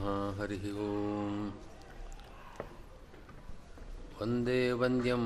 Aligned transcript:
नमः 0.00 0.36
हरिः 0.36 0.62
ओम्। 0.82 1.40
वंदे 4.18 4.60
वन्द्यं 4.80 5.24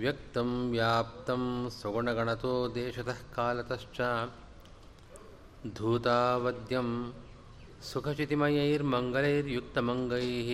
व्यक्तं 0.00 0.48
व्याप्तं 0.72 1.42
स्वगुणगणतो 1.76 2.52
देशतः 2.76 3.20
कालतश्च 3.36 3.98
धूतावद्यं 5.78 6.88
सुखचितिमयैर्मङ्गलैर्युक्तमङ्गैः 7.90 10.50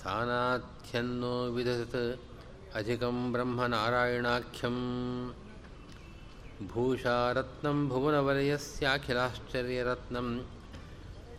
सानाथ्यन्नो 0.00 1.34
विदधत् 1.56 1.98
अधिकं 2.76 3.16
ब्रह्मनारायणाख्यम्। 3.32 4.84
भूषारत्नं 6.62 7.88
भुवनवलयस्याखिलाश्चर्यरत्नं 7.88 10.40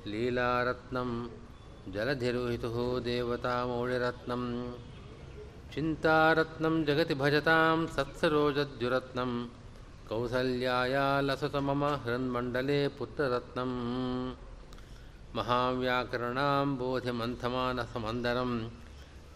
लीलारत्नं 0.08 1.28
जलधिरोहितुः 1.94 3.00
देवतामौलिरत्नं 3.00 4.74
चिन्तारत्नं 5.74 6.86
जगति 6.86 7.14
भजतां 7.14 7.88
सत्सरोजद्युरत्नं 7.88 9.48
कौसल्याया 10.10 11.22
लसत 11.22 11.56
मम 11.56 11.86
हृन्मण्डले 11.86 12.88
पुत्ररत्नं 12.88 13.72
महाव्याकरणां 15.36 16.78
बोधिमन्थमानसमन्दरं 16.78 18.70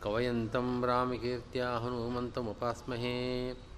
कवयन्तं 0.03 0.83
रामकीर्त्या 0.83 1.77
हनुमन्तमुपास्महे। 1.77 3.70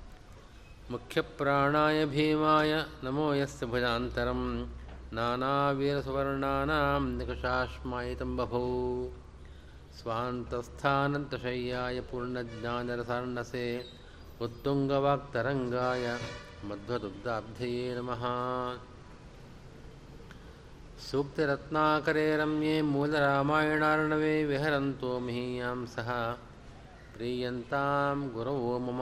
मुख्यप्राणाय 0.91 2.05
भीमाय 2.05 2.85
नमो 3.03 3.33
यस्य 3.33 3.65
भुजान्तरं 3.65 4.67
नानावीरसुवर्णानां 5.13 7.01
निकषाश्मायितं 7.01 8.37
बभौ। 8.37 9.09
स्वान्तस्थानन्तशय्याय 9.99 11.99
पूर्णज्ञानरसार्णसे 11.99 13.85
उत्तुङ्गवाक्तरङ्गाय 14.41 16.19
मध्वदुग्धाब्धये 16.65 17.95
नमः। 17.95 18.21
सूक्तिरत्नाकरे 20.99 22.37
रम्ये 22.37 22.81
मूलरामायणार्णवे 22.81 24.45
विहरन्तो 24.45 25.19
महीयां 25.19 25.85
सह 25.85 26.35
प्रीयन्तां 27.15 28.29
गुरवो 28.29 28.79
मम। 28.79 28.99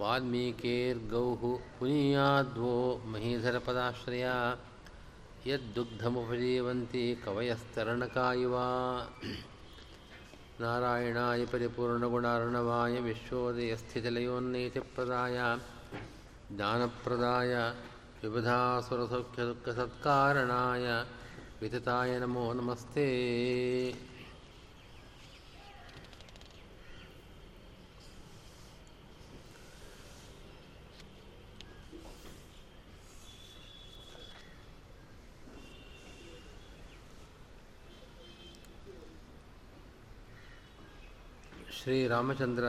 वाल्मीकेर्गौः 0.00 1.42
पुनीयाद्वो 1.76 2.72
महीधरपदाश्रया 3.12 4.34
यद्दुग्धमुपजीवन्ति 5.46 7.04
कवयस्तरणका 7.24 8.26
इव 8.44 8.54
नारायणाय 10.60 11.42
परिपूर्णगुणार्णवाय 11.52 12.94
विश्वोदयस्थितिलयोन्नैतिप्रदाय 13.08 15.38
ज्ञानप्रदाय 16.56 17.52
विबुधासुरसौख्यदुःखसत्कारणाय 18.20 20.86
वितताय 21.60 22.10
नमो 22.20 22.44
नमस्ते। 22.52 23.06
ಶ್ರೀರಾಮಚಂದ್ರ 41.82 42.64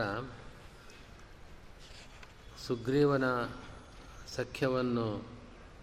ಸುಗ್ರೀವನ 2.66 3.24
ಸಖ್ಯವನ್ನು 4.26 5.26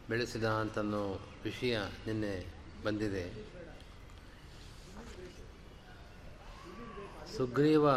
ಬೆಳೆಸಿದ 0.09 0.44
ಅಂತನ್ನೋ 0.44 1.19
ವಿಷಯ 1.44 1.80
ನಿನ್ನೆ 1.80 2.53
ಬಂದಿದೆ. 2.86 3.34
ಸುಗ್ರೀವ 7.38 7.90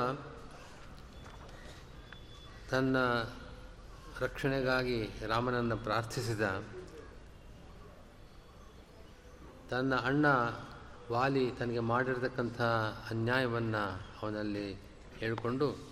ತನ್ನ 2.70 2.96
ರಕ್ಷಣೆಗಾಗಿ 4.20 5.10
ರಾಮನನ್ನು 5.26 5.76
ಪ್ರಾರ್ಥಿಸಿದ. 5.76 6.64
ತನ್ನ 9.70 9.94
ಅಣ್ಣ 9.94 10.26
ವಾಲಿ 11.12 11.50
ತನಗೆ 11.50 11.78
ಮಾಡಿರತಕ್ಕಂಥ 11.78 12.60
ಅನ್ಯಾಯವನ್ನು 13.10 14.02
ಅವನಲ್ಲಿ 14.22 14.87
ಹೇಳಿಕೊಂಡು 15.20 15.88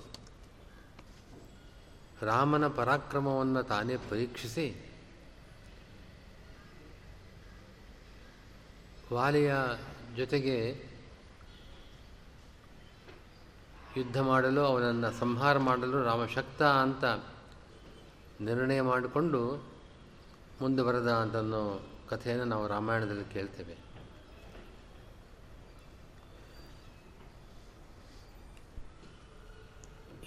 ರಾಮನ 2.22 2.66
ಪರಾಕ್ರಮವನ್ನು 2.68 3.62
ತಾನೇ 3.62 3.96
ಪರೀಕ್ಷಿಸಿ 3.96 4.66
ವಾಲಿಯ 9.12 9.54
ಜೊತೆಗೆ 10.16 10.56
ಯುದ್ಧ 13.96 14.18
ಮಾಡಲು, 14.18 14.60
ಅವನನ್ನು 14.60 15.18
ಸಂಹಾರ 15.18 15.58
ಮಾಡಲು 15.58 16.02
ರಾಮಶಕ್ತ 16.02 16.62
ಅಂತ 16.62 17.04
ನಿರ್ಣಯ 18.40 18.80
ಮಾಡಿಕೊಂಡು 18.80 19.40
ಮುಂದೆ 20.60 20.82
ಬರದ 20.82 21.10
ಅಂತನ್ನೋ 21.12 21.88
ಕಥೆಯನ್ನು 22.08 22.44
ನಾವು 22.44 22.66
ರಾಮಾಯಣದಲ್ಲಿ 22.68 23.32
ಕೇಳ್ತೇವೆ. 23.32 23.85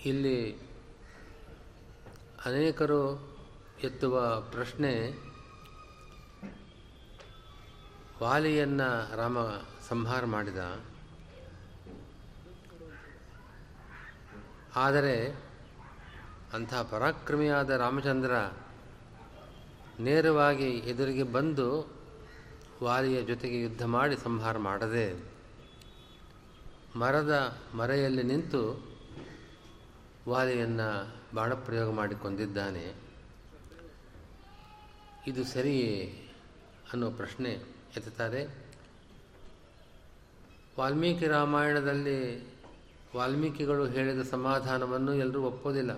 ಇಲ್ಲಿ 0.06 0.58
ಅನೇಕರು 2.46 3.30
ಎತ್ತುವ 3.84 4.42
ಪ್ರಶ್ನೆ 4.42 5.10
ವಾಲಿಯನ್ನು 8.24 9.16
ರಾಮ 9.16 9.40
ಸಂಹಾರ 9.90 10.26
ಮಾಡಿದ. 10.26 10.58
ಆದರೆ 14.76 15.30
ಅಂಥ 16.54 16.74
ಪರಾಕ್ರಮಿಯಾದ 16.74 17.70
ರಾಮಚಂದ್ರ 17.70 18.32
ನೇರವಾಗಿ 20.00 20.70
ಎದುರಿಗೆ 20.70 21.24
ಬಂದು 21.24 22.00
ವಾಲಿಯ 22.84 23.22
ಜೊತೆಗೆ 23.22 23.62
ಯುದ್ಧ 23.62 23.84
ಮಾಡಿ 23.84 24.18
ಸಂಹಾರ 24.18 24.58
ಮಾಡದೆ 24.58 25.14
ಮರದ 26.96 27.60
ಮರೆಯಲ್ಲಿ 27.76 28.24
ನಿಂತು 28.24 28.89
ವಾಲಿಯನ್ನು 30.30 31.16
ಬಾಣಪ್ರಯೋಗ 31.36 31.92
ಮಾಡಿಕೊಂಡಿದ್ದಾನೆ. 31.92 32.96
ಇದು 35.28 35.44
ಸರಿ 35.44 36.06
ಅನ್ನೋ 36.94 37.12
ಪ್ರಶ್ನೆ 37.12 37.50
ಎತ್ತುತ್ತಾರೆ. 37.98 38.48
ವಾಲ್ಮೀಕಿ 40.80 41.28
ರಾಮಾಯಣದಲ್ಲಿ 41.28 42.48
ವಾಲ್ಮೀಕಿಗಳು 43.16 43.86
ಹೇಳಿದ 43.86 44.22
ಸಮಾಧಾನವನ್ನು 44.22 45.14
ಎಲ್ಲರೂ 45.14 45.42
ಒಪ್ಪೋದಿಲ್ಲ. 45.42 45.92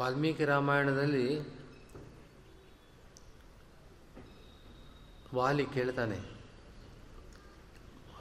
ವಾಲ್ಮೀಕಿ 0.00 0.44
ರಾಮಾಯಣದಲ್ಲಿ 0.44 1.40
ವಾಲಿ 5.34 5.66
ಕೇಳ್ತಾನೆ. 5.66 6.35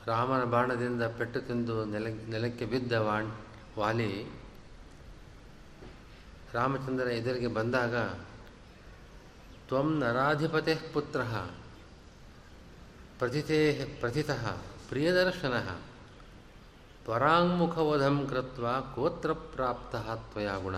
ರಾಮನ 0.08 0.44
ಬಾಣದಿಂದ 0.44 1.04
ಪೆಟ್ಟು 1.04 1.42
ತಿಂದು 1.42 1.86
ನೆಲ, 1.86 2.08
ನೆಲಕ್ಕೆ 2.30 2.66
ಬಿದ್ದ 2.66 2.92
ವಾಣ್, 2.92 3.32
ವಾಲಿ 3.78 4.26
ರಾಮಚಂದ್ರ 6.54 7.08
ಎದುರಿಗೆ 7.08 7.48
ಬಂದಾಗ, 7.48 7.96
ತ್ವಂ 9.68 10.00
ನರಾಧಿಪತೆ 10.00 10.76
ಪುತ್ರ 10.76 11.24
ಪ್ರಥಿತೇ 13.20 13.85
ಪ್ರಥಿತಃ 14.00 14.58
ಪ್ರಿಯದರ್ಶನ 14.90 15.58
ಪರಾಂಗುಖವಧಂ 17.06 18.28
ಕೃತ್ 18.29 18.96
ಕೋತ್ರ 18.96 19.34
ಪ್ರಾಪ್ತ 19.34 19.96
ತ್ವಯ 19.96 20.47
ಗುಣ. 20.62 20.76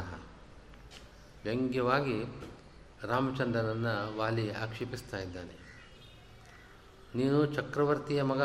ವ್ಯಂಗ್ಯವಾಗಿ 1.43 2.23
ರಾಮಚಂದ್ರನನ್ನು 3.03 4.17
ವಾಲಿ 4.17 4.51
ಆಕ್ಷೇಪಿಸ್ತಾ 4.51 5.17
ಇದ್ದಾನೆ. 5.17 5.67
ನೀನು 7.15 7.45
ಚಕ್ರವರ್ತಿಯ 7.45 8.23
ಮಗ 8.23 8.41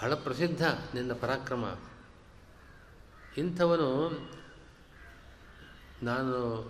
ಬಹಳ 0.00 0.14
ಪ್ರಸಿದ್ಧ 0.14 0.66
ನಿನ್ನ 0.94 1.12
ಪರಾಕ್ರಮ. 1.12 1.76
ಇಂಥವನು 3.36 4.10
ನಾನು 6.02 6.64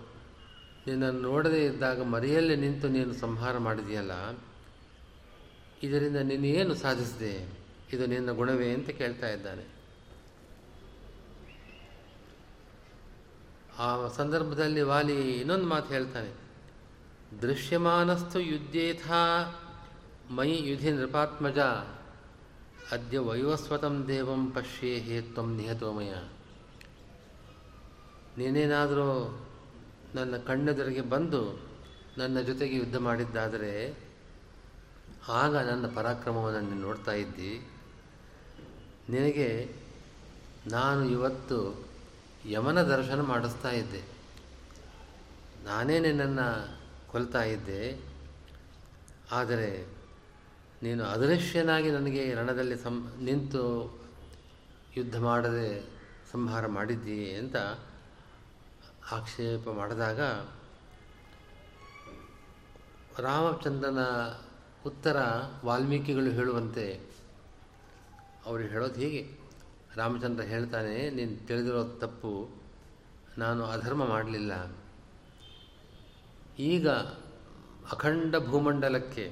ನಿನ್ನನ್ನು 0.87 1.21
ನೋಡದೇ 1.21 1.65
ಇದ್ದಾಗ 1.65 2.03
ಮರೆಯಲ್ಲೇ 2.03 2.55
ನಿಂತು 2.55 2.87
ನೀನು 2.87 3.13
ಸಂಹಾರ 3.13 3.57
ಮಾಡಿದೆಯಲ್ಲ 3.57 4.11
ಇದರಿಂದ 5.83 6.17
ನೀನು 6.17 6.45
ಏನು 6.45 6.75
ಸಾಧಿಸಿದೆ? 6.75 7.47
ಇದು 7.93 8.05
ನಿನ್ನ 8.05 8.31
ಗುಣವೇ 8.31 8.73
ಅಂತ 8.73 8.89
ಕೇಳ್ತಾ 8.89 9.29
ಇದ್ದಾನೆ. 9.29 9.65
ಆ 13.79 14.07
ಸಂದರ್ಭದಲ್ಲಿ 14.07 14.81
ವಾಲಿ 14.81 15.31
ಇನ್ನೊಂದು 15.31 15.65
ಮಾತು 15.65 15.93
ಹೇಳ್ತಾನೆ. 15.93 16.31
ದೃಶ್ಯಮಾನಸ್ತು 17.41 18.39
ಯುದ್ಧೇಥ 18.39 19.11
ಮೈ 20.31 20.55
ಯುಧಿ 20.55 20.91
ನೃಪಾತ್ಮಜ. 20.91 21.57
ಅದ್ಯ 22.91 23.19
ವೈವಸ್ವತಂ 23.19 24.07
ದೇವಂ 24.07 24.51
ಪಶ್ಯೇ 24.51 24.99
ಹೇ 24.99 25.21
ತ್ವಂ 25.21 25.55
ನಿಹತೋಮಯ 25.55 26.13
ನೀನೇನಾದರೂ 28.37 29.39
ನನ್ನ 30.15 30.37
ಕಣ್ಣೆದುರಿಗೆ 30.37 31.01
ಬಂದು 31.01 31.71
ನನ್ನ 32.17 32.41
ಜೊತೆಗೆ 32.41 32.75
ಯುದ್ಧ 32.75 32.95
ಮಾಡಿದ್ದಾದರೆ 32.95 33.97
ಆಗ 35.27 35.57
ನನ್ನ 35.57 35.87
ಪರಾಕ್ರಮವನ್ನು 35.87 36.59
ನೀನು 36.59 36.81
ನೋಡ್ತಾ 36.81 37.11
ಇದ್ದಿ. 37.11 37.69
ನಿನಗೆ 39.09 39.75
ನಾನು 40.67 41.05
ಇವತ್ತು 41.05 41.85
ಯಮನ 42.45 42.83
ದರ್ಶನ 42.83 43.21
ಮಾಡಿಸ್ತಾ 43.21 43.69
ಇದ್ದೆ. 43.71 44.03
ನಾನೇ 45.63 45.99
ನಿನ್ನನ್ನು 45.99 46.79
ಕೊಲ್ತಾ 47.07 47.43
ಇದ್ದೆ. 47.43 47.99
ಆದರೆ 49.31 50.00
ನೀನು 50.83 51.03
ಅದೃಶ್ಯನಾಗಿ 51.03 51.89
ನನಗೆ 51.91 52.33
ರಣದಲ್ಲಿ 52.33 52.77
ಸಂ, 52.77 52.95
ನಿಂತು 53.21 53.63
ಯುದ್ಧ 54.97 55.17
ಮಾಡದೆ 55.17 55.69
ಸಂಹಾರ 56.31 56.67
ಮಾಡಿದ್ದೀ 56.67 57.35
ಅಂತ 57.35 57.57
ಆಕ್ಷೇಪ 59.11 59.69
ಮಾಡಿದಾಗ 59.69 60.21
ರಾಮಚಂದ್ರನ 63.19 64.01
ಉತ್ತರ 64.85 65.17
ವಾಲ್ಮೀಕಿಗಳು 65.65 66.31
ಹೇಳುವಂತೆ 66.31 66.85
ಅವರು 68.45 68.63
ಹೇಳೋದು 68.63 68.99
ಹೀಗೆ. 68.99 69.23
ರಾಮಚಂದ್ರ 69.95 70.43
ಹೇಳ್ತಾನೆ, 70.43 71.09
ನೀನು 71.09 71.47
ತಿಳಿದಿರೋ 71.47 71.83
ತಪ್ಪು 71.83 72.31
ನಾನು 73.37 73.63
ಅಧರ್ಮ 73.65 74.03
ಮಾಡಲಿಲ್ಲ. 74.05 74.53
ಈಗ 76.59 76.89
ಅಖಂಡ 77.91 78.35
ಭೂಮಂಡಲಕ್ಕೆ 78.49 79.25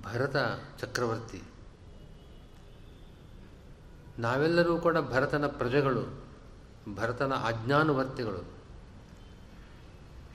ಭರತ 0.00 0.36
ಚಕ್ರವರ್ತಿ. 0.80 1.42
ನಾವೆಲ್ಲರೂ 4.18 4.78
ಕೂಡ 4.78 4.98
ಭರತನ 4.98 5.46
ಪ್ರಜೆಗಳು, 5.46 6.24
ಭರತನ 6.94 7.32
ಆಜ್ಞಾನುವರ್ತಿಗಳು. 7.32 8.48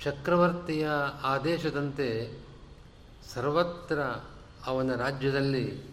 ಚಕ್ರವರ್ತಿಯ 0.04 0.89
ಆದೇಶದಂತೆ 1.24 2.39
ಸರ್ವತ್ರ 3.33 4.00
ಅವನ 4.65 4.95
ರಾಜ್ಯದಲ್ಲಿ 4.95 5.83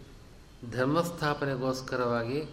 ಧರ್ಮಸ್ಥಾಪನೆಗೋಸ್ಕರವಾಗಿ 0.71 2.43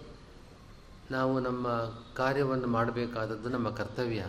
ನಾವು 1.11 1.41
ನಮ್ಮ 1.41 1.69
ಕಾರ್ಯವನ್ನು 2.17 2.67
ಮಾಡಬೇಕಾದದ್ದು 2.67 3.49
ನಮ್ಮ 3.49 3.71
ಕರ್ತವ್ಯ. 3.71 4.27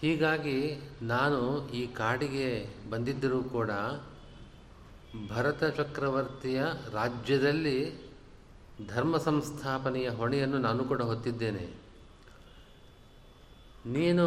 ಹೀಗಾಗಿ 0.00 0.88
ನಾನು 1.02 1.68
ಈ 1.68 1.86
ಕಾಡಿಗೆ 1.86 2.68
ಬಂದಿದ್ದರೂ 2.90 3.42
ಕೂಡ 3.42 3.70
ಭರತ 5.28 5.64
ಚಕ್ರವರ್ತಿಯ 5.64 6.62
ರಾಜ್ಯದಲ್ಲಿ 6.92 8.10
ಧರ್ಮ 8.86 9.16
ಸಂಸ್ಥಾಪನೆಯ 9.16 10.08
ಹೊಣೆಯನ್ನು 10.08 10.58
ನಾನು 10.58 10.84
ಕೂಡ 10.84 11.02
ಹೊತ್ತಿದ್ದೇನೆ. 11.02 11.74
ನೀನು 13.86 14.26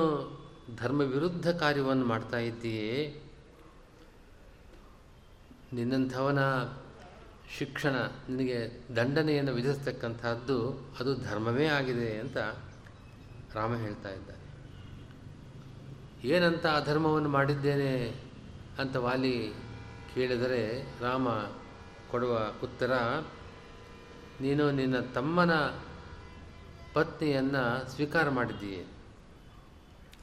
ಧರ್ಮ 0.75 1.01
ವಿರುದ್ಧ 1.01 1.49
ಕಾರ್ಯವನ್ನು 1.49 2.05
ಮಾಡ್ತಾ 2.05 2.37
ಇದ್ದೀಯೇ? 2.37 3.21
ನಿನ್ನಂಥವನ 5.73 6.39
ಶಿಕ್ಷಣ 7.57 7.95
ನಿನಗೆ 8.29 8.79
ದಂಡನೆಯನ್ನು 8.95 9.53
ವಿಧಿಸ್ತಕ್ಕಂಥದ್ದು 9.53 10.87
ಅದು 10.99 11.15
ಧರ್ಮವೇ 11.15 11.65
ಆಗಿದೆ 11.65 12.19
ಅಂತ 12.19 12.37
ರಾಮ 13.53 13.75
ಹೇಳ್ತಾ 13.75 14.09
ಇದ್ದಾನೆ. 14.09 14.43
ಏನಂತ 16.27 16.65
ಅಧರ್ಮವನ್ನು 16.65 17.29
ಮಾಡಿದ್ದೇನೆ 17.29 18.07
ಅಂತ 18.79 18.95
ವಾಲಿ 18.95 19.62
ಕೇಳಿದರೆ 20.15 20.87
ರಾಮ 21.01 21.29
ಕೊಡುವ 22.11 22.39
ಉತ್ತರ, 22.63 22.93
ನೀನು 24.41 24.71
ನಿನ್ನ 24.71 24.99
ತಮ್ಮನ 24.99 25.51
ಪತ್ನಿಯನ್ನು 26.93 27.89
ಸ್ವೀಕಾರ 27.89 28.29
ಮಾಡಿದ್ದೀಯೆ. 28.29 28.85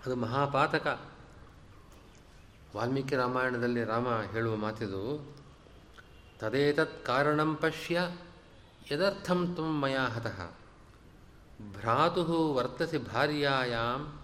ಅದು 0.06 0.16
ಮಹಾಪಾತಕ. 0.16 1.00
ವಾಲ್ಮೀಕಿ 2.76 3.16
ರಾಮಾಯಣದಲ್ಲಿ 3.16 3.84
ರಾಮ 3.84 4.08
ಹೇಳುವ 4.08 4.56
ಮಾತಿದು, 4.56 5.34
ತದೇತತ್ 6.38 7.04
ಕಾರಣಂ 7.04 7.54
ಪಶ್ಯ, 7.54 8.00
ಯದರ್ಥಂ 8.92 9.54
ತ್ವ 9.54 9.64
ಮಯಾ 9.64 10.06
ಹತಃ. 10.06 10.52
ಭ್ರಾತು 11.72 12.54
ವರ್ತಸಿ 12.54 12.98
ಭಾರ್ಯಾಂ 12.98 14.20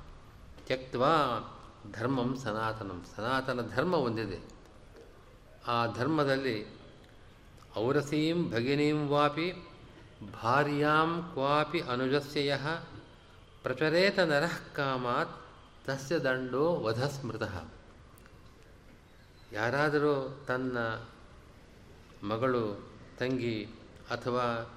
ತ್ಯಕ್ವಾ 0.66 1.14
ಧರ್ಮಂ 1.92 2.36
ಸನಾತನಂ. 2.36 3.04
ಸನಾತನ 3.16 3.60
ಧರ್ಮ 3.74 3.94
ಒಂದಿದೆ 3.94 4.55
ಆ 5.66 5.86
ಧರ್ಮದಲ್ಲಿ 5.86 6.66
ಔರಸೀಂ 7.76 8.50
ಭಗಿನೀಂ 8.50 9.08
ವಾಪಿ 9.08 9.52
ಭಾರ್ಯಾಂ 10.42 11.30
ಕ್ವಾಪಿ 11.32 11.80
ಅನುಜಸ್ಯ 11.80 12.58
ಪ್ರಚರೇತ 13.62 14.18
ನರಃ 14.18 14.74
ಕಾಮಾತ್ 14.74 15.36
ತಸ್ಯ 15.86 16.18
ದಂಡೋ 16.18 16.80
ವಧಸ್ಮೃತಃ. 16.80 17.64
ಯಾರಾದರೂ 19.52 20.44
ತನ್ನ 20.46 20.78
ಮಗಳು, 22.26 22.90
ತಂಗಿ 23.18 23.64
ಅಥವಾ 24.10 24.76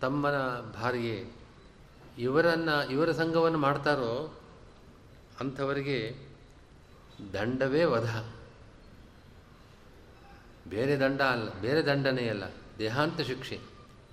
ತಮ್ಮನ 0.00 0.36
ಭಾರ್ಯೆ 0.74 1.32
ಇವರನ್ನು, 2.18 2.90
ಇವರ 2.90 3.12
ಸಂಘವನ್ನು 3.12 3.58
ಮಾಡ್ತಾರೋ 3.58 4.40
ಅಂಥವರಿಗೆ 5.40 6.16
ದಂಡವೇ 7.32 7.84
ವಧ. 7.84 8.37
ಬೇರೆ 10.68 11.00
ದಂಡ 11.00 11.20
ಅಲ್ಲ, 11.20 11.60
ಬೇರೆ 11.60 11.86
ದಂಡನೆಯಲ್ಲ 11.86 12.44
ದೇಹಾಂತ 12.78 13.20
ಶಿಕ್ಷೆ. 13.20 13.60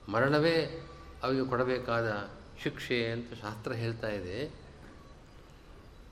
ಮರಣವೇ 0.09 0.87
ಅವರಿಗೆ 1.23 1.45
ಕೊಡಬೇಕಾದ 1.45 2.29
ಶಿಕ್ಷೆ 2.63 3.11
ಅಂತ 3.11 3.33
ಶಾಸ್ತ್ರ 3.33 3.73
ಹೇಳ್ತಾ 3.73 4.07
ಇದೆ. 4.07 4.65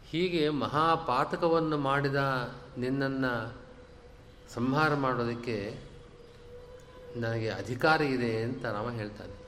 ಹೀಗೆ 0.05 0.49
ಮಹಾಪಾತಕವನ್ನು 0.49 1.77
ಮಾಡಿದ 1.77 2.15
ನಿನ್ನನ್ನು 2.77 3.63
ಸಂಹಾರ 4.53 4.95
ಮಾಡೋದಕ್ಕೆ 4.95 5.79
ನನಗೆ 7.15 7.49
ಅಧಿಕಾರ 7.49 8.01
ಇದೆ 8.01 8.43
ಅಂತ 8.43 8.65
ರಾಮ 8.65 8.91
ಹೇಳ್ತಾನೆ. 8.91 9.43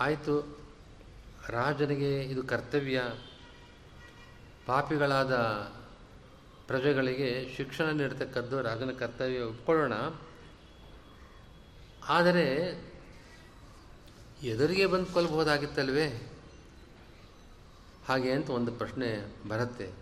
ಆಯಿತು, 0.00 0.58
ರಾಜನಿಗೆ 1.48 2.22
ಇದು 2.22 2.42
ಕರ್ತವ್ಯ. 2.42 3.02
ಪಾಪಿಗಳಾದ 4.66 5.32
ಪ್ರಜೆಗಳಿಗೆ 6.66 7.56
ಶಿಕ್ಷಣ 7.56 7.90
ನೀಡತಕ್ಕದ್ದು 7.90 8.62
ರಾಜನ 8.62 8.92
ಕರ್ತವ್ಯ 8.92 9.40
ಒಪ್ಕೊಳ್ಳೋಣ. 9.40 9.92
ಆದರೆ 12.08 12.46
ಎದುರಿಗೆ 14.42 14.86
ಬಂದು 14.86 15.06
ಕೊಲ್ಬಹುದಾಗಿತ್ತಲ್ವೇ? 15.06 16.32
ಹಾಗೆ 18.08 18.32
ಅಂತ 18.32 18.50
ಒಂದು 18.50 18.72
ಪ್ರಶ್ನೆ 18.72 19.08
ಬರುತ್ತೆ. 19.48 19.92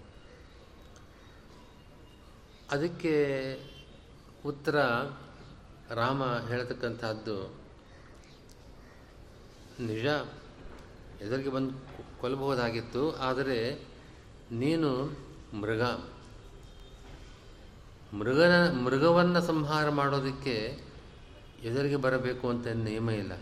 ಅದಕ್ಕೆ 2.71 3.15
ಉತ್ತರ 4.47 4.77
ರಾಮ 5.95 6.23
ಹೇಳ್ತಕ್ಕಂಥದ್ದು 6.39 7.37
ನಿಜ, 9.81 10.07
ಎದುರಿಗೆ 11.21 11.49
ಬಂದು 11.49 11.75
ಕೊಲ್ಲಬಹುದಾಗಿತ್ತು 12.21 13.13
ಆದರೆ 13.13 13.59
ನೀನು 14.53 14.91
ಮೃಗ. 15.61 16.12
ಮೃಗನ 18.19 18.79
ಮೃಗವನ್ನು 18.85 19.41
ಸಂಹಾರ 19.41 19.89
ಮಾಡೋದಕ್ಕೆ 19.89 20.85
ಎದುರಿಗೆ 21.63 21.97
ಬರಬೇಕು 21.97 22.49
ಅಂತ 22.49 22.67
ನಿಯಮ 22.67 23.11
ಇಲ್ಲ. 23.11 23.33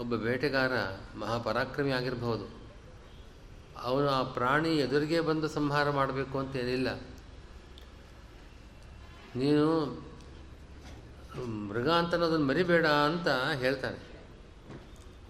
ಒಬ್ಬ 0.00 0.16
ಬೇಟೆಗಾರ 0.16 0.72
ಮಹಾಪರಾಕ್ರಮಿ 1.18 1.90
ಆಗಿರಬಹುದು. 1.90 2.60
ಅವನು 3.82 4.08
ಆ 4.08 4.22
ಪ್ರಾಣಿ 4.22 4.68
ಎದುರಿಗೆ 4.68 5.20
ಬಂದು 5.20 5.48
ಸಂಹಾರ 5.48 5.90
ಮಾಡಬೇಕು 5.90 6.38
ಅಂತ 6.38 6.56
ಏನಿಲ್ಲ. 6.56 7.00
ನೀನು 9.36 9.84
ಮೃಗ 11.68 11.90
ಅಂತ 11.90 12.12
ಅನ್ನೋದನ್ನು 12.12 12.46
ಮರಿಬೇಡ 12.46 12.86
ಅಂತ 12.86 13.28
ಹೇಳ್ತಾನೆ. 13.58 14.10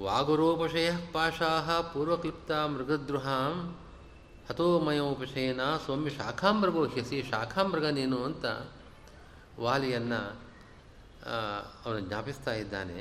ವಾಗುರೂಪಶಯ 0.03 0.91
ಪಾಶಾಹ 1.13 1.81
ಪೂರ್ವಕ್ಲಿಪ್ತ 1.81 2.51
ಮೃಗದ್ರುಹಾಂ 2.51 3.80
ಹತೋಮಯೋಪಶಯನ 4.51 5.63
ಸೌಮ್ಯ 5.87 6.11
ಶಾಖಾಮೃಗೋ 6.11 6.83
ಹ್ಯಸಿ 6.85 7.19
ಶಾಖಾಮೃಗ 7.23 7.87
ನೀನು 7.99 8.19
ಅಂತ 8.25 8.47
ವಾಲಿಯನ್ನು 9.59 10.21
ಅವನು 11.85 12.01
ಜ್ಞಾಪಿಸ್ತಾ 12.01 12.53
ಇದ್ದಾನೆ. 12.55 13.01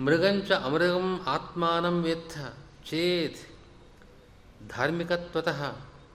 ಮೃಗಂಚ 0.00 0.50
ಅಮೃಗಂ 0.66 1.08
ಆತ್ಮಾನಂ 1.26 1.96
ವೇತ್ಥ 2.02 2.36
ಚೇತ್ 2.88 3.40
ಧಾರ್ಮಿಕತ್ವತಃ 4.68 5.60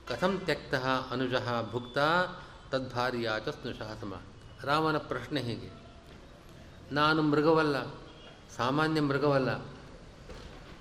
ಕಥಂ 0.07 0.33
ತ್ಯಕ್ತ 0.45 0.75
ಅನುಜ 1.11 1.35
ಭುಕ್ತ 1.71 1.97
ತದ್ಭಾರ್ಯಾಚ 2.71 3.47
ಸ್ನುಷಾಸಮ 3.47 4.13
ರಾಮನ 4.63 4.97
ಪ್ರಶ್ನೆ 5.11 5.41
ಹೀಗೆ, 5.41 5.69
ನಾನು 6.91 7.21
ಮೃಗವಲ್ಲ, 7.21 7.77
ಸಾಮಾನ್ಯ 8.57 9.01
ಮೃಗವಲ್ಲ 9.01 9.51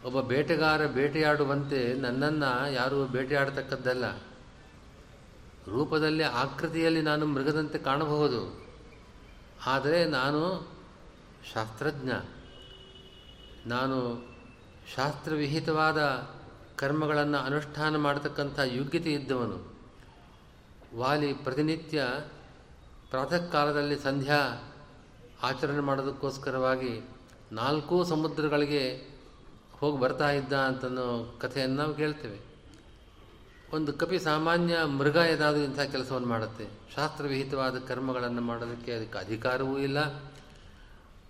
ಒಬ್ಬ 0.04 0.20
ಬೇಟೆಗಾರ 0.20 0.86
ಬೇಟೆಯಾಡುವಂತೆ 0.86 1.94
ನನ್ನನ್ನು 1.94 2.72
ಯಾರೂ 2.72 3.06
ಬೇಟೆಯಾಡತಕ್ಕದ್ದಲ್ಲ. 3.06 4.16
ರೂಪದಲ್ಲಿ 5.68 6.22
ಆಕೃತಿಯಲ್ಲಿ 6.22 7.02
ನಾನು 7.02 7.26
ಮೃಗದಂತೆ 7.26 7.78
ಕಾಣಬಹುದು. 7.78 8.66
ಆದರೆ 9.66 10.04
ನಾನು 10.04 10.68
ಶಾಸ್ತ್ರಜ್ಞ. 11.54 12.10
ನಾನು 13.66 14.28
ಶಾಸ್ತ್ರವಿಹಿತವಾದ 14.96 16.28
ಕರ್ಮಗಳನ್ನು 16.76 17.38
ಅನುಷ್ಠಾನ 17.38 17.96
ಮಾಡತಕ್ಕಂಥ 17.96 18.58
ಯೋಗ್ಯತೆ 18.64 19.12
ಇದ್ದವನು. 19.12 19.74
ವಾಲಿ 20.96 21.32
ಪ್ರತಿನಿತ್ಯ 21.32 22.04
ಪ್ರಾತಃ 23.10 23.50
ಕಾಲದಲ್ಲಿ 23.50 23.98
ಸಂಧ್ಯಾ 23.98 24.72
ಆಚರಣೆ 25.42 25.80
ಮಾಡೋದಕ್ಕೋಸ್ಕರವಾಗಿ 25.80 27.00
ನಾಲ್ಕೂ 27.52 28.04
ಸಮುದ್ರಗಳಿಗೆ 28.04 29.07
ಹೋಗಿ 29.80 29.98
ಬರ್ತಾ 30.00 30.28
ಇದ್ದ 30.30 30.54
ಅಂತನೋ 30.68 31.06
ಕಥೆಯನ್ನು 31.40 31.76
ನಾವು 31.76 31.94
ಕೇಳ್ತೇವೆ. 31.94 32.38
ಒಂದು 33.76 33.90
ಕಪಿ 33.92 34.18
ಸಾಮಾನ್ಯ 34.18 34.74
ಮೃಗ 34.98 35.16
ಏನಾದರೂ 35.32 35.62
ಇಂಥ 35.62 35.80
ಕೆಲಸವನ್ನು 35.94 36.28
ಮಾಡುತ್ತೆ. 36.28 36.66
ಶಾಸ್ತ್ರವಿಹಿತವಾದ 36.94 37.78
ಕರ್ಮಗಳನ್ನು 37.88 38.42
ಮಾಡೋದಕ್ಕೆ 38.42 38.92
ಅದಕ್ಕೆ 38.92 39.18
ಅಧಿಕಾರವೂ 39.18 39.74
ಇಲ್ಲ, 39.78 39.98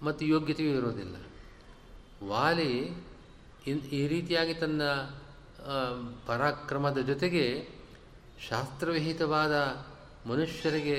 ಮತ್ತು 0.02 0.24
ಯೋಗ್ಯತೆಯೂ 0.24 0.72
ಇರೋದಿಲ್ಲ. 0.80 1.16
ವಾಲಿ 2.32 2.72
ಈ 3.98 4.02
ರೀತಿಯಾಗಿ 4.06 4.54
ತನ್ನ 4.54 4.82
ಪರಾಕ್ರಮದ 6.26 7.00
ಜೊತೆಗೆ 7.10 7.44
ಶಾಸ್ತ್ರವಿಹಿತವಾದ 8.48 9.54
ಮನುಷ್ಯರಿಗೆ 10.28 10.98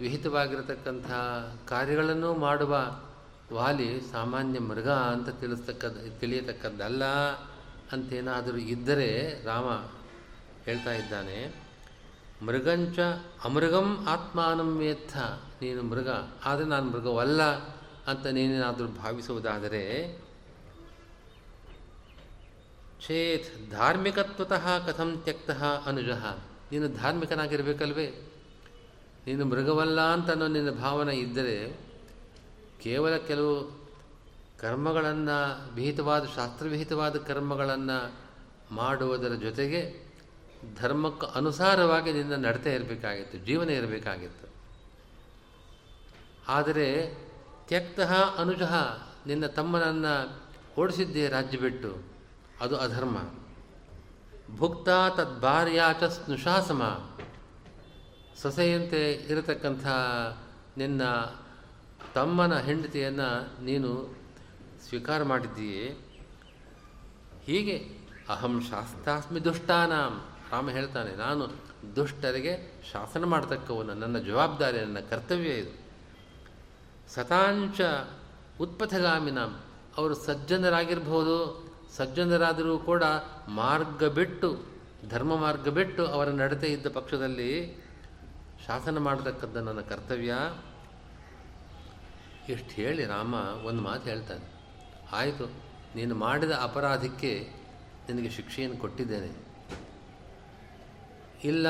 ವಿಹಿತವಾಗಿರತಕ್ಕಂಥ 0.00 1.08
ಕಾರ್ಯಗಳನ್ನು 1.68 2.30
ಮಾಡುವ 2.46 2.74
ವಾಲಿ 3.54 3.88
ಸಾಮಾನ್ಯ 4.12 4.58
ಮೃಗ 4.60 4.88
ಅಂತ 5.12 5.28
ತಿಳಿಸ್ತಕ್ಕದ್ದು 5.40 6.00
ತಿಳಿಯತಕ್ಕದ್ದಲ್ಲ 6.20 7.04
ಅಂತೇನಾದರೂ 7.92 8.58
ಇದ್ದರೆ 8.74 9.10
ರಾಮ 9.44 9.68
ಹೇಳ್ತಾ 10.64 10.92
ಇದ್ದಾನೆ, 10.92 11.38
ಮೃಗಂಚ 12.42 12.98
ಅಮೃಗಂ 13.44 13.88
ಆತ್ಮಾನಂ 14.08 14.70
ನೀನು 15.62 15.82
ಮೃಗ, 15.82 16.08
ಆದರೆ 16.44 16.66
ನಾನು 16.66 16.86
ಮೃಗವಲ್ಲ 16.90 17.42
ಅಂತ 18.10 18.24
ನೀನೇನಾದರೂ 18.26 18.88
ಭಾವಿಸುವುದಾದರೆ 19.02 19.82
ಚೇತ್ 23.06 23.48
ಧಾರ್ಮಿಕತ್ವತಃ 23.70 24.66
ಕಥಂ 24.86 25.10
ತ್ಯಕ್ತಃ 25.24 25.62
ಅನುಜಃ. 25.86 26.22
ನೀನು 26.72 26.86
ಧಾರ್ಮಿಕನಾಗಿರಬೇಕಲ್ವೇ? 27.00 28.06
ನೀನು 29.26 29.44
ಮೃಗವಲ್ಲ 29.44 30.00
ಅಂತ 30.12 30.30
ನಿನ್ನ 30.30 30.70
ಭಾವನೆ 30.80 31.14
ಇದ್ದರೆ 31.16 31.56
ಕೇವಲ 32.84 33.16
ಕೆಲವು 33.16 33.84
ಕರ್ಮಗಳನ್ನು 34.60 35.74
ವಿಹಿತವಾದ, 35.74 36.24
ಶಾಸ್ತ್ರವಿಹಿತವಾದ 36.24 37.16
ಕರ್ಮಗಳನ್ನು 37.16 38.12
ಮಾಡುವುದರ 38.74 39.34
ಜೊತೆಗೆ 39.34 40.04
ಧರ್ಮಕ್ಕೆ 40.80 41.26
ಅನುಸಾರವಾಗಿ 41.34 42.12
ನಿನ್ನ 42.12 42.46
ನಡತೆ 42.46 42.74
ಇರಬೇಕಾಗಿತ್ತು, 42.74 43.38
ಜೀವನ 43.38 43.70
ಇರಬೇಕಾಗಿತ್ತು. 43.70 44.48
ಆದರೆ 46.48 47.14
ತ್ಯಕ್ತಃ 47.68 48.12
ಅನುಜಃ 48.38 48.74
ನಿನ್ನ 49.26 49.46
ತಮ್ಮನನ್ನು 49.46 50.42
ಓಡಿಸಿದ್ದೇ 50.80 51.28
ರಾಜ್ಯ 51.28 51.58
ಬಿಟ್ಟು 51.58 52.02
ಅದು 52.60 52.76
ಅಧರ್ಮ. 52.76 53.16
ಭುಕ್ತ 54.56 54.88
ತದ್ಭಾರ್ಯಾಚ 55.16 56.04
ಸ್ನುಶಾಸಮ 56.04 57.10
ಸೊಸೆಯಂತೆ 58.42 59.12
ಇರತಕ್ಕಂಥ 59.12 59.86
ನಿನ್ನ 60.76 61.02
ತಮ್ಮನ 62.14 62.58
ಹೆಂಡತಿಯನ್ನು 62.58 63.62
ನೀನು 63.64 64.16
ಸ್ವೀಕಾರ 64.88 65.22
ಮಾಡಿದ್ದೀಯೇ? 65.22 65.96
ಹೀಗೆ 67.46 67.76
ಅಹಂ 68.28 68.62
ಶಾಸ್ತಾಸ್ಮಿ 68.70 69.44
ದುಷ್ಟಾನಾಂ. 69.44 70.24
ರಾಮ 70.52 70.70
ಹೇಳ್ತಾನೆ, 70.70 71.16
ನಾನು 71.16 71.48
ದುಷ್ಟರಿಗೆ 71.96 72.82
ಶಾಸನ 72.92 73.24
ಮಾಡತಕ್ಕವನು, 73.24 73.94
ನನ್ನ 73.94 74.18
ಜವಾಬ್ದಾರಿ, 74.18 74.80
ನನ್ನ 74.80 74.98
ಕರ್ತವ್ಯ 74.98 75.48
ಇದು. 75.48 75.72
ಸತಾಂಚ 77.12 77.80
ಉತ್ಪಥಗಾಮಿನಾಂ. 78.60 79.60
ಅವರು 79.96 80.14
ಸಜ್ಜನರಾಗಿರ್ಬೋದು, 80.14 81.36
ಸಜ್ಜನರಾದರೂ 81.96 82.78
ಕೂಡ 82.78 83.02
ಮಾರ್ಗ 83.48 84.04
ಬಿಟ್ಟು, 84.04 84.60
ಧರ್ಮ 85.08 85.36
ಮಾರ್ಗ 85.36 85.68
ಬಿಟ್ಟು 85.68 86.06
ಅವರ 86.06 86.28
ನಡತೆ 86.28 86.66
ಇದ್ದ 86.66 86.86
ಪಕ್ಷದಲ್ಲಿ 86.86 87.82
ಶಾಸನ 88.66 88.98
ಮಾಡತಕ್ಕದ್ದು 88.98 89.60
ನನ್ನ 89.60 89.80
ಕರ್ತವ್ಯ. 89.80 90.34
ಇಷ್ಟು 92.48 92.70
ಹೇಳಿ 92.70 93.02
ರಾಮ 93.06 93.34
ಒಂದು 93.68 93.82
ಮಾತು 93.82 94.04
ಹೇಳ್ತಾನೆ. 94.10 94.46
ಆಯಿತು, 95.12 95.44
ನೀನು 95.96 96.14
ಮಾಡಿದ 96.14 96.50
ಅಪರಾಧಕ್ಕೆ 96.62 97.30
ನಿನಗೆ 98.08 98.30
ಶಿಕ್ಷೆಯನ್ನು 98.30 98.76
ಕೊಟ್ಟಿದ್ದೇನೆ. 98.76 99.30
ಇಲ್ಲ, 101.44 101.66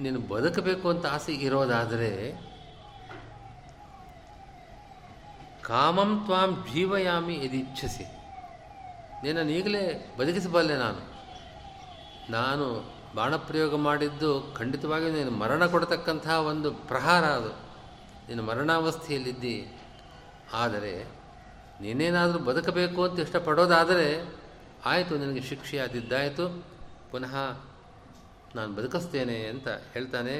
ನೀನು 0.00 0.18
ಬದುಕಬೇಕು 0.20 0.86
ಅಂತ 0.88 1.06
ಆಸೆ 1.06 1.34
ಇರೋದಾದರೆ 1.46 2.10
ಕಾಮಂ 5.62 6.10
ತ್ವಾಂ 6.24 6.50
ಜೀವಯಾಮಿ 6.72 7.34
ಇಚ್ಛಿಸಿ. 7.34 8.04
ನಿನ್ನನ್ನು 9.22 9.52
ಈಗಲೇ 9.52 9.84
ಬದುಕಿಸಬಲ್ಲೆ 10.18 10.76
ನಾನು. 10.76 11.00
ನಾನು 12.32 12.66
ಬಾಣಪ್ರಯೋಗ 13.16 13.74
ಮಾಡಿದ್ದು 13.76 14.30
ಖಂಡಿತವಾಗಿಯೂ 14.58 15.12
ನೀನು 15.12 15.30
ಮರಣ 15.30 15.66
ಕೊಡತಕ್ಕಂಥ 15.66 16.26
ಒಂದು 16.50 16.70
ಪ್ರಹಾರ 16.90 17.24
ಅದು. 17.38 17.65
ನೀನು 18.28 18.42
ಮರಣಾವಸ್ಥೆಯಲ್ಲಿದ್ದಿ. 18.42 19.56
ಆದರೆ 20.52 21.06
ನೀನೇನಾದರೂ 21.80 22.38
ಬದುಕಬೇಕು 22.38 23.04
ಅಂತ 23.04 23.18
ಇಷ್ಟಪಡೋದಾದರೆ 23.20 24.08
ಆಯಿತು, 24.84 25.18
ನಿನಗೆ 25.18 25.40
ಶಿಕ್ಷೆ 25.40 25.78
ಆದಿದ್ದಾಯಿತು 25.78 26.44
ಪುನಃ 27.10 27.34
ನಾನು 28.54 28.74
ಬದುಕಿಸ್ತೇನೆ 28.74 29.46
ಅಂತ 29.46 29.68
ಹೇಳ್ತಾನೆ. 29.68 30.36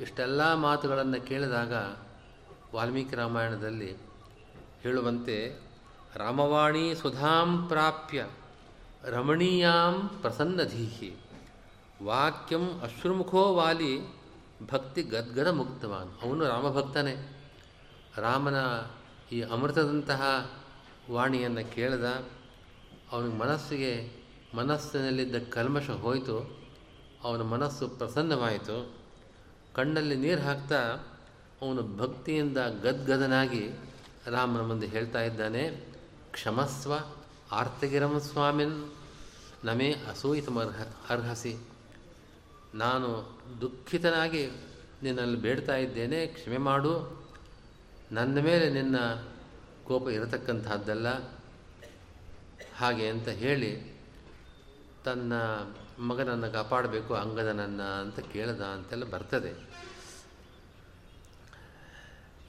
ಇಷ್ಟೆಲ್ಲ 0.00 0.54
ಮಾತುಗಳನ್ನು 0.54 1.26
ಕೇಳಿದಾಗ 1.26 1.72
ವಾಲ್ಮೀಕಿ 2.74 3.16
ರಾಮಾಯಣದಲ್ಲಿ 3.16 3.92
ಹೇಳುವಂತೆ, 4.82 5.36
ರಾಮವಾಣಿ 6.16 6.94
ಸುಧಾಂ 6.94 7.68
ಪ್ರಾಪ್ಯ 7.68 8.26
ರಮಣೀಯಾಂ 9.04 10.08
ಪ್ರಸನ್ನಧೀಹಿ. 10.20 11.16
ವಾಕ್ಯಂ 12.02 12.80
ಅಶ್ರುಮುಖೋ 12.80 13.54
ವಾಲಿ 13.54 13.94
ಭಕ್ತಿ 14.72 15.02
ಗದ್ಗದ 15.02 15.46
ಮುಕ್ತವಾನ್ 15.46 16.22
ಅವನು 16.22 16.48
ರಾಮಭಕ್ತನೇ. 16.48 17.42
ರಾಮನ 18.16 18.54
ಈ 19.32 19.42
ಅಮೃತದಂತಹ 19.42 20.50
ವಾಣಿಯನ್ನು 21.10 21.74
ಕೇಳಿದ 21.74 22.04
ಅವನ 23.12 23.24
ಮನಸ್ಸಿಗೆ 23.24 24.24
ಮನಸ್ಸಿನಲ್ಲಿದ್ದ 24.54 25.36
ಕಲ್ಮಶ 25.50 25.90
ಹೋಯಿತು, 25.90 26.58
ಅವನ 27.24 27.42
ಮನಸ್ಸು 27.42 27.88
ಪ್ರಸನ್ನವಾಯಿತು. 27.88 28.94
ಕಣ್ಣಲ್ಲಿ 29.74 30.16
ನೀರು 30.16 30.42
ಹಾಕ್ತಾ 30.42 30.80
ಅವನು 31.62 31.96
ಭಕ್ತಿಯಿಂದ 31.96 32.58
ಗದ್ಗದನಾಗಿ 32.82 33.68
ರಾಮನ 34.26 34.60
ಮುಂದೆ 34.60 34.86
ಹೇಳ್ತಾ 34.86 35.22
ಇದ್ದಾನೆ, 35.22 35.68
ಕ್ಷಮಸ್ವ 36.32 36.92
ಆರ್ತಗಿರಂ 37.52 38.20
ಸ್ವಾಮಿನ್, 38.20 38.92
ನಮೇ 39.64 39.92
ಅಸೂಯಿತಮರ್ಹ 39.92 40.82
ಅರ್ಹಸಿ. 41.08 41.73
ನಾನು 42.74 43.38
ದುಃಖಿತನಾಗಿ 43.60 44.50
ನಿನ್ನಲ್ಲಿ 45.02 45.36
ಬೇಡ್ತಾ 45.36 45.76
ಇದ್ದೇನೆ, 45.76 46.26
ಕ್ಷಮೆ 46.26 46.56
ಮಾಡು. 46.56 47.24
ನನ್ನ 48.12 48.40
ಮೇಲೆ 48.40 48.70
ನಿನ್ನ 48.70 48.96
ಕೋಪ 49.84 50.08
ಇರತಕ್ಕಂಥದ್ದಲ್ಲ. 50.08 51.08
ಹಾಗೆ 52.76 53.08
ಅಂತ 53.08 53.28
ಹೇಳಿ 53.28 53.94
ತನ್ನ 55.04 55.32
ಮಗನನ್ನು 56.02 56.52
ಕಾಪಾಡಬೇಕು, 56.52 57.14
ಅಂಗದನನ್ನು 57.14 58.00
ಅಂತ 58.00 58.20
ಕೇಳದ 58.20 58.60
ಅಂತೆಲ್ಲ 58.60 59.04
ಬರ್ತದೆ. 59.04 59.52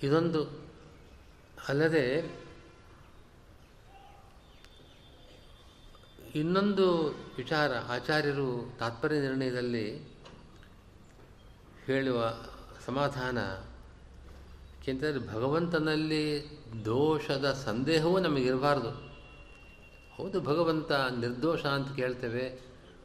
ಇದೊಂದು 0.03 0.69
ಅಲ್ಲದೆ 1.67 2.35
ಇನ್ನೊಂದು 6.35 7.07
ವಿಚಾರ, 7.37 7.77
ಆಚಾರ್ಯರು 7.77 8.77
ತಾತ್ಪರ್ಯ 8.79 9.19
ನಿರ್ಣಯದಲ್ಲಿ 9.19 10.14
ಹೇಳುವ 11.85 12.33
ಸಮಾಧಾನ. 12.85 13.37
ಏಕೆಂದರೆ 14.81 15.27
ಭಗವಂತನಲ್ಲಿ 15.27 16.49
ದೋಷದ 16.85 17.51
ಸಂದೇಹವೂ 17.51 18.19
ನಮಗಿರಬಾರ್ದು. 18.19 18.89
ಹೌದು, 20.15 20.41
ಭಗವಂತ 20.41 20.91
ನಿರ್ದೋಷ 20.91 21.65
ಅಂತ 21.65 21.95
ಕೇಳ್ತೇವೆ. 21.95 22.59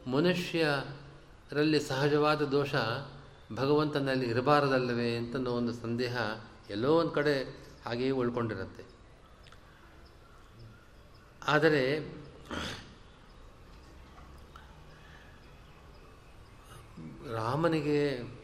ಮನುಷ್ಯರಲ್ಲಿ 0.07 1.79
ಸಹಜವಾದ 1.79 2.41
ದೋಷ 2.41 2.75
ಭಗವಂತನಲ್ಲಿ 3.55 4.29
ಇರಬಾರದಲ್ಲವೇ 4.29 5.15
ಅಂತ 5.15 5.35
ಒಂದು 5.35 5.73
ಸಂದೇಹ 5.73 6.17
ಎಲ್ಲೋ 6.69 6.99
ಒಂದು 6.99 7.11
ಕಡೆ 7.11 7.41
ಹಾಗೆಯೇ 7.85 8.11
ಉಳ್ಕೊಂಡಿರುತ್ತೆ. 8.11 8.83
ಆದರೆ 11.47 11.99
ರಾಮನಿಗೆ 17.33 18.40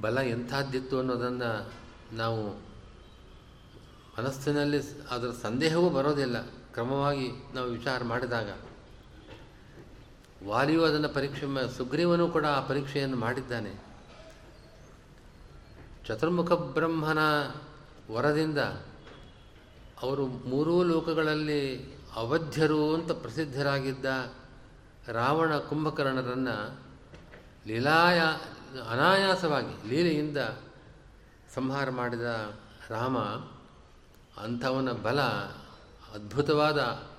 ಬಲ 0.00 0.18
ಎಂಥದ್ದಿತ್ತು 0.18 0.98
ಅನ್ನೋದನ್ನು 0.98 1.72
ನಾವು 2.12 2.70
ಮನಸ್ಸಿನಲ್ಲಿ 4.18 4.80
ಅದರ 5.10 5.28
ಸಂದೇಹವೂ 5.42 5.90
ಬರೋದಿಲ್ಲ. 5.90 6.42
ಕ್ರಮವಾಗಿ 6.46 7.30
ನಾವು 7.54 7.70
ವಿಚಾರ 7.70 8.04
ಮಾಡಿದಾಗ. 8.04 8.50
ವಾಲಿಯು 10.46 10.84
ಅದನ್ನು 10.84 11.08
ಪರೀಕ್ಷೆ 11.08 11.76
ಸುಗ್ರೀವನು 11.76 12.28
ಕೂಡ 12.28 12.46
ಆ 12.46 12.60
ಪರೀಕ್ಷೆಯನ್ನು 12.60 13.16
ಮಾಡಿದ್ದಾನೆ. 13.16 13.90
ಚತುರ್ಮುಖ 16.06 16.52
ಬ್ರಹ್ಮನ 16.52 17.18
ವರದಿಂದ 18.12 18.58
ಅವರು 20.02 20.26
ಮೂರೂ 20.26 20.82
ಲೋಕಗಳಲ್ಲಿ 20.82 21.94
ಅವಧ್ಯರು 22.14 22.94
ಅಂತ 22.94 23.12
ಪ್ರಸಿದ್ಧರಾಗಿದ್ದ 23.12 24.34
ರಾವಣ 25.08 25.56
ಕುಂಭಕರ್ಣರನ್ನು 25.56 26.80
ಲೀಲಾಯ 27.66 28.22
ಅನಾಯಾಸವಾಗಿ 28.78 29.88
ಲೀಲೆಯಿಂದ 29.88 30.36
ಸಂಹಾರ 31.54 31.90
ಮಾಡಿದ 31.90 32.56
ರಾಮ, 32.88 33.18
ಅಂಥವನ 34.40 34.92
ಬಲ 34.92 35.20
ಅದ್ಭುತವಾದ 36.14 37.10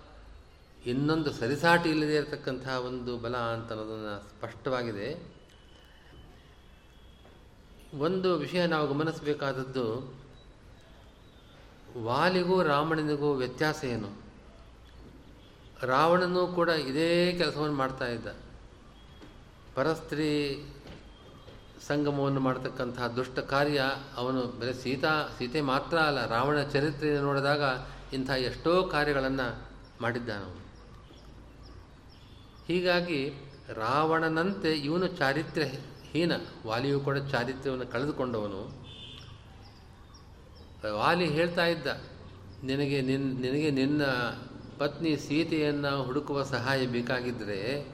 ಇನ್ನೊಂದು 0.85 1.31
ಸರಿಸಾಟಿ 1.31 1.89
ಇಲ್ಲದೇ 1.89 2.15
ಇರತಕ್ಕಂಥ 2.15 2.67
ಒಂದು 2.67 3.17
ಬಲ 3.17 3.37
ಅಂತ 3.37 3.71
ಅನ್ನೋದನ್ನು 3.71 4.29
ಸ್ಪಷ್ಟವಾಗಿದೆ. 4.29 5.31
ಒಂದು 7.99 8.35
ವಿಷಯ 8.35 8.65
ನಾವು 8.65 8.87
ಗಮನಿಸಬೇಕಾದದ್ದು, 8.87 10.13
ವಾಲಿಗೂ 11.97 12.63
ರಾವಣನಿಗೂ 12.63 13.33
ವ್ಯತ್ಯಾಸ 13.33 13.83
ಏನು? 13.83 14.21
ರಾವಣನೂ 15.81 16.47
ಕೂಡ 16.47 16.69
ಇದೇ 16.69 17.33
ಕೆಲಸವನ್ನು 17.37 17.75
ಮಾಡ್ತಾ 17.75 18.07
ಇದ್ದ. 18.07 18.27
ಪರಸ್ತ್ರೀ 19.75 20.29
ಸಂಗಮವನ್ನು 21.87 22.39
ಮಾಡತಕ್ಕಂತಹ 22.39 23.07
ದುಷ್ಟ 23.07 23.39
ಕಾರ್ಯ 23.39 23.83
ಅವನು 24.17 24.41
ಬರೀ 24.59 24.73
ಸೀತಾ, 24.73 25.29
ಸೀತೆ 25.37 25.61
ಮಾತ್ರ 25.61 25.97
ಅಲ್ಲ, 25.97 26.25
ರಾವಣ 26.25 26.61
ಚರಿತ್ರೆಯನ್ನು 26.63 27.23
ನೋಡಿದಾಗ 27.23 27.61
ಇಂಥ 28.13 28.29
ಎಷ್ಟೋ 28.29 28.83
ಕಾರ್ಯಗಳನ್ನು 28.83 29.47
ಮಾಡಿದ್ದಾನವನು. 30.01 30.61
ಹೀಗಾಗಿ 32.67 33.29
ರಾವಣನಂತೆ 33.73 34.71
ಇವನು 34.71 35.07
ಚಾರಿತ್ರ್ಯ 35.07 35.67
ಹೀನ 36.11 36.31
ವಾಲಿಯು 36.65 36.99
ಕೂಡ 36.99 37.17
ಚಾರಿತ್ರ್ಯವನ್ನು 37.17 37.87
ಕಳೆದುಕೊಂಡವನು. 37.87 38.61
ವಾಲಿ 40.97 41.25
ಹೇಳ್ತಾ 41.25 41.65
ಇದ್ದ, 41.65 41.87
ನಿನಗೆ 42.63 43.01
ನಿನ್, 43.01 43.41
ನಿನಗೆ 43.41 43.71
ನಿನ್ನ 43.71 44.03
ಪತ್ನಿ 44.77 45.17
ಸೀತೆಯನ್ನು 45.17 46.03
ಹುಡುಕುವ 46.03 46.43
ಸಹಾಯ 46.43 46.85
ಬೇಕಾಗಿದ್ದರೆ 46.85 47.87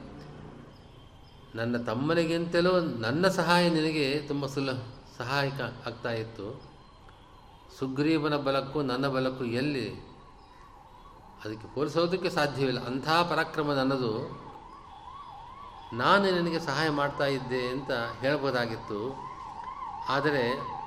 ನನ್ನ 1.58 1.84
ತಮ್ಮನಿಗಿಂತಲೂ 1.84 2.80
ನನ್ನ 2.80 3.28
ಸಹಾಯ 3.28 3.68
ನಿನಗೆ 3.68 4.24
ತುಂಬ 4.28 4.46
ಸುಲ 4.46 4.72
ಸಹಾಯಕ 5.18 5.60
ಆಗ್ತಾ 5.86 6.10
ಇತ್ತು. 6.10 6.62
ಸುಗ್ರೀವನ 7.78 8.36
ಬಲಕ್ಕೂ 8.36 8.82
ನನ್ನ 8.82 9.08
ಬಲಕ್ಕೂ 9.08 9.44
ಎಲ್ಲಿ? 9.44 9.94
ಅದಕ್ಕೆ 11.44 11.74
ಹೋಲಿಸೋದಕ್ಕೆ 11.74 12.30
ಸಾಧ್ಯವಿಲ್ಲ. 12.30 12.86
ಅಂಥ 12.86 13.08
ಪರಾಕ್ರಮ 13.08 13.72
ನನ್ನದು. 13.72 14.28
ನಾನು 15.92 16.24
ನಿನಗೆ 16.24 16.60
ಸಹಾಯ 16.60 16.90
ಮಾಡ್ತಾ 16.90 17.24
ಇದ್ದೆ 17.24 17.68
ಅಂತ 17.68 17.90
ಹೇಳ್ಬೋದಾಗಿತ್ತು. 18.20 19.16
ಆದರೆ 20.08 20.78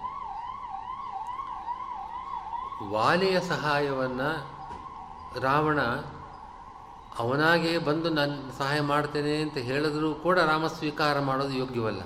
ವಾಲಿಯ 2.91 3.39
ಸಹಾಯವನ್ನು 3.39 4.31
ರಾವಣ 5.39 5.79
ಅವನಾಗೇ 7.17 7.77
ಬಂದು 7.77 8.09
ನಾನು 8.09 8.57
ಸಹಾಯ 8.57 8.81
ಮಾಡ್ತೇನೆ 8.81 9.41
ಅಂತ 9.41 9.57
ಹೇಳಿದರೂ 9.57 10.13
ಕೂಡ 10.13 10.39
ರಾಮ 10.39 10.67
ಸ್ವೀಕಾರ 10.67 11.19
ಮಾಡೋದು 11.19 11.53
ಯೋಗ್ಯವಲ್ಲ. 11.53 12.01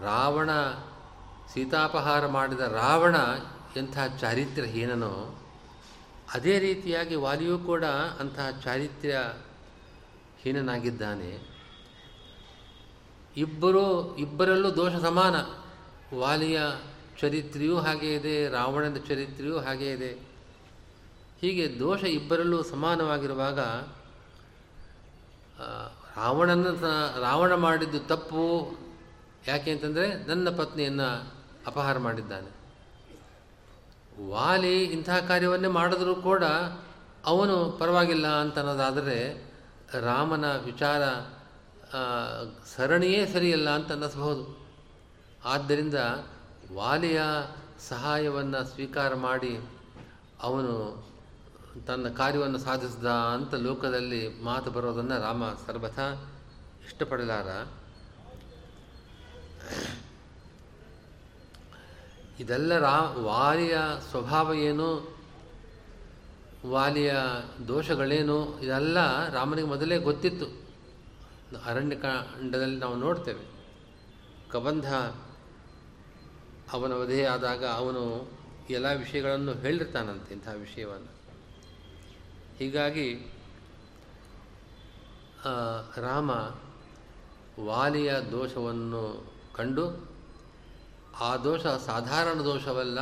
ರಾವಣ 0.00 0.50
ಸೀತಾಪಹಾರ 1.54 2.26
ಮಾಡಿದ 2.26 2.60
ರಾವಣ 2.60 3.16
ಎಂಥ 3.76 3.98
ಚಾರಿತ್ರ್ಯಹೀನನೋ 4.20 5.40
ಅದೇ 6.34 6.58
ರೀತಿಯಾಗಿ 6.58 7.14
ವಾಲಿಯೂ 7.14 7.58
ಕೂಡ 7.58 7.84
ಅಂತಹ 8.20 8.50
ಚಾರಿತ್ರ್ಯ 8.50 9.18
ಹೀನನಾಗಿದ್ದಾನೆ. 10.42 11.58
ಇಬ್ಬರು, 13.36 14.16
ಇಬ್ಬರಲ್ಲೂ 14.16 14.76
ದೋಷ 14.76 14.92
ಸಮಾನ. 14.92 15.36
ವಾಲಿಯ 16.18 16.60
ಚರಿತ್ರೆಯೂ 17.20 17.78
ಹಾಗೇ 17.78 18.14
ಇದೆ, 18.14 18.48
ರಾವಣನ 18.48 18.96
ಚರಿತ್ರೆಯೂ 18.96 19.58
ಹಾಗೇ 19.58 19.92
ಇದೆ. 19.92 20.27
ಹೀಗೆ 21.40 21.78
ದೋಷ 21.78 22.04
ಇಬ್ಬರಲ್ಲೂ 22.04 22.62
ಸಮಾನವಾಗಿರುವಾಗ 22.62 23.60
ರಾವಣನ 26.16 26.66
ರಾವಣ 27.20 27.54
ಮಾಡಿದ್ದು 27.54 28.00
ತಪ್ಪು. 28.00 28.76
ಯಾಕೆ 29.46 29.70
ಅಂತಂದರೆ 29.70 30.24
ನನ್ನ 30.24 30.56
ಪತ್ನಿಯನ್ನು 30.56 31.32
ಅಪಹಾರ 31.66 31.98
ಮಾಡಿದ್ದಾನೆ. 31.98 32.58
ವಾಲಿ 34.28 34.84
ಇಂತಹ 34.84 35.18
ಕಾರ್ಯವನ್ನೇ 35.18 35.68
ಮಾಡಿದ್ರೂ 35.68 36.14
ಕೂಡ 36.14 36.44
ಅವನು 37.24 37.70
ಪರವಾಗಿಲ್ಲ 37.70 38.26
ಅಂತ 38.26 38.58
ಅನ್ನೋದಾದರೆ 38.58 39.50
ರಾಮನ 39.92 40.56
ವಿಚಾರ 40.56 41.02
ಸರಣಿಯೇ 42.76 43.26
ಸರಿಯಲ್ಲ 43.26 43.70
ಅಂತ 43.70 43.92
ಅನ್ನಿಸ್ಬಹುದು 43.92 44.68
ಆದ್ದರಿಂದ 45.44 45.94
ವಾಲಿಯ 46.72 47.22
ಸಹಾಯವನ್ನು 47.88 48.64
ಸ್ವೀಕಾರ 48.64 49.14
ಮಾಡಿ 49.14 49.68
ಅವನು 50.42 51.07
ತನ್ನ 51.86 52.08
ಕಾರ್ಯವನ್ನು 52.08 52.58
ಸಾಧಿಸಿದ 52.58 53.06
ಅಂತ 53.06 53.54
ಲೋಕದಲ್ಲಿ 53.54 54.42
ಮಾತು 54.42 54.70
ಬರೋದನ್ನು 54.70 55.22
ರಾಮ 55.22 55.42
ಸರ್ವಥಾ 55.66 56.34
ಇಷ್ಟಪಡಲಾರ. 56.84 57.46
ಇದೆಲ್ಲ 62.40 62.78
ರಾ, 62.78 63.00
ವಾಲಿಯ 63.00 63.78
ಸ್ವಭಾವ 64.10 64.54
ಏನು? 64.54 65.16
ವಾಲಿಯ 66.66 67.14
ದೋಷಗಳೇನು? 67.68 68.60
ಇದೆಲ್ಲ 68.60 69.28
ರಾಮನಿಗೆ 69.28 69.66
ಮೊದಲೇ 69.66 69.98
ಗೊತ್ತಿತ್ತು. 69.98 70.68
ಅರಣ್ಯಕಾಂಡದಲ್ಲಿ 71.64 72.78
ನಾವು 72.78 72.96
ನೋಡ್ತೇವೆ. 72.96 73.58
ಕಬಂಧ 74.50 74.94
ಅವನ 76.72 76.92
ವಧೆಯಾದಾಗ 76.92 77.66
ಅವನು 77.66 78.30
ಎಲ್ಲ 78.70 78.92
ವಿಷಯಗಳನ್ನು 78.92 79.52
ಹೇಳಿರ್ತಾನಂತೆ 79.52 80.34
ಇಂತಹ 80.34 80.52
ವಿಷಯವನ್ನು. 80.52 81.17
ಹೀಗಾಗಿ 82.58 83.08
ರಾಮ 85.96 86.30
ವಾಲಿಯ 87.60 88.12
ದೋಷವನ್ನು 88.30 89.02
ಕಂಡು, 89.54 89.84
ಆ 91.20 91.36
ದೋಷ 91.36 91.66
ಸಾಧಾರಣ 91.66 92.38
ದೋಷವಲ್ಲ, 92.40 93.00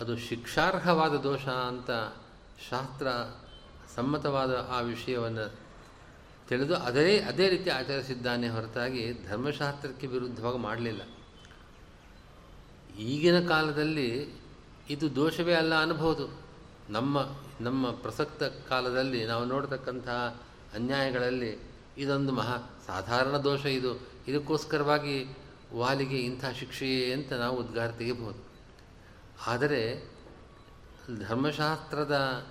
ಅದು 0.00 0.16
ಶಿಕ್ಷಾರ್ಹವಾದ 0.16 1.14
ದೋಷ 1.16 1.46
ಅಂತ 1.48 1.90
ಶಾಸ್ತ್ರ 2.70 3.06
ಸಮ್ಮತವಾದ 3.96 4.68
ಆ 4.70 4.80
ವಿಷಯವನ್ನು 4.80 5.46
ತಿಳಿದು 6.48 6.74
ಅದೇ 6.76 7.18
ಅದೇ 7.20 7.48
ರೀತಿ 7.48 7.70
ಆಚರಿಸಿದ್ದಾನೆ 7.70 8.48
ಹೊರತಾಗಿ 8.48 9.28
ಧರ್ಮಶಾಸ್ತ್ರಕ್ಕೆ 9.28 10.06
ವಿರುದ್ಧವಾಗಿ 10.06 10.58
ಮಾಡಲಿಲ್ಲ. 10.58 11.02
ಈಗಿನ 12.98 13.48
ಕಾಲದಲ್ಲಿ 13.48 14.08
ಇದು 14.90 15.16
ದೋಷವೇ 15.16 15.54
ಅಲ್ಲ 15.54 15.82
ಅನ್ಬೋದು 15.82 16.26
ನಮ್ಮ 16.90 17.18
ನಮ್ಮ 17.62 17.90
ಪ್ರಸಕ್ತ 17.90 18.42
ಕಾಲದಲ್ಲಿ 18.42 19.26
ನಾವು 19.26 19.44
ನೋಡ್ತಕ್ಕಂತಹ 19.44 20.42
ಅನ್ಯಾಯಗಳಲ್ಲಿ 20.74 21.58
ಇದೊಂದು 21.98 22.32
ಮಹಾ 22.32 22.56
ಸಾಧಾರಣ 22.86 23.36
ದೋಷ 23.36 23.66
ಇದು. 23.66 24.00
ಇದಕ್ಕೋಸ್ಕರವಾಗಿ 24.28 25.36
ವಾಲಿಗೆ 25.74 26.18
ಇಂಥ 26.18 26.44
ಶಿಕ್ಷೆಯೇ 26.58 27.12
ಅಂತ 27.12 27.32
ನಾವು 27.32 27.56
ಉದ್ಗಾರ 27.56 27.90
ತೆಗಿಬಹುದು 27.90 28.40
ಆದರೆ 29.46 30.12
ಧರ್ಮಶಾಸ್ತ್ರದ 31.28 32.46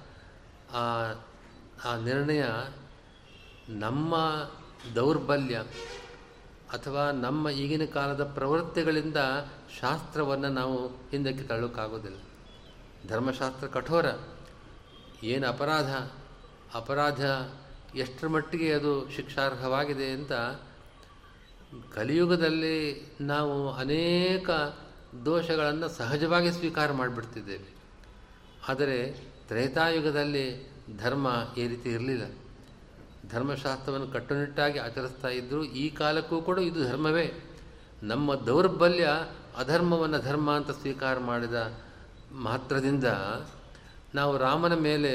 ಆ 1.86 1.96
ನಿರ್ಣಯ 2.04 2.44
ನಮ್ಮ 3.70 4.16
ದೌರ್ಬಲ್ಯ 4.96 5.64
ಅಥವಾ 6.70 7.12
ನಮ್ಮ 7.12 7.50
ಈಗಿನ 7.50 7.86
ಕಾಲದ 7.86 8.24
ಪ್ರವೃತ್ತಿಗಳಿಂದ 8.24 9.18
ಶಾಸ್ತ್ರವನ್ನು 9.80 10.50
ನಾವು 10.50 10.88
ಹಿಂದಕ್ಕೆ 10.88 11.44
ತಳ್ಳೋಕ್ಕಾಗೋದಿಲ್ಲ. 11.44 12.18
ಧರ್ಮಶಾಸ್ತ್ರ 13.08 13.68
ಕಠೋರ. 13.68 14.06
ಏನು 15.24 15.48
ಅಪರಾಧ? 15.48 15.94
ಅಪರಾಧ 16.76 17.26
ಎಷ್ಟರ 17.96 18.28
ಮಟ್ಟಿಗೆ 18.28 18.74
ಅದು 18.74 19.10
ಶಿಕ್ಷಾರ್ಹವಾಗಿದೆ 19.10 20.12
ಅಂತ 20.12 20.32
ಕಲಿಯುಗದಲ್ಲಿ 21.94 23.08
ನಾವು 23.22 23.74
ಅನೇಕ 23.74 24.50
ದೋಷಗಳನ್ನು 25.26 25.90
ಸಹಜವಾಗಿ 25.90 26.52
ಸ್ವೀಕಾರ 26.52 26.92
ಮಾಡಿಬಿಡ್ತಿದ್ದೇವೆ. 26.92 27.76
ಆದರೆ 28.68 29.12
ತ್ರೇತಾಯುಗದಲ್ಲಿ 29.48 30.72
ಧರ್ಮ 30.98 31.28
ಈ 31.58 31.68
ರೀತಿ 31.68 31.90
ಇರಲಿಲ್ಲ. 31.90 32.32
ಧರ್ಮಶಾಸ್ತ್ರವನ್ನು 33.30 34.08
ಕಟ್ಟುನಿಟ್ಟಾಗಿ 34.08 34.80
ಆಚರಿಸ್ತಾ 34.80 35.28
ಇದ್ದರು 35.28 35.64
ಈ 35.64 35.90
ಕಾಲಕ್ಕೂ 35.90 36.42
ಕೂಡ 36.42 36.60
ಇದು 36.60 36.84
ಧರ್ಮವೇ. 36.84 37.34
ನಮ್ಮ 38.04 38.36
ದೌರ್ಬಲ್ಯ 38.36 39.10
ಅಧರ್ಮವನ್ನು 39.58 40.20
ಧರ್ಮ 40.20 40.56
ಅಂತ 40.56 40.72
ಸ್ವೀಕಾರ 40.72 41.20
ಮಾಡಿದ 41.20 41.80
ಮಾತ್ರದಿಂದ 42.32 43.06
ನಾವು 44.16 44.38
ರಾಮನ 44.38 44.74
ಮೇಲೆ 44.74 45.14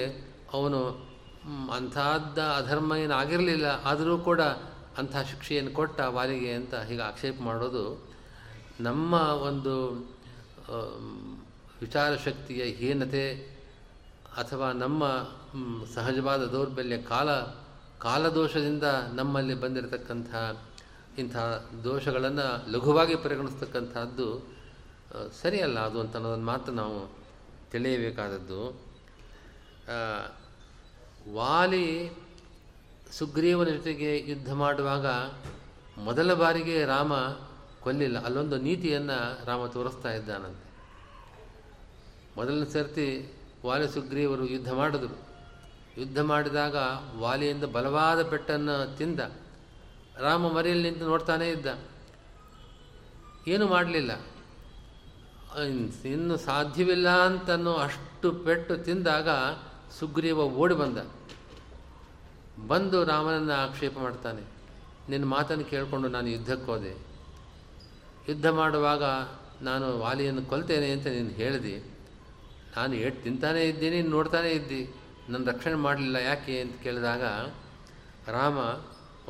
ಅವನು 0.52 0.80
ಅಂಥದ್ದ 1.76 2.38
ಅಧರ್ಮ 2.38 2.92
ಏನಾಗಿರಲಿಲ್ಲ 2.94 3.66
ಆದರೂ 3.85 4.18
ಕೂಡ 4.18 4.40
ಅಂಥ 4.98 5.16
ಶಿಕ್ಷೆಯನ್ನು 5.16 5.72
ಕೊಟ್ಟ 5.72 6.00
ವಾರಿಗೆ 6.00 6.52
ಅಂತ 6.52 6.74
ಹೀಗೆ 6.74 7.02
ಆಕ್ಷೇಪ 7.02 7.37
ಮಾಡೋದು 7.40 7.85
ನಮ್ಮ 8.80 9.14
ಒಂದು 9.48 9.74
ವಿಚಾರ 11.80 12.16
ಶಕ್ತಿಯ 12.16 12.62
ಹೀನತೆ 12.64 13.26
ಅಥವಾ 14.37 14.72
ನಮ್ಮ 14.72 15.04
ಸಹಜವಾದ 15.94 16.42
ದೌರ್ಬಲ್ಯ 16.44 16.96
ಕಾಲ, 17.02 17.28
ಕಾಲದೋಷದಿಂದ 17.98 18.85
ನಮ್ಮಲ್ಲಿ 19.12 19.54
ಬಂದಿರತಕ್ಕಂಥ 19.54 20.35
ಇಂಥ 21.18 21.37
ದೋಷಗಳನ್ನು 21.85 22.72
ಲಘುವಾಗಿ 22.72 23.14
ಪರಿಗಣಿಸ್ತಕ್ಕಂಥದ್ದು 23.14 24.26
ಸರಿಯಲ್ಲ 25.42 25.78
ಅದು 25.78 26.00
ಅಂತ 26.00 26.16
ಅನ್ನೋದನ್ನು 26.16 26.46
ಮಾತ್ರ 26.46 26.72
ನಾವು 26.72 26.98
ತಿಳಿಯಬೇಕಾದದ್ದು. 27.70 28.86
ವಾಲಿ 31.33 32.11
ಸುಗ್ರೀವನ 33.12 33.68
ಜೊತೆಗೆ 33.68 34.18
ಯುದ್ಧ 34.18 34.53
ಮಾಡುವಾಗ 34.53 35.07
ಮೊದಲ 35.99 36.35
ಬಾರಿಗೆ 36.35 36.85
ರಾಮ 36.85 37.12
ಕೊಲ್ಲಿಲ್ಲ. 37.81 38.25
ಅಲ್ಲೊಂದು 38.25 38.59
ನೀತಿಯನ್ನು 38.59 39.46
ರಾಮ 39.46 39.66
ತೋರಿಸ್ತಾ 39.66 40.12
ಇದ್ದಾನಂತೆ. 40.12 40.66
ಮೊದಲನೇ 42.37 42.70
ಸರ್ತಿ 42.70 43.35
ವಾಲಿ 43.66 43.88
ಸುಗ್ರೀವರು 43.88 44.46
ಯುದ್ಧ 44.46 44.72
ಮಾಡಿದರು. 44.72 45.18
ಯುದ್ಧ 45.99 46.20
ಮಾಡಿದಾಗ 46.20 46.77
ವಾಲಿಯಿಂದ 47.16 47.64
ಬಲವಾದ 47.64 48.22
ಪೆಟ್ಟನ್ನು 48.22 48.96
ತಿಂದ. 48.96 49.20
ರಾಮ 50.18 50.49
ಮರೆಯಲ್ಲಿ 50.49 50.90
ನಿಂತು 50.90 51.07
ನೋಡ್ತಾನೇ 51.07 51.51
ಇದ್ದ. 51.51 51.66
ಏನು 53.49 53.66
ಮಾಡಲಿಲ್ಲ? 53.66 54.12
ಇನ್ನು 56.05 56.37
ಸಾಧ್ಯವಿಲ್ಲ 56.37 57.09
ಅಂತನೋ 57.09 57.75
ಅಷ್ಟು 57.75 58.33
ಪೆಟ್ಟು 58.33 58.77
ತಿಂದಾಗ 58.77 59.29
ಸುಗ್ರೀವ 59.98 60.40
ಓಡಿ 60.40 60.74
ಬಂದ. 60.74 60.98
ಬಂದು 62.66 63.04
ರಾಮನನ್ನು 63.04 63.52
ಆಕ್ಷೇಪ 63.52 63.98
ಮಾಡ್ತಾನೆ. 63.98 64.42
ನಿನ್ನ 65.11 65.24
ಮಾತನ್ನು 65.24 65.64
ಕೇಳಿಕೊಂಡು 65.64 66.09
ನಾನು 66.09 66.28
ಯುದ್ಧಕ್ಕೆ 66.28 66.66
ಹೋದೆ. 66.66 66.90
ಯುದ್ಧ 68.28 68.46
ಮಾಡುವಾಗ 68.46 69.02
ನಾನು 69.62 69.98
ವಾಲಿಯನ್ನು 69.98 70.42
ಕೊಲ್ತೇನೆ 70.42 70.90
ಅಂತ 70.90 71.06
ನೀನು 71.06 71.30
ಹೇಳಿದೆ. 71.30 71.78
ನಾನು 72.76 72.94
ಏಟ್ 72.94 73.22
ತಿಂತಾನೆ 73.22 73.68
ಇದ್ದೀನಿ 73.68 74.02
ನೋಡ್ತಾನೆ 74.02 74.50
ಇದ್ದಿ. 74.50 74.94
ನನ್ನ 75.28 75.50
ರಕ್ಷಣೆ 75.50 75.74
ಮಾಡಲಿಲ್ಲ 75.74 76.16
ಯಾಕೆ 76.16 76.61
ಅಂತ 76.61 76.82
ಕೇಳಿದಾಗ 76.82 77.22
ರಾಮ 78.28 78.59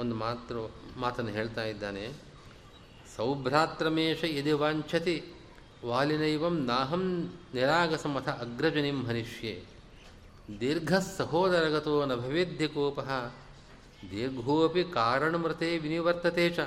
ಒಂದು 0.00 0.14
ಮಾತೃ, 0.14 0.59
ಮಾತನ್ನು 0.96 1.31
ಹೇಳ್ತಾ 1.31 1.64
ಇದ್ದಾನೆ. 1.64 2.09
ಸೌಭ್ರಾತ್ರಮೇಶ 3.16 4.24
ಯದಿ 4.24 4.52
ವಾಂಛತಿ, 4.52 5.24
ವಾಲಿನೈವಂ 5.85 6.64
ನಾಹಂ 6.64 7.33
ನಿರಾಗಸಮಥ 7.55 8.29
ಅಗ್ರಜನಿಂ 8.29 9.07
ಹನಿಷ್ಯೆ. 9.07 9.76
ದೀರ್ಘ 10.61 10.95
ಸಹೋದರಗತೋ 11.17 12.07
ನ 12.07 12.15
ಭವೇದ್ಯಕೋಪ 12.15 13.01
ದೀರ್ಘೋಪಿ 14.11 14.85
ಕಾರಣಮೃತೆ 14.85 15.79
ವಿನಿವರ್ತತೆ 15.79 16.51
ಚ. 16.51 16.59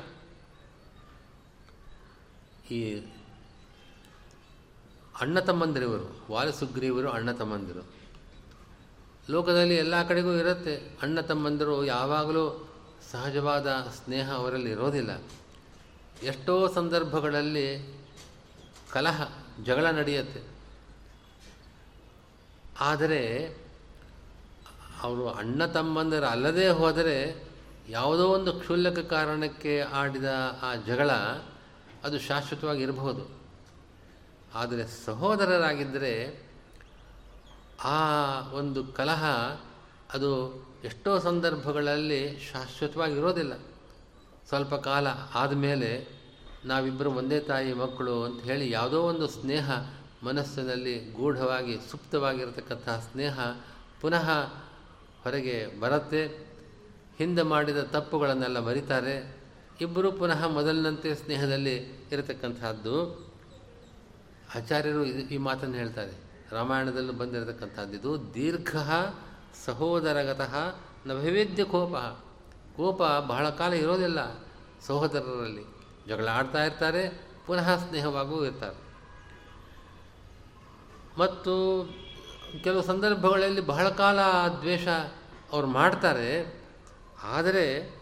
ಈ 2.71 2.99
ಅಣ್ಣ 5.21 5.39
ತಮ್ಮಂದಿರಿವರು 5.39 6.31
ವಾಲಸುಗ್ರೀವರು 6.31 7.09
ಅಣ್ಣ 7.09 7.31
ತಮ್ಮಂದಿರು. 7.31 7.85
ಲೋಕದಲ್ಲಿ 9.29 9.75
ಎಲ್ಲ 9.75 10.07
ಕಡೆಗೂ 10.07 10.33
ಇರುತ್ತೆ. 10.33 10.75
ಅಣ್ಣ 10.75 11.21
ತಮ್ಮಂದಿರು 11.21 11.85
ಯಾವಾಗಲೂ 11.85 12.69
ಸಹಜವಾದ 13.11 13.67
ಸ್ನೇಹ 13.95 14.33
ಅವರಲ್ಲಿ 14.33 14.71
ಇರೋದಿಲ್ಲ. 14.71 15.21
ಎಷ್ಟೋ 16.23 16.67
ಸಂದರ್ಭಗಳಲ್ಲಿ 16.67 17.97
ಕಲಹ, 18.91 19.31
ಜಗಳ 19.63 19.85
ನಡೆಯುತ್ತೆ. 19.85 20.41
ಆದರೆ 22.79 23.53
ಅವರು 25.01 25.29
ಅಣ್ಣ 25.29 25.65
ತಮ್ಮಂದಿರು 25.65 26.25
ಅಲ್ಲದೆ 26.25 26.69
ಹೋದರೆ 26.69 27.49
ಯಾವುದೋ 27.89 28.27
ಒಂದು 28.27 28.53
ಕ್ಷುಲ್ಲಕ 28.53 28.99
ಕಾರಣಕ್ಕೆ 28.99 29.79
ಆಡಿದ 29.79 30.25
ಆ 30.61 30.75
ಜಗಳ 30.75 31.11
ಅದು 32.03 32.19
ಶಾಶ್ವತವಾಗಿ 32.19 32.81
ಇರಬಹುದು. 32.81 33.39
ಆದರೆ 34.53 35.05
ಸಹೋದರರಾಗಿದ್ದರೆ 35.05 36.43
ಆ 37.83 37.99
ಒಂದು 38.49 38.83
ಕಲಹ 38.83 39.25
ಅದು 40.13 40.29
ಎಷ್ಟೋ 40.83 41.19
ಸಂದರ್ಭಗಳಲ್ಲಿ 41.19 42.39
ಶಾಶ್ವತವಾಗಿರೋದಿಲ್ಲ 42.53 43.53
ಸ್ವಲ್ಪ 44.47 44.75
ಕಾಲ 44.75 45.07
ಆದಮೇಲೆ 45.35 46.07
ನಾವಿಬ್ಬರು 46.65 47.11
ಒಂದೇ 47.11 47.39
ತಾಯಿ 47.39 47.73
ಮಕ್ಕಳು 47.73 48.23
ಅಂತ 48.23 48.43
ಹೇಳಿ 48.43 48.71
ಯಾವುದೋ 48.71 49.01
ಒಂದು 49.01 49.27
ಸ್ನೇಹ 49.27 49.71
ಮನಸ್ಸಿನಲ್ಲಿ 50.23 51.11
ಗೂಢವಾಗಿ, 51.11 51.79
ಸುಪ್ತವಾಗಿರತಕ್ಕಂತಹ 51.91 53.07
ಸ್ನೇಹ 53.11 53.39
ಪುನಃ 54.01 54.29
ಹೊರಗೆ 55.23 55.79
ಬರುತ್ತೆ. 55.79 56.27
ಹಿಂದೆ 57.17 57.41
ಮಾಡಿದ 57.41 57.77
ತಪ್ಪುಗಳನ್ನೆಲ್ಲ 57.77 58.59
ಮರಿತಾರೆ. 58.59 59.39
ಇಬ್ಬರೂ 59.81 60.11
ಪುನಃ 60.11 60.47
ಮೊದಲಿನಂತೆ 60.47 61.15
ಸ್ನೇಹದಲ್ಲಿ 61.15 61.75
ಇರತಕ್ಕಂಥದ್ದು 62.11 63.19
ಆಚಾರ್ಯರು 64.55 65.05
ಇದು 65.05 65.29
ಈ 65.29 65.37
ಮಾತನ್ನು 65.37 65.75
ಹೇಳ್ತಾರೆ. 65.75 66.11
ರಾಮಾಯಣದಲ್ಲೂ 66.51 67.13
ಬಂದಿರತಕ್ಕಂಥದ್ದು 67.13 67.93
ಇದು 67.93 68.33
ದೀರ್ಘ 68.33 68.75
ಸಹೋದರಗತಃ 69.65 70.75
ನವೈವೇದ್ಯ 71.05 71.63
ಕೋಪ. 71.63 71.95
ಕೋಪ 72.77 73.01
ಬಹಳ 73.27 73.49
ಕಾಲ 73.49 73.73
ಇರೋದಿಲ್ಲ 73.73 74.39
ಸಹೋದರರಲ್ಲಿ. 74.81 75.63
ಜಗಳ 76.07 76.27
ಆಡ್ತಾ 76.27 76.63
ಇರ್ತಾರೆ, 76.63 77.21
ಪುನಃ 77.45 77.87
ಸ್ನೇಹವಾಗೂ 77.87 78.45
ಇರ್ತಾರೆ. 78.45 78.89
ಮತ್ತು 81.19 81.83
ಕೆಲವು 82.63 82.83
ಸಂದರ್ಭಗಳಲ್ಲಿ 82.83 83.61
ಬಹಳ 83.61 83.89
ಕಾಲ 83.89 84.19
ದ್ವೇಷ 84.59 84.87
ಅವ್ರು 85.51 85.67
ಮಾಡ್ತಾರೆ. 85.67 86.61
ಆದರೆ 87.23 87.99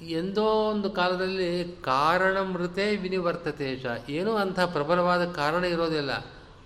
ಎಂದೋ 0.00 0.44
ಒಂದು 0.44 0.90
ಕಾಲದಲ್ಲಿ 0.90 1.76
ಕಾರಣ 1.82 2.40
ಮೃತೆ 2.40 2.96
ವಿನಿವರ್ತತೆ 2.96 3.84
ಏನೂ 4.08 4.36
ಅಂಥ 4.36 4.60
ಪ್ರಬಲವಾದ 4.60 5.32
ಕಾರಣ 5.32 5.64
ಇರೋದಿಲ್ಲ 5.64 6.10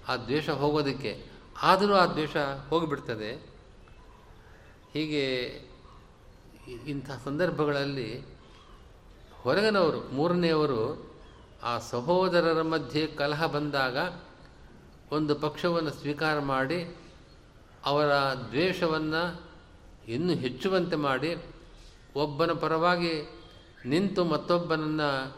ಆ 0.08 0.16
ದ್ವೇಷ 0.16 0.50
ಹೋಗೋದಕ್ಕೆ. 0.50 1.26
ಆದರೂ 1.62 1.94
ಆ 1.94 2.06
ದ್ವೇಷ 2.06 2.36
ಹೋಗಿಬಿಡ್ತದೆ. 2.68 3.32
ಹೀಗೆ 4.94 5.32
ಇಂಥ 6.86 7.10
ಸಂದರ್ಭಗಳಲ್ಲಿ 7.24 8.24
ಹೊರಗನವರು, 9.42 10.14
ಮೂರನೆಯವರು 10.14 11.10
ಆ 11.62 11.78
ಸಹೋದರರ 11.78 12.62
ಮಧ್ಯೆ 12.62 13.06
ಕಲಹ 13.06 13.46
ಬಂದಾಗ 13.46 13.96
ಒಂದು 15.12 15.34
ಪಕ್ಷವನ್ನು 15.34 15.90
ಸ್ವೀಕಾರ 15.90 16.38
ಮಾಡಿ 16.38 16.96
ಅವರ 17.84 18.06
ದ್ವೇಷವನ್ನು 18.50 19.42
ಇನ್ನೂ 20.08 20.34
ಹೆಚ್ಚುವಂತೆ 20.34 20.96
ಮಾಡಿ 20.96 21.36
ಒಬ್ಬನ 22.16 22.52
ಪರವಾಗಿ 22.52 23.30
ನಿಂತು 23.86 24.24
ಮತ್ತೊಬ್ಬನನ್ನು 24.24 25.36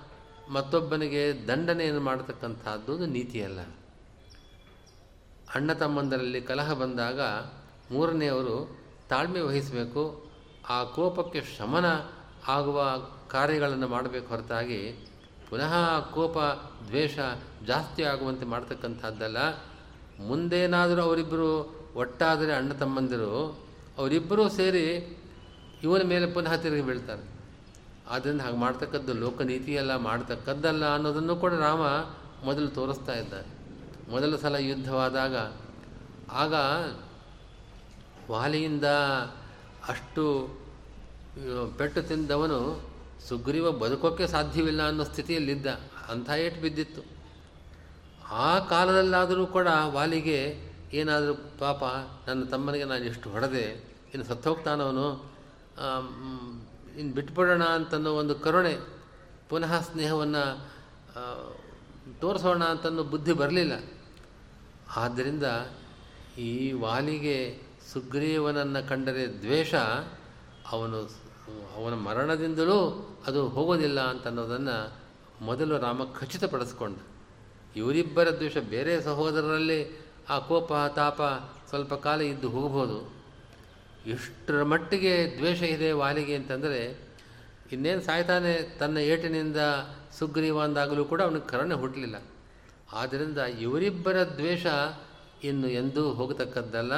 ಮತ್ತೊಬ್ಬನಿಗೆ 0.52 1.48
ದಂಡನೆಯನ್ನು 1.48 2.00
ಮಾಡತಕ್ಕಂಥದ್ದು 2.00 2.92
ಒಂದು 2.92 3.07
ನೀತಿಯಲ್ಲ. 3.07 3.61
ಅಣ್ಣ 5.54 5.72
ತಮ್ಮಂದರಲ್ಲಿ 5.72 6.40
ಕಲಹ 6.40 6.72
ಬಂದಾಗ 6.72 7.20
ಮೂರನೆಯವರು 7.90 8.78
ತಾಳ್ಮೆ 9.09 9.40
ವಹಿಸಬೇಕು, 9.40 10.31
ಆ 10.68 10.85
ಕೋಪಕ್ಕೆ 10.85 11.40
ಶಮನ 11.59 11.85
ಆಗುವ 12.48 13.09
ಕಾರ್ಯಗಳನ್ನು 13.31 13.88
ಮಾಡಬೇಕು 13.88 14.28
ಹೊರತಾಗಿ 14.28 15.09
ಪುನಃ 15.48 15.72
ಕೋಪ, 16.14 16.38
ದ್ವೇಷ 16.87 17.18
ಜಾಸ್ತಿ 17.66 18.02
ಆಗುವಂತೆ 18.02 18.44
ಮಾಡ್ತಕ್ಕಂಥದ್ದಲ್ಲ. 18.44 19.37
ಮುಂದೇನಾದರೂ 20.26 21.02
ಅವರಿಬ್ಬರು 21.02 21.50
ಒಟ್ಟಾದರೆ 21.94 22.52
ಅಣ್ಣ 22.52 22.72
ತಮ್ಮಂದಿರು 22.72 23.32
ಅವರಿಬ್ಬರೂ 23.98 24.48
ಸೇರಿ 24.48 24.84
ಇವನ 25.82 26.02
ಮೇಲೆ 26.02 26.26
ಪುನಃ 26.26 26.56
ತಿರುಗಿ 26.56 26.82
ಬೀಳ್ತಾರೆ. 26.82 27.24
ಆದ್ದರಿಂದ 28.08 28.40
ಹಾಗೆ 28.40 28.56
ಮಾಡ್ತಕ್ಕದ್ದು 28.56 29.12
ಲೋಕನೀತಿಯಲ್ಲ, 29.14 29.96
ಮಾಡ್ತಕ್ಕದ್ದಲ್ಲ 29.96 30.94
ಅನ್ನೋದನ್ನು 30.94 31.37
ಕೂಡ 31.37 31.52
ರಾಮ 31.52 31.82
ಮೊದಲು 32.46 32.68
ತೋರಿಸ್ತಾ 32.68 33.14
ಇದ್ದಾರೆ. 33.14 33.48
ಮೊದಲ 34.11 34.37
ಸಲ 34.37 34.54
ಯುದ್ಧವಾದಾಗ 34.54 35.37
ಆಗ 36.32 36.54
ವಾಲಿಯಿಂದ 38.30 38.84
ಅಷ್ಟು 39.88 40.24
ಪೆಟ್ಟು 41.78 42.02
ತಿಂದವನು 42.02 42.88
ಸುಗ್ರೀವ 43.26 43.66
ಬದುಕೋಕ್ಕೆ 43.72 44.26
ಸಾಧ್ಯವಿಲ್ಲ 44.26 44.83
ಅನ್ನೋ 44.88 45.04
ಸ್ಥಿತಿಯಲ್ಲಿದ್ದ 45.04 45.66
ಅಂಥ 46.09 46.28
ಏಟು 46.44 46.59
ಬಿದ್ದಿತ್ತು. 46.61 47.02
ಆ 48.44 48.48
ಕಾಲದಲ್ಲಾದರೂ 48.70 49.44
ಕೂಡ 49.46 49.68
ವಾಲಿಗೆ 49.96 50.38
ಏನಾದರೂ, 50.92 51.35
ಪಾಪ, 51.59 51.83
ನನ್ನ 52.28 52.40
ತಮ್ಮನಿಗೆ 52.44 52.85
ನಾನು 52.85 53.04
ಎಷ್ಟು 53.04 53.31
ಹೊಡೆದೆ, 53.31 53.64
ಇನ್ನು 54.12 54.24
ಸತ್ತೋಗ್ತಾನವನು 54.24 55.07
ಇನ್ನು 56.98 57.12
ಬಿಟ್ಬಿಡೋಣ 57.14 57.64
ಅಂತನ್ನೋ 57.64 58.11
ಒಂದು 58.12 58.35
ಕರುಣೆ 58.35 58.74
ಪುನಃ 59.48 59.72
ಸ್ನೇಹವನ್ನು 59.81 60.44
ತೋರಿಸೋಣ 62.20 62.62
ಅಂತನ್ನೋ 62.64 63.02
ಬುದ್ಧಿ 63.02 63.33
ಬರಲಿಲ್ಲ. 63.33 63.74
ಆದ್ದರಿಂದ 64.96 65.46
ಈ 66.38 66.72
ವಾಲಿಗೆ 66.72 67.38
ಸುಗ್ರೀವನನ್ನು 67.92 68.81
ಕಂಡರೆ 68.88 69.24
ದ್ವೇಷ, 69.42 69.74
ಅವನು 70.70 70.98
ಅವನ 71.76 71.94
ಮರಣದಿಂದಲೂ 71.94 73.08
ಅದು 73.26 73.48
ಹೋಗೋದಿಲ್ಲ 73.48 74.00
ಅಂತ 74.00 74.26
ಅನ್ನೋದನ್ನು 74.26 74.92
ಮೊದಲು 75.40 75.78
ರಾಮ 75.78 76.04
ಖಚಿತಪಡಿಸ್ಕೊಂಡ. 76.04 76.96
ಇವರಿಬ್ಬರ 77.76 78.30
ದ್ವೇಷ 78.30 78.56
ಬೇರೆ 78.58 79.02
ಸಹೋದರರಲ್ಲಿ 79.02 80.00
ಆ 80.28 80.38
ಕೋಪ, 80.38 80.72
ತಾಪ 80.96 81.22
ಸ್ವಲ್ಪ 81.68 81.94
ಕಾಲ 81.94 82.20
ಇದ್ದು 82.20 82.48
ಹೋಗ್ಬೋದು. 82.48 83.12
ಎಷ್ಟರ 84.06 84.62
ಮಟ್ಟಿಗೆ 84.62 85.34
ದ್ವೇಷ 85.37 85.62
ಇದೆ 85.62 85.92
ವಾಲಿಗೆ 85.92 86.34
ಅಂತಂದರೆ, 86.34 87.08
ಇನ್ನೇನು 87.72 88.00
ಸಾಯ್ತಾನೆ 88.00 88.78
ತನ್ನ 88.78 88.98
ಏಟಿನಿಂದ 88.98 89.56
ಸುಗ್ರೀವ 90.18 90.62
ಅಂದಾಗಲೂ 90.62 91.04
ಕೂಡ 91.04 91.22
ಅವನಿಗೆ 91.22 91.48
ಕರಣೆ 91.48 91.74
ಹುಟ್ಟಲಿಲ್ಲ 91.74 92.22
ಆದ್ದರಿಂದ 92.92 93.38
ಇವರಿಬ್ಬರ 93.38 94.22
ದ್ವೇಷ 94.22 94.66
ಇನ್ನು 95.44 95.68
ಎಂದೂ 95.68 96.11
ಹೋಗತಕ್ಕದ್ದಲ್ಲ. 96.11 96.92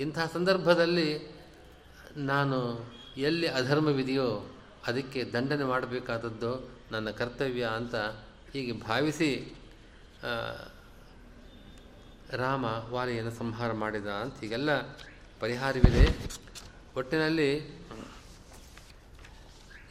ಇಂಥ 0.00 0.18
ಸಂದರ್ಭದಲ್ಲಿ 0.32 1.36
ನಾನು 2.16 2.86
ಎಲ್ಲಿ 3.16 3.46
ಅಧರ್ಮವಿದೆಯೋ 3.46 4.56
ಅದಕ್ಕೆ 4.86 5.24
ದಂಡನೆ 5.32 5.64
ಮಾಡಬೇಕಾದದ್ದು 5.64 6.70
ನನ್ನ 6.90 7.10
ಕರ್ತವ್ಯ 7.10 7.64
ಅಂತ 7.64 7.94
ಹೀಗೆ 8.52 8.72
ಭಾವಿಸಿ 8.72 9.54
ರಾಮ 12.32 12.64
ವಾಲಿಯನ್ನು 12.64 13.32
ಸಂಹಾರ 13.32 13.72
ಮಾಡಿದ 13.72 14.06
ಅಂತ 14.06 14.40
ಹೀಗೆಲ್ಲ 14.40 14.80
ಪರಿಹಾರವಿದೆ. 15.40 16.04
ಒಟ್ಟಿನಲ್ಲಿ 16.96 17.50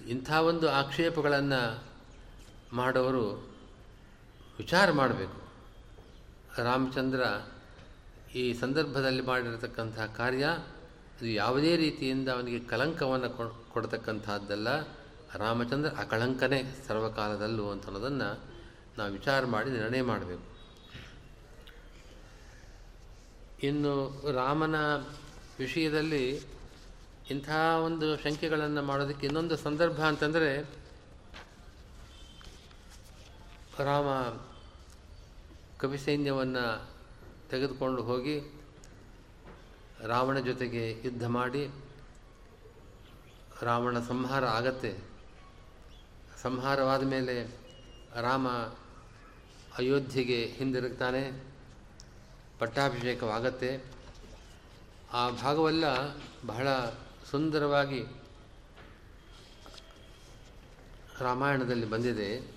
ಇಂಥ 0.07 0.31
ಒಂದು 0.31 0.69
ಆಕ್ಷೇಪಗಳನ್ನು 0.69 1.83
ಮಾಡೋರು 2.73 3.55
ವಿಚಾರ 4.57 4.91
ಮಾಡಬೇಕು. 4.91 5.39
ರಾಮಚಂದ್ರ 6.63 7.21
ಈ 8.35 8.53
ಸಂದರ್ಭದಲ್ಲಿ 8.53 9.21
ಮಾಡಿರತಕ್ಕಂಥ 9.21 9.99
ಕಾರ್ಯ 9.99 10.57
ಇದು 11.21 11.25
ಯಾವುದೇ 11.25 11.75
ರೀತಿಯಿಂದ 11.75 12.29
ಅವನಿಗೆ 12.29 12.59
ಕಲಂಕವನ್ನು 12.59 13.29
ಕೊಡ್ತಕ್ಕಂಥದ್ದಲ್ಲ. 13.69 14.67
ರಾಮಚಂದ್ರ 15.35 15.89
ಅಕಳಂಕನೇ 15.89 16.83
ಸರ್ವಕಾಲದಲ್ಲೂ 16.87 17.71
ಅಂತ 17.71 17.85
ಅನ್ನೋದನ್ನು 17.85 18.43
ನಾವು 18.97 19.11
ವಿಚಾರ 19.11 19.45
ಮಾಡಿ 19.45 19.69
ನಿರ್ಣಯ 19.69 20.01
ಮಾಡಬೇಕು. 20.01 20.55
ಇನ್ನು 23.63 23.93
ರಾಮನ 24.31 24.75
ವಿಷಯದಲ್ಲಿ 25.59 26.41
ಇಂಥ 27.31 27.49
ಒಂದು 27.85 28.17
ಶಂಕೆಗಳನ್ನು 28.17 28.81
ಮಾಡೋದಕ್ಕೆ 28.81 29.25
ಇನ್ನೊಂದು 29.25 29.55
ಸಂದರ್ಭ 29.55 29.99
ಅಂತಂದರೆ, 30.01 30.63
ರಾಮ 33.79 34.09
ಕವಿಸೈನ್ಯವನ್ನು 35.79 36.89
ತೆಗೆದುಕೊಂಡು 37.49 38.03
ಹೋಗಿ 38.03 38.54
ರಾವಣ 39.99 40.39
ಜೊತೆಗೆ 40.39 40.91
ಯುದ್ಧ 40.91 41.27
ಮಾಡಿ 41.27 41.71
ರಾವಣ 43.61 43.99
ಸಂಹಾರ 43.99 44.45
ಆಗತ್ತೆ. 44.45 44.97
ಸಂಹಾರವಾದ 46.41 47.03
ಮೇಲೆ 47.03 47.55
ರಾಮ 48.21 48.47
ಅಯೋಧ್ಯೆಗೆ 49.77 50.45
ಹಿಂದಿರುಗ್ತಾನೆ. 50.45 51.43
ಪಟ್ಟಾಭಿಷೇಕವಾಗತ್ತೆ. 52.59 53.83
ಆ 55.13 55.29
ಭಾಗವೆಲ್ಲ 55.29 55.83
ಬಹಳ 56.45 56.67
ಸುಂದರವಾಗಿ 57.31 58.05
ರಾಮಾಯಣದಲ್ಲಿ 61.19 61.89
ಬಂದಿದೆ. 61.89 62.54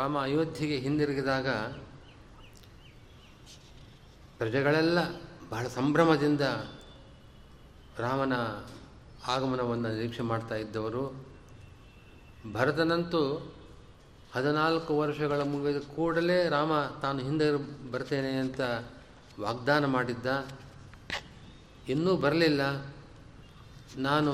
ರಾಮ 0.00 0.18
ಅಯೋಧ್ಯೆಗೆ 0.18 0.76
ಹಿಂದಿರುಗಿದಾಗ 0.76 1.48
ಪ್ರಜೆಗಳೆಲ್ಲ 4.38 4.98
ಬಹಳ 5.50 5.66
ಸಂಭ್ರಮದಿಂದ 5.68 6.40
ರಾಮನ 7.98 8.32
ಆಗಮನವನ್ನು 9.28 9.88
ನಿರೀಕ್ಷೆ 9.88 10.22
ಮಾಡ್ತಾ 10.22 10.54
ಇದ್ದವರು. 10.54 11.02
ಭರತನಂತೂ 12.52 13.22
ಹದಿನಾಲ್ಕು 14.32 14.98
ವರ್ಷಗಳ 14.98 15.42
ಮುಗಿದ 15.42 15.76
ಕೂಡಲೇ 15.96 16.48
ರಾಮ 16.48 16.72
ತಾನು 17.02 17.18
ಹಿಂದೆ 17.18 17.46
ಬರ್ತೇನೆ 17.90 18.32
ಅಂತ 18.32 18.60
ವಾಗ್ದಾನ 19.40 19.84
ಮಾಡಿದ್ದ. 19.84 20.46
ಇನ್ನೂ 21.88 22.16
ಬರಲಿಲ್ಲ. 22.16 22.62
ನಾನು 23.96 24.32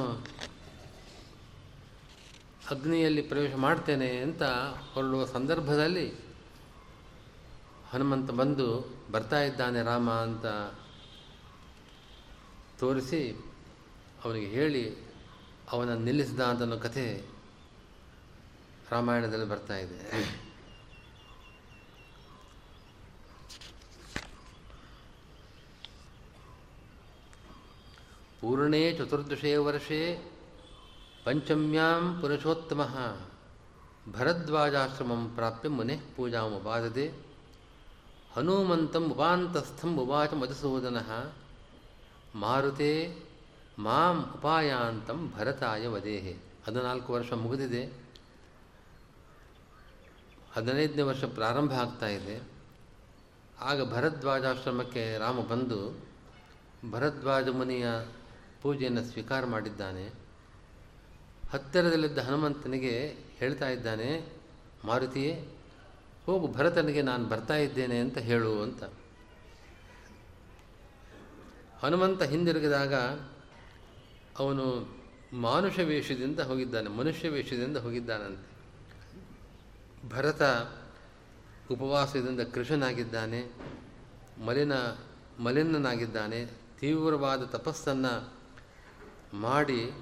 ಅಗ್ನಿಯಲ್ಲಿ 2.70 3.22
ಪ್ರವೇಶ 3.22 3.54
ಮಾಡ್ತೇನೆ 3.54 4.16
ಅಂತ 4.16 4.42
ಹೊರಡುವ 4.94 5.24
ಸಂದರ್ಭದಲ್ಲಿ 5.24 6.10
ಹನುಮಂತ 7.90 8.30
ಬಂದು 8.30 8.66
ಬರ್ತಾ 9.10 9.40
ಇದ್ದಾನೆ 9.42 9.82
ರಾಮ 9.82 10.10
ಅಂತ 10.10 10.46
ತೋರಿಸಿ 12.78 13.44
ಅವನಿಗೆ 14.24 14.46
ಹೇಳಿ 14.46 14.96
ಅವನನ್ನು 15.70 16.04
ನಿಲ್ಲಿಸಿದ 16.04 16.40
ಅಂತ 16.40 16.60
ಅನ್ನೋ 16.60 16.78
ಕಥೆ 16.78 17.22
ರಾಮಾಯಣದಲ್ಲಿ 18.90 19.46
ಬರ್ತಾ 19.46 19.76
ಇದೆ. 19.76 19.98
ಪೂರ್ಣೇ 28.40 28.92
ಚತುರ್ದಶೇ 28.92 29.56
ವರ್ಷೇ 29.56 30.32
ಪಂಚಮ್ಯಾಂ 31.26 32.18
ಪುರುಷೋತ್ತಮ. 32.20 32.82
ಭರದ್ವಾಜಾಶ್ರಮಂ 34.12 35.34
ಪ್ರಾಪ್ಯ 35.34 35.68
ಮುನೆ 35.68 36.00
ಪೂಜಾಮುಪಾದದೆ 36.16 37.12
ಹನುಮಂತಂ 38.36 39.04
ಉಪಾಂತಸ್ಥಂ 39.12 39.96
ಉವಾಚ 39.96 40.32
ಮಧುಸೂದನ. 40.32 40.96
ಮಾರುತೆ 42.34 43.16
ಮಾಂ 43.78 44.32
ಉಪಾಯಾಂತಂ 44.34 45.32
ಭರತಾಯ 45.36 45.86
ವದೇಹೆ. 45.86 46.36
ಹದಿನಾಲ್ಕು 46.66 47.12
ವರ್ಷ 47.12 47.32
ಮುಗಿದಿದೆ. 47.32 47.92
ಹದಿನೈದನೇ 50.54 51.02
ವರ್ಷ 51.02 51.24
ಪ್ರಾರಂಭ 51.24 51.72
ಆಗ್ತಾ 51.72 52.06
ಇದೆ. 52.06 52.40
ಆಗ 53.60 53.92
ಭರದ್ವಾಜಾಶ್ರಮಕ್ಕೆ 53.92 55.18
ರಾಮ 55.18 55.40
ಬಂದು 55.40 56.06
ಭರದ್ವಾಜ 56.90 57.48
ಮುನಿಯ 57.48 57.86
ಪೂಜೆಯನ್ನು 58.62 59.04
ಸ್ವೀಕಾರ 59.04 59.44
ಮಾಡಿದ್ದಾನೆ. 59.44 60.25
ಹತ್ತಿರದಲ್ಲಿದ್ದ 61.52 62.18
ಹನುಮಂತನಿಗೆ 62.18 63.14
ಹೇಳ್ತಾ 63.38 63.68
ಇದ್ದಾನೆ 63.68 64.32
ಮಾರುತಿಯೇ 64.84 65.48
ಹೋಗು, 66.26 66.48
ಭರತನಿಗೆ 66.48 67.02
ನಾನು 67.02 67.28
ಬರ್ತಾ 67.28 67.56
ಇದ್ದೇನೆ 67.56 67.98
ಅಂತ 67.98 68.18
ಹೇಳು 68.18 68.62
ಅಂತ. 68.62 68.84
ಹನುಮಂತ 71.82 72.22
ಹಿಂದಿರುಗಿದಾಗ 72.22 72.94
ಅವನು 74.38 74.96
ಮಾನುಷ 75.32 75.78
ವೇಷದಿಂದ 75.78 76.40
ಹೋಗಿದ್ದಾನೆ, 76.40 76.88
ಮನುಷ್ಯ 76.88 77.28
ವೇಷದಿಂದ 77.28 77.76
ಹೋಗಿದ್ದಾನಂತೆ. 77.76 78.56
ಭರತ 80.08 80.42
ಉಪವಾಸದಿಂದ 81.70 82.40
ಕೃಷನಾಗಿದ್ದಾನೆ 82.40 83.52
ಮಲಿನ, 84.46 84.72
ಮಲಿನನಾಗಿದ್ದಾನೆ, 85.38 86.46
ತೀವ್ರವಾದ 86.80 87.44
ತಪಸ್ಸನ್ನು 87.44 88.32
ಮಾಡಿ 89.36 89.92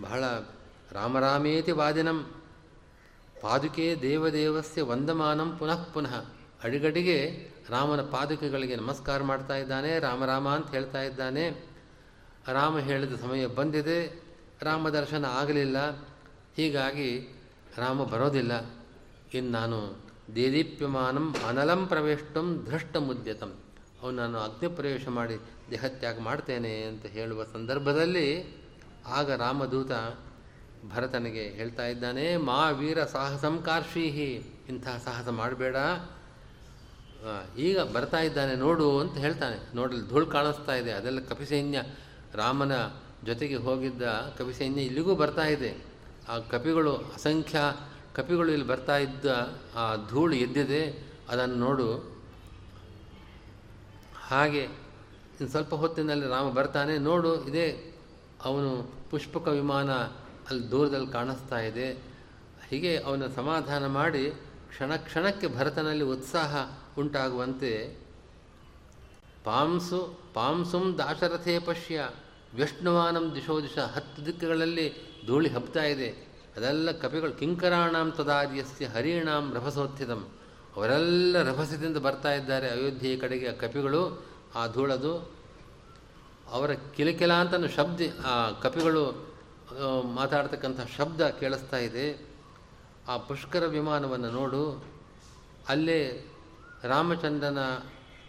ಬಹಳ 0.00 0.24
ರಾಮರಾಮೇತಿ 0.92 1.72
ವಾದಿನಂ. 1.72 2.32
ಪಾದುಕೆ 3.40 3.96
ದೇವದೇವಸ್ಯ 4.02 4.82
ವಂದಮಾನಂ 4.82 5.56
ಪುನಃ 5.58 5.92
ಪುನಃ. 5.92 6.24
ಅಡಿಗಡಿಗೆ 6.64 7.48
ರಾಮನ 7.68 8.00
ಪಾದುಕೆಗಳಿಗೆ 8.00 8.76
ನಮಸ್ಕಾರ 8.76 9.22
ಮಾಡ್ತಾ 9.22 9.56
ಇದ್ದಾನೆ, 9.56 9.98
ರಾಮರಾಮ 9.98 10.48
ಅಂತ 10.48 10.70
ಹೇಳ್ತಾ 10.70 11.02
ಇದ್ದಾನೆ. 11.02 11.50
ರಾಮ 12.48 12.78
ಹೇಳಿದ 12.78 13.14
ಸಮಯ 13.20 13.46
ಬಂದಿದೆ, 13.46 14.22
ರಾಮ 14.62 14.88
ದರ್ಶನ 14.88 15.24
ಆಗಲಿಲ್ಲ. 15.24 15.90
ಹೀಗಾಗಿ 16.56 17.36
ರಾಮ 17.76 18.04
ಬರೋದಿಲ್ಲ. 18.04 18.52
ಇನ್ನು 19.34 19.50
ನಾನು 19.50 19.96
ದೇದೀಪ್ಯಮಾನಂ 20.34 21.34
ಅನಲಂ 21.48 21.86
ಪ್ರವೇಷ್ಟಂ 21.86 22.66
ಧೃಷ್ಟ 22.70 22.96
ಮುದ್ಯತಂ 22.96 23.54
ಅವನು 24.02 24.16
ನಾನು 24.16 24.38
ಅಗ್ನಿ 24.38 24.68
ಪ್ರವೇಶ 24.68 25.08
ಮಾಡಿ 25.08 25.36
ದೇಹತ್ಯಾಗ 25.70 26.20
ಮಾಡ್ತೇನೆ 26.20 26.82
ಅಂತ 26.82 27.06
ಹೇಳುವ 27.06 27.44
ಸಂದರ್ಭದಲ್ಲಿ 27.44 28.61
ಆಗ 29.06 29.32
ರಾಮದೂತ 29.32 29.90
ಭರತನಿಗೆ 30.94 31.48
ಹೇಳ್ತಾ 31.48 31.86
ಇದ್ದಾನೆ, 31.86 32.36
ಮಾ 32.36 32.70
ವೀರ 32.70 33.04
ಸಾಹಸಂ 33.04 33.62
ಕಾರ್ಷೀಹಿ 33.62 34.54
ಇಂತಹ 34.68 34.96
ಸಾಹಸ 35.04 35.28
ಮಾಡಬೇಡ. 35.28 35.76
ಈಗ 37.58 37.80
ಬರ್ತಾ 37.80 38.20
ಇದ್ದಾನೆ, 38.20 38.54
ನೋಡು 38.54 38.98
ಅಂತ 38.98 39.18
ಹೇಳ್ತಾನೆ. 39.18 39.76
ನೋಡಲಿ 39.76 40.08
ಧೂಳು 40.08 40.26
ಕಾಣಿಸ್ತಾ 40.26 40.74
ಇದೆ, 40.74 40.92
ಅದೆಲ್ಲ 40.92 41.20
ಕಪಿಸೈನ್ಯ. 41.20 41.82
ರಾಮನ 42.34 42.72
ಜೊತೆಗೆ 43.24 43.54
ಹೋಗಿದ್ದ 43.54 44.02
ಕಪಿಸೈನ್ಯ 44.38 44.82
ಇಲ್ಲಿಗೂ 44.82 45.14
ಬರ್ತಾ 45.14 45.44
ಇದೆ. 45.44 45.84
ಆ 46.28 46.38
ಕಪಿಗಳು 46.38 46.96
ಅಸಂಖ್ಯ 46.96 47.60
ಕಪಿಗಳು 48.14 48.52
ಇಲ್ಲಿ 48.52 48.66
ಬರ್ತಾ 48.66 48.96
ಇದ್ದ 48.96 49.26
ಆ 49.76 49.96
ಧೂಳು 50.08 50.34
ಎದ್ದಿದೆ. 50.34 51.12
ಅದನ್ನು 51.28 51.54
ನೋಡು. 51.54 52.18
ಹಾಗೆ 54.28 54.62
ಇನ್ನು 54.62 55.48
ಸ್ವಲ್ಪ 55.48 55.74
ಹೊತ್ತಿನಲ್ಲಿ 55.74 56.26
ರಾಮ 56.26 56.50
ಬರ್ತಾನೆ, 56.50 56.98
ನೋಡು, 56.98 57.44
ಇದೇ 57.44 57.91
ಅವನು 58.44 58.90
ಪುಷ್ಪಕ 59.10 59.48
ವಿಮಾನ 59.48 59.92
ಅಲ್ಲಿ 60.50 60.70
ದೂರದಲ್ಲಿ 60.70 61.12
ಕಾಣಿಸ್ತಾ 61.12 61.60
ಇದೆ. 61.60 61.92
ಹೀಗೆ 62.68 62.98
ಅವನ 62.98 63.22
ಸಮಾಧಾನ 63.36 63.86
ಮಾಡಿ 63.86 64.30
ಕ್ಷಣ 64.68 64.96
ಕ್ಷಣಕ್ಕೆ 64.96 65.46
ಭರತನಲ್ಲಿ 65.56 66.04
ಉತ್ಸಾಹ 66.04 66.56
ಉಂಟಾಗುವಂತೆ, 66.98 67.98
ಪಾಂಸು, 69.44 70.18
ಪಾಂಸುಂ 70.34 70.98
ದಾಶರಥೇ 70.98 71.58
ಪಶ್ಯ 71.58 72.08
ವಿಷ್ಣುವಾನಂ 72.54 73.34
ದಿಶೋ 73.34 73.62
ದಿಶ 73.62 73.78
ಹತ್ತು 73.78 74.26
ದಿಕ್ಕುಗಳಲ್ಲಿ 74.26 74.92
ಧೂಳಿ 75.26 75.48
ಹಬ್ತಾ 75.48 75.82
ಇದೆ. 75.82 76.08
ಅದೆಲ್ಲ 76.56 76.90
ಕಪಿಗಳು 76.90 77.32
ಕಿಂಕರಾಣಾಂ 77.32 78.10
ತದಾರ್ಯಸ್ಯ 78.10 78.86
ಹರಿಣಾಂ 78.86 79.52
ರಭಸೋತ್ಥಿತಂ. 79.54 80.28
ಅವರೆಲ್ಲ 80.76 81.42
ರಭಸದಿಂದ 81.42 81.96
ಬರ್ತಾ 81.96 82.32
ಇದ್ದಾರೆ. 82.32 82.70
ಅಯೋಧ್ಯೆಯ 82.70 83.16
ಕಡೆಗೆ 83.16 83.48
ಆ 83.48 83.52
ಕಪಿಗಳು, 83.52 84.26
ಆ 84.54 84.66
ಧೂಳದು 84.66 85.41
ಅವರ 86.52 86.70
ಕಿಲಕಿಲ 86.72 87.32
ಅಂತ 87.32 87.70
ಶಬ್ದ, 87.70 88.00
ಆ 88.24 88.50
ಕಪಿಗಳು 88.50 89.34
ಮಾತಾಡ್ತಕ್ಕಂಥ 90.02 90.80
ಶಬ್ದ 90.96 91.28
ಕೇಳಿಸ್ತಾ 91.28 91.76
ಇದೆ. 91.76 92.26
ಆ 93.08 93.16
ಪುಷ್ಕರ 93.16 93.66
ವಿಮಾನವನ್ನು 93.66 94.30
ನೋಡು. 94.30 94.84
ಅಲ್ಲೇ 95.68 96.28
ರಾಮಚಂದ್ರನ 96.84 97.58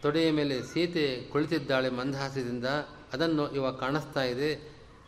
ತೊಡೆಯ 0.01 0.31
ಮೇಲೆ 0.31 0.63
ಸೀತೆ 0.63 1.21
ಕುಳಿತಿದ್ದಾಳೆ 1.31 1.89
ಮಂದಹಾಸದಿಂದ. 1.89 2.65
ಅದನ್ನು 3.13 3.51
ಇವಾಗ 3.51 3.75
ಕಾಣಿಸ್ತಾ 3.75 4.23
ಇದೆ. 4.23 4.55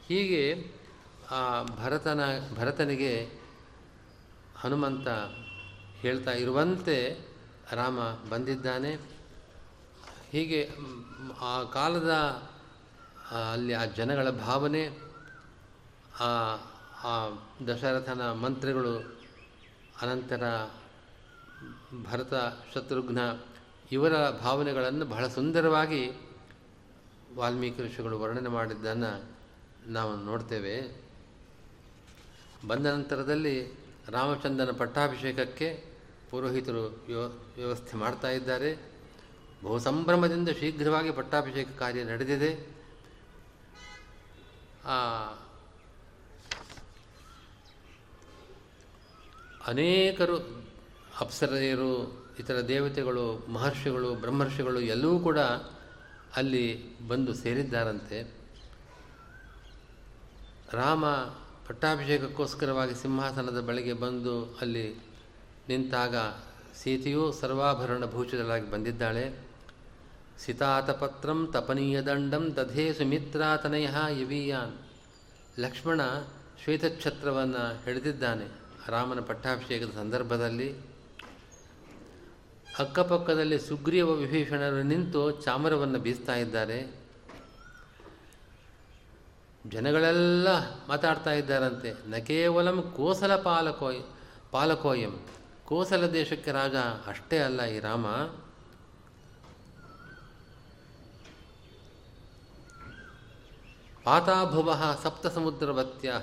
ಹೀಗೆ, 0.07 0.71
ಆ 1.31 1.63
ಭರತನ, 1.63 2.21
ಭರತನಿಗೆ 2.57 3.29
ಹನುಮಂತ 4.55 5.07
ಹೇಳ್ತಾ 6.01 6.31
ಇರುವಂತೆ 6.31 7.27
ರಾಮ 7.71 7.99
ಬಂದಿದ್ದಾನೆ. 8.29 8.95
ಹೀಗೆ, 10.31 10.69
ಆ 11.41 11.63
ಕಾಲದ 11.63 12.11
ಅಲ್ಲಿ 13.35 13.73
ಆ 13.73 13.85
ಜನಗಳ 13.85 14.29
ಭಾವನೆ, 14.29 14.99
ಆ 16.19 16.55
ಆ 17.03 17.29
ದಶರಥನ 17.67 18.31
ಮಂತ್ರಿಗಳು, 18.31 19.19
ಅನಂತರ 20.01 20.69
ಭರತ, 22.03 22.33
ಶತ್ರುಘ್ನ, 22.73 23.19
ಇವರ 23.91 24.29
ಭಾವನೆಗಳನ್ನು 24.29 25.05
ಬಹಳ 25.05 25.27
ಸುಂದರವಾಗಿ 25.27 26.11
ವಾಲ್ಮೀಕಿ 27.35 27.83
ಋಷಿಗಳು 27.83 28.19
ವರ್ಣನೆ 28.19 28.49
ಮಾಡಿದ್ದನ್ನು 28.49 29.25
ನಾವು 29.87 30.15
ನೋಡ್ತೇವೆ. 30.15 31.05
ಬಂದ 32.67 32.85
ನಂತರದಲ್ಲಿ 32.85 33.73
ರಾಮಚಂದ್ರನ 34.09 34.71
ಪಟ್ಟಾಭಿಷೇಕಕ್ಕೆ 34.71 35.85
ಪುರೋಹಿತರು 36.31 37.03
ವ್ಯವ 37.07 37.19
ವ್ಯವಸ್ಥೆ 37.55 37.97
ಮಾಡ್ತಾ 37.97 38.29
ಇದ್ದಾರೆ. 38.29 38.75
ಬಹು 39.63 39.79
ಸಂಭ್ರಮದಿಂದ 39.79 40.49
ಶೀಘ್ರವಾಗಿ 40.49 41.11
ಪಟ್ಟಾಭಿಷೇಕ 41.11 41.67
ಕಾರ್ಯ 41.79 42.03
ನಡೆದಿದೆ. 42.03 42.74
ಅನೇಕರು 49.67 50.65
ಅಪ್ಸರೆಯರು, 51.19 52.25
ಇತರ 52.39 52.67
ದೇವತೆಗಳು, 52.67 53.47
ಮಹರ್ಷಿಗಳು, 53.47 54.15
ಬ್ರಹ್ಮರ್ಷಿಗಳು 54.15 54.79
ಎಲ್ಲವೂ 54.79 55.19
ಕೂಡ 55.19 55.39
ಅಲ್ಲಿ 56.35 56.97
ಬಂದು 57.07 57.33
ಸೇರಿದ್ದಾರಂತೆ. 57.33 58.31
ರಾಮ 60.71 61.05
ಪಟ್ಟಾಭಿಷೇಕಕ್ಕೋಸ್ಕರವಾಗಿ 61.67 62.95
ಸಿಂಹಾಸನದ 62.95 63.61
ಬಳಿಗೆ 63.61 63.93
ಬಂದು 63.93 64.57
ಅಲ್ಲಿ 64.61 64.93
ನಿಂತಾಗ 65.67 66.15
ಸೀತೆಯೂ 66.75 67.31
ಸರ್ವಾಭರಣ 67.31 68.05
ಭೂಷಿತಳಾಗಿ 68.05 68.71
ಬಂದಿದ್ದಾಳೆ. 68.71 69.44
ಸಿತಾತಪತ್ರಂ 70.39 71.49
ತಪನೀಯ 71.53 72.01
ದಂಡಂ 72.01 72.55
ದಧೇ 72.55 72.93
ಸುಮಿತ್ರಾತನಯ 72.93 73.87
ಯವೀಯಾನ್. 74.21 74.77
ಲಕ್ಷ್ಮಣ 75.59 76.01
ಶ್ವೇತಛತ್ರವನ್ನು 76.63 77.83
ಹಿಡಿದಿದ್ದಾನೆ 77.83 78.45
ರಾಮನ 78.87 79.19
ಪಟ್ಟಾಭಿಷೇಕದ 79.19 79.91
ಸಂದರ್ಭದಲ್ಲಿ. 79.95 80.79
ಅಕ್ಕಪಕ್ಕದಲ್ಲಿ 82.79 83.59
ಸುಗ್ರೀವ 83.59 84.11
ವಿಭೀಷಣರು 84.11 84.83
ನಿಂತು 84.83 85.31
ಚಾಮರವನ್ನು 85.31 85.99
ಬೀಸ್ತಾ 85.99 86.35
ಇದ್ದಾರೆ. 86.35 87.05
ಜನಗಳೆಲ್ಲ 89.67 90.47
ಮಾತಾಡ್ತಾ 90.87 91.31
ಇದ್ದಾರಂತೆ. 91.31 92.09
ನ 92.09 92.15
ಕೇವಲಂ 92.15 92.93
ಕೋಸಲ 92.97 93.35
ಪಾಲಕೋಯ್ 93.35 94.03
ಪಾಲಕೋಯಂ. 94.51 95.25
ಕೋಸಲ 95.65 96.05
ದೇಶಕ್ಕೆ 96.05 96.51
ರಾಜ 96.51 96.75
ಅಷ್ಟೇ 97.07 97.37
ಅಲ್ಲ 97.37 97.63
ಈ 97.63 97.79
ರಾಮ. 97.79 98.05
ಪಾತಾಭುವ 104.05 104.75
ಸಪ್ತ 105.03 105.27
ಸಮುದ್ರವತ್ಯ 105.27 106.13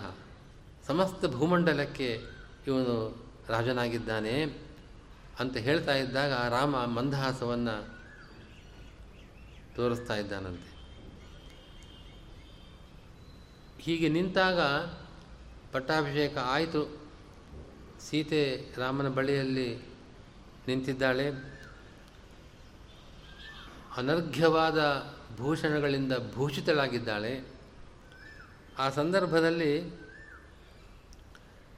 ಸಮಸ್ತ 0.86 1.26
ಭೂಮಂಡಲಕ್ಕೆ 1.26 2.22
ಇವನು 2.66 3.24
ರಾಜನಾಗಿದ್ದಾನೆ 3.48 4.42
ಅಂತ 5.40 5.56
ಹೇಳ್ತಾ 5.56 5.94
ಇದ್ದಾಗ 5.94 6.32
ರಾಮ 6.32 6.76
ಮಂದಹಾಸವನ್ನು 6.76 7.98
ತೋರಿಸ್ತಾ 9.76 10.16
ಇದ್ದಾನಂತೆ. 10.16 10.72
ಹೀಗೆ 13.80 14.08
ನಿಂತಾಗ 14.08 14.60
ಪಟ್ಟಾಭಿಷೇಕ 15.72 16.38
ಆಯಿತು. 16.38 17.02
ಸೀತೆ 18.00 18.74
ರಾಮನ 18.76 19.08
ಬಳಿಯಲ್ಲಿ 19.08 19.76
ನಿಂತಿದ್ದಾಳೆ. 20.68 21.30
ಅನರ್ಘ್ಯವಾದ 23.96 24.78
ಭೂಷಣಗಳಿಂದ 25.36 26.12
ಭೂಷಿತಳಾಗಿದ್ದಾಳೆ. 26.34 27.51
ಆ 28.78 28.90
ಸಂದರ್ಭದಲ್ಲಿ 28.90 30.02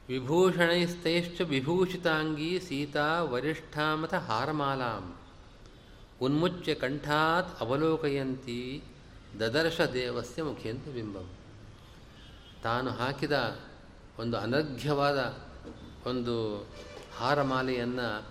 ವಿಭೂಷಣೈಸ್ತೈಶ್ಚ 0.08 1.40
ವಿಭೂಷಿತಾಂಗಿ 1.40 2.60
ಸೀತಾ 2.60 3.22
ವರಿಷ್ಠಾಮತ 3.22 4.14
ಹಾರಮಾಲಾಂ. 4.14 5.16
ಉನ್ಮುಚ್ಯ 6.20 6.74
ಕಂಠಾತ್ 6.74 7.60
ಅವಲೋಕಯಂತಿ 7.60 8.84
ದದರ್ಶ 9.40 9.80
ದೇವಸ್ಯ 9.80 10.42
ಮುಖೇಂದ್ರ 10.42 10.90
ಬಿಂಬಂ. 10.90 11.30
ತಾನು 12.62 12.90
ಹಾಕಿದ 12.90 13.60
ಒಂದು 14.18 14.36
ಅನರ್ಘ್ಯವಾದ 14.36 15.38
ಒಂದು 16.06 16.66
ಹಾರಮಾಲೆಯನ್ನು 17.18 18.26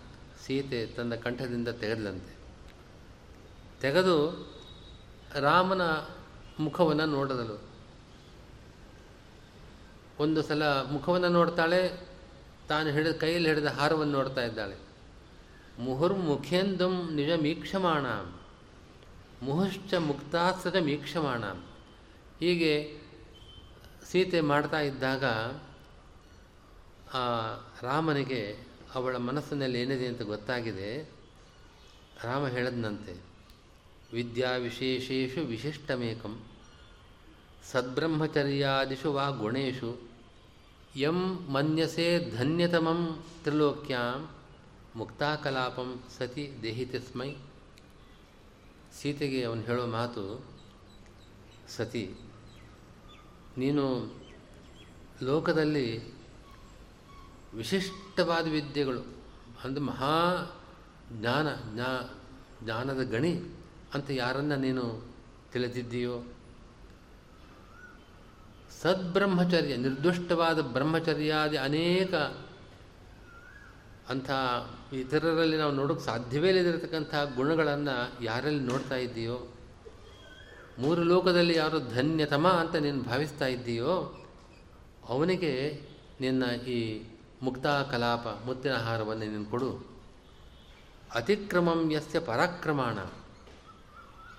ಸೀತೆ 0.46 0.86
ತನ್ನ 0.86 1.16
ಕಂಠದಿಂದ 1.16 1.68
ತೆಗೆದಂತೆ 1.68 2.36
ತೆಗೆದು 3.82 4.48
ರಾಮನ 5.40 5.82
ಮುಖವನ್ನು 6.60 7.06
ನೋಡಿದಳು. 7.06 7.73
ಒಂದು 10.20 10.42
ಸಲ 10.42 10.64
ಮುಖವನ್ನು 10.64 11.30
ನೋಡ್ತಾಳೆ, 11.30 12.08
ತಾನು 12.68 12.90
ಹಿಡಿದ 12.90 13.12
ಕೈಯಲ್ಲಿ 13.12 13.50
ಹಿಡಿದ 13.50 13.66
ಹಾರವನ್ನು 13.66 14.14
ನೋಡ್ತಾ 14.14 14.42
ಇದ್ದಾಳೆ. 14.42 14.76
ಮುಹುರ್ಮುಖೇಂದುಂ 15.80 17.16
ನಿಜ 17.16 17.30
ಮೀಕ್ಷಮಾಣ. 17.32 18.06
ಮುಹುಶ್ಚ 19.46 19.94
ಮುಕ್ತಾಸ್ತ್ರ 19.94 20.80
ಮೀಕ್ಷಮಾಣ. 20.80 21.44
ಹೀಗೆ 22.40 23.00
ಸೀತೆ 24.12 24.42
ಮಾಡ್ತಾ 24.42 24.80
ಇದ್ದಾಗ, 24.80 25.24
ಆ 27.14 27.54
ರಾಮನಿಗೆ 27.82 28.58
ಅವಳ 28.96 29.18
ಮನಸ್ಸಿನಲ್ಲಿ 29.18 29.82
ಏನಿದೆ 29.82 30.08
ಅಂತ 30.08 30.22
ಗೊತ್ತಾಗಿದೆ. 30.22 31.10
ರಾಮ 32.24 32.48
ಹೇಳದ್ನಂತೆ, 32.48 33.18
ವಿದ್ಯಾ 34.14 34.52
ವಿಶೇಷೇಷು 34.52 35.42
ವಿಶಿಷ್ಟಮೇಕಂ. 35.42 36.42
ಸದ್ಬ್ರಹ್ಮಚರ್ಯಾದಿಷು 37.72 39.14
ವಾ 39.14 39.30
ಗುಣೇಶು. 39.30 40.03
ಯಂ 41.02 41.20
ಮನ್ಯಸೆ 41.54 42.08
ಧನ್ಯತಮಂ 42.38 43.00
ತ್ರಿಲೋಕ್ಯಾಂ 43.44 44.20
ಮುಕ್ತಾಕಲಾಪಂ 44.96 45.90
ಸತಿ 46.18 46.44
ದೇಹಿತಸ್ಮೈ 46.64 47.30
ಸೀತೆಗೆ 48.98 49.40
ಅವನು 49.44 49.62
ಹೇಳೋ 49.62 49.86
ಮಾತು 49.96 50.24
ಸತಿ। 51.76 52.04
ನೀನು 53.58 53.86
ಲೋಕದಲ್ಲಿ 55.30 55.88
ವಿಶಿಷ್ಟವಾದ 57.54 58.46
ವಿದ್ಯೆಗಳು, 58.48 59.02
ಅಂದರೆ 59.64 59.84
ಮಹಾ 59.90 60.14
ಜ್ಞಾನ, 61.20 61.48
ಜ್ಞಾ 61.74 61.90
ಜ್ಞಾನದ 62.64 63.02
ಗಣಿ 63.14 63.34
ಅಂತ 63.94 64.08
ಯಾರನ್ನು 64.22 64.58
ನೀನು 64.58 64.86
ತಿಳಿದಿದ್ದೀಯೋ 65.54 66.16
ಸದ್ಬ್ರಹ್ಮಚರ್ಯ, 68.84 69.78
ನಿರ್ದುಷ್ಟವಾದ 69.78 70.60
ಬ್ರಹ್ಮಚರ್ಯಾದಿ 70.60 71.58
ಅನೇಕ 71.58 72.14
ಅಂಥ 74.10 74.30
ಇತರರಲ್ಲಿ 74.94 75.58
ನಾವು 75.58 75.72
ನೋಡೋಕ್ಕೆ 75.72 76.06
ಸಾಧ್ಯವೇ 76.06 76.50
ಇಲ್ಲದಿರತಕ್ಕಂಥ 76.50 77.14
ಗುಣಗಳನ್ನು 77.36 78.24
ಯಾರಲ್ಲಿ 78.24 78.64
ನೋಡ್ತಾ 78.64 78.96
ಇದ್ದೀಯೋ, 78.96 79.38
ಮೂರು 80.80 81.04
ಲೋಕದಲ್ಲಿ 81.04 81.56
ಯಾರು 81.56 81.80
ಧನ್ಯತಮ 81.80 82.48
ಅಂತ 82.48 82.76
ನೀನು 82.76 83.04
ಭಾವಿಸ್ತಾ 83.04 83.46
ಇದ್ದೀಯೋ, 83.46 83.94
ಅವನಿಗೆ 85.10 85.54
ನಿನ್ನ 86.22 86.44
ಈ 86.68 86.80
ಮುಕ್ತಾ 87.42 87.84
ಕಲಾಪ, 87.84 88.28
ಮುತ್ತಿನ 88.46 88.74
ಆಹಾರವನ್ನು 88.74 89.26
ನೀನು 89.26 89.46
ಕೊಡು. 89.46 89.72
ಅತಿಕ್ರಮಂ 91.16 91.92
ಯಸ್ಯ 91.92 92.20
ಪರಾಕ್ರಮಾಣ 92.20 92.98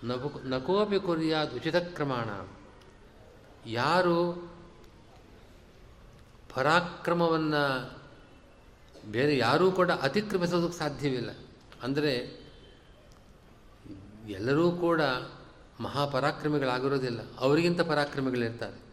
ನಕು 0.05 0.41
ನಕೋಪಿ 0.45 0.99
ಕುರ್ಯಾದ್ 0.99 1.55
ಉಚಿತ 1.55 1.77
ಕ್ರಮಾಣ 1.77 2.29
ಯಾರು 3.67 4.51
ಪರಾಕ್ರಮವನ್ನು 6.55 7.95
ಬೇರೆ 9.11 9.39
ಯಾರೂ 9.39 9.73
ಕೂಡ 9.73 9.91
ಅತಿಕ್ರಮಿಸೋದಕ್ಕೆ 9.91 10.79
ಸಾಧ್ಯವಿಲ್ಲ. 10.79 11.31
ಅಂದರೆ 11.83 12.45
ಎಲ್ಲರೂ 14.29 14.73
ಕೂಡ 14.73 15.01
ಮಹಾಪರಾಕ್ರಮಿಗಳಾಗಿರೋದಿಲ್ಲ. 15.81 17.21
ಅವರಿಗಿಂತ 17.39 17.81
ಪರಾಕ್ರಮಿಗಳಿರ್ತಾರೆ. 17.81 18.85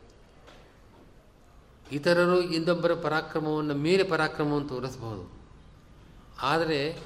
ಇತರರು 1.92 2.42
ಇನ್ನೊಬ್ಬರ 2.42 2.94
ಪರಾಕ್ರಮವನ್ನು 2.94 3.76
ಮೀರಿ 3.76 4.04
ಪರಾಕ್ರಮವನ್ನು 4.04 4.68
ತೋರಿಸಬಹುದು. 4.68 5.42
ಆದರೆ 6.42 7.00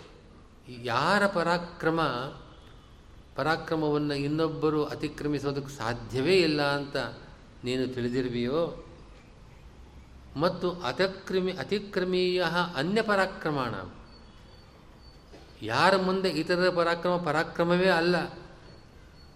ಯಾರ 0.70 1.28
ಪರಾಕ್ರಮ 1.28 2.02
ಪರಾಕ್ರಮವನ್ನು 3.36 4.14
ಇನ್ನೊಬ್ಬರು 4.14 4.86
ಅತಿಕ್ರಮಿಸೋದಕ್ಕೆ 4.86 5.78
ಸಾಧ್ಯವೇ 5.78 6.36
ಇಲ್ಲ 6.36 6.62
ಅಂತ 6.62 6.98
ನೀನು 7.66 7.88
ತಿಳಿದಿರುವಿಯೋ? 7.88 8.86
ಮತ್ತು 10.38 10.72
ಅತಕ್ರಮಿ, 10.72 11.52
ಅತಿಕ್ರಮೀಯ 11.52 12.44
ಅನ್ಯ 12.76 13.02
ಪರಾಕ್ರಮಣ 13.02 13.76
ಯಾರ 15.62 15.96
ಮುಂದೆ 15.96 16.30
ಇತರರ 16.30 16.70
ಪರಾಕ್ರಮ 16.70 17.18
ಪರಾಕ್ರಮವೇ 17.18 17.88
ಅಲ್ಲ. 17.88 18.18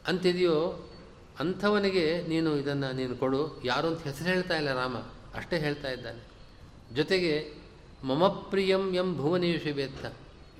ಅಂತಿದೆಯೋ? 0.07 0.89
ಅಂಥವನಿಗೆ 1.39 2.27
ನೀನು 2.27 2.57
ಇದನ್ನು 2.57 2.95
ನೀನು 2.95 3.15
ಕೊಡು. 3.15 3.61
ಯಾರು 3.63 3.87
ಅಂತ 3.87 4.01
ಹೆಸರು 4.01 4.27
ಹೇಳ್ತಾ 4.27 4.57
ಇಲ್ಲ 4.57 4.73
ರಾಮ. 4.73 4.97
ಅಷ್ಟೇ 5.33 5.59
ಹೇಳ್ತಾ 5.59 5.91
ಇದ್ದಾನೆ. 5.91 6.27
ಜೊತೆಗೆ 6.95 7.53
ಮಮ 8.03 8.27
ಪ್ರಿಯಂ 8.27 8.93
ಎಂ 8.93 9.17
ಭುವನೇಶವೇತ್ತ 9.17 10.05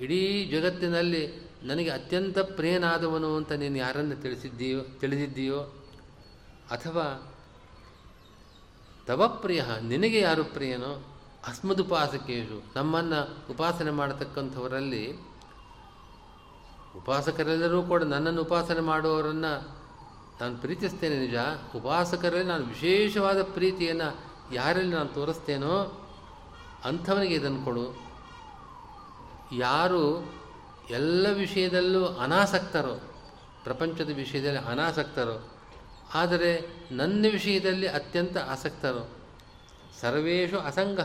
ಇಡೀ 0.02 0.46
ಜಗತ್ತಿನಲ್ಲಿ 0.46 1.50
ನನಗೆ 1.64 1.90
ಅತ್ಯಂತ 1.90 2.40
ಪ್ರಿಯನಾದವನು 2.40 3.36
ಅಂತ 3.36 3.52
ನೀನು 3.52 3.78
ಯಾರನ್ನು 3.78 4.16
ತಿಳಿಸಿದ್ದೀಯೋ, 4.16 4.82
ತಿಳಿದಿದ್ದೀಯೋ? 4.82 5.60
ಅಥವಾ 6.72 7.36
ತವ 9.10 9.28
ಪ್ರಿಯ, 9.28 9.64
ನಿನಗೆ 9.82 10.20
ಯಾರು 10.20 10.44
ಪ್ರಿಯನೋ? 10.44 11.04
ಅಸ್ಮದುಪಾಸಕೇಶು. 11.48 12.64
ನಮ್ಮನ್ನು 12.76 13.38
ಉಪಾಸನೆ 13.50 13.92
ಮಾಡತಕ್ಕಂಥವರಲ್ಲಿ 13.92 15.14
ಉಪಾಸಕರೆಲ್ಲರೂ 16.98 17.84
ಕೂಡ 17.84 18.04
ನನ್ನನ್ನು 18.04 18.42
ಉಪಾಸನೆ 18.42 18.80
ಮಾಡುವವರನ್ನು 18.80 19.68
ನಾನು 20.42 20.58
ಪ್ರೀತಿಸ್ತೇನೆ 20.58 21.20
ನಿಜ. 21.20 21.36
ಉಪಾಸಕರಲ್ಲಿ 21.76 22.44
ನಾನು 22.44 22.66
ವಿಶೇಷವಾದ 22.66 23.44
ಪ್ರೀತಿಯನ್ನು 23.44 24.20
ಯಾರಲ್ಲಿ 24.54 24.96
ನಾನು 24.96 25.10
ತೋರಿಸ್ತೇನೋ 25.10 26.06
ಅಂಥವನಿಗೆ 26.86 27.36
ಇದನ್ನು 27.36 27.66
ಕೊಡು. 27.66 28.02
ಯಾರು 29.56 30.34
ಎಲ್ಲ 30.90 31.28
ವಿಷಯದಲ್ಲೂ 31.34 32.06
ಅನಾಸಕ್ತರೋ, 32.06 33.02
ಪ್ರಪಂಚದ 33.64 34.10
ವಿಷಯದಲ್ಲಿ 34.16 34.60
ಅನಾಸಕ್ತರೋ 34.60 35.59
ಆದರೆ 36.14 36.52
ನನ್ನ 36.92 37.26
ವಿಷಯದಲ್ಲಿ 37.32 37.88
ಅತ್ಯಂತ 37.88 38.38
ಆಸಕ್ತರು. 38.38 39.10
ಸರ್ವೇಷು 40.02 40.60
ಅಸಂಗ, 40.60 41.00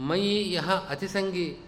ಮಯಿ 0.00 0.52
ಯಹ 0.52 0.70
ಅತಿಸಂಗಿ, 0.70 1.58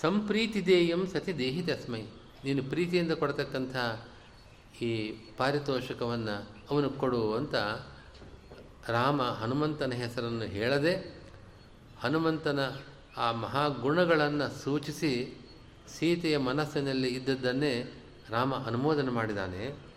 ಸಂಪ್ರೀತಿದೇಯಂ 0.00 1.06
ಸತಿ 1.06 1.38
ದೇಹಿ 1.38 1.62
ತಸ್ಮೈ. 1.62 2.02
ನೀನು 2.44 2.62
ಪ್ರೀತಿಯಿಂದ 2.62 3.12
ಕೊಡತಕ್ಕಂಥ 3.12 3.76
ಈ 4.82 5.10
ಪಾರಿತೋಷಕವನ್ನು 5.36 6.48
ಅವನು 6.70 6.90
ಕೊಡು 6.90 7.34
ಅಂತ 7.34 7.54
ರಾಮ 8.88 9.22
ಹನುಮಂತನ 9.22 9.92
ಹೆಸರನ್ನು 9.92 10.44
ಹೇಳದೆ, 10.44 10.94
ಹನುಮಂತನ 12.00 12.58
ಆ 13.16 13.32
ಮಹಾಗುಣಗಳನ್ನು 13.32 14.62
ಸೂಚಿಸಿ 14.62 15.38
ಸೀತೆಯ 15.98 16.38
ಮನಸ್ಸಿನಲ್ಲಿ 16.38 17.08
ಇದ್ದದ್ದನ್ನೇ 17.08 17.94
ರಾಮ 18.30 18.54
ಅನುಮೋದನೆ 18.54 19.10
ಮಾಡಿದ್ದಾನೆ 19.10 19.89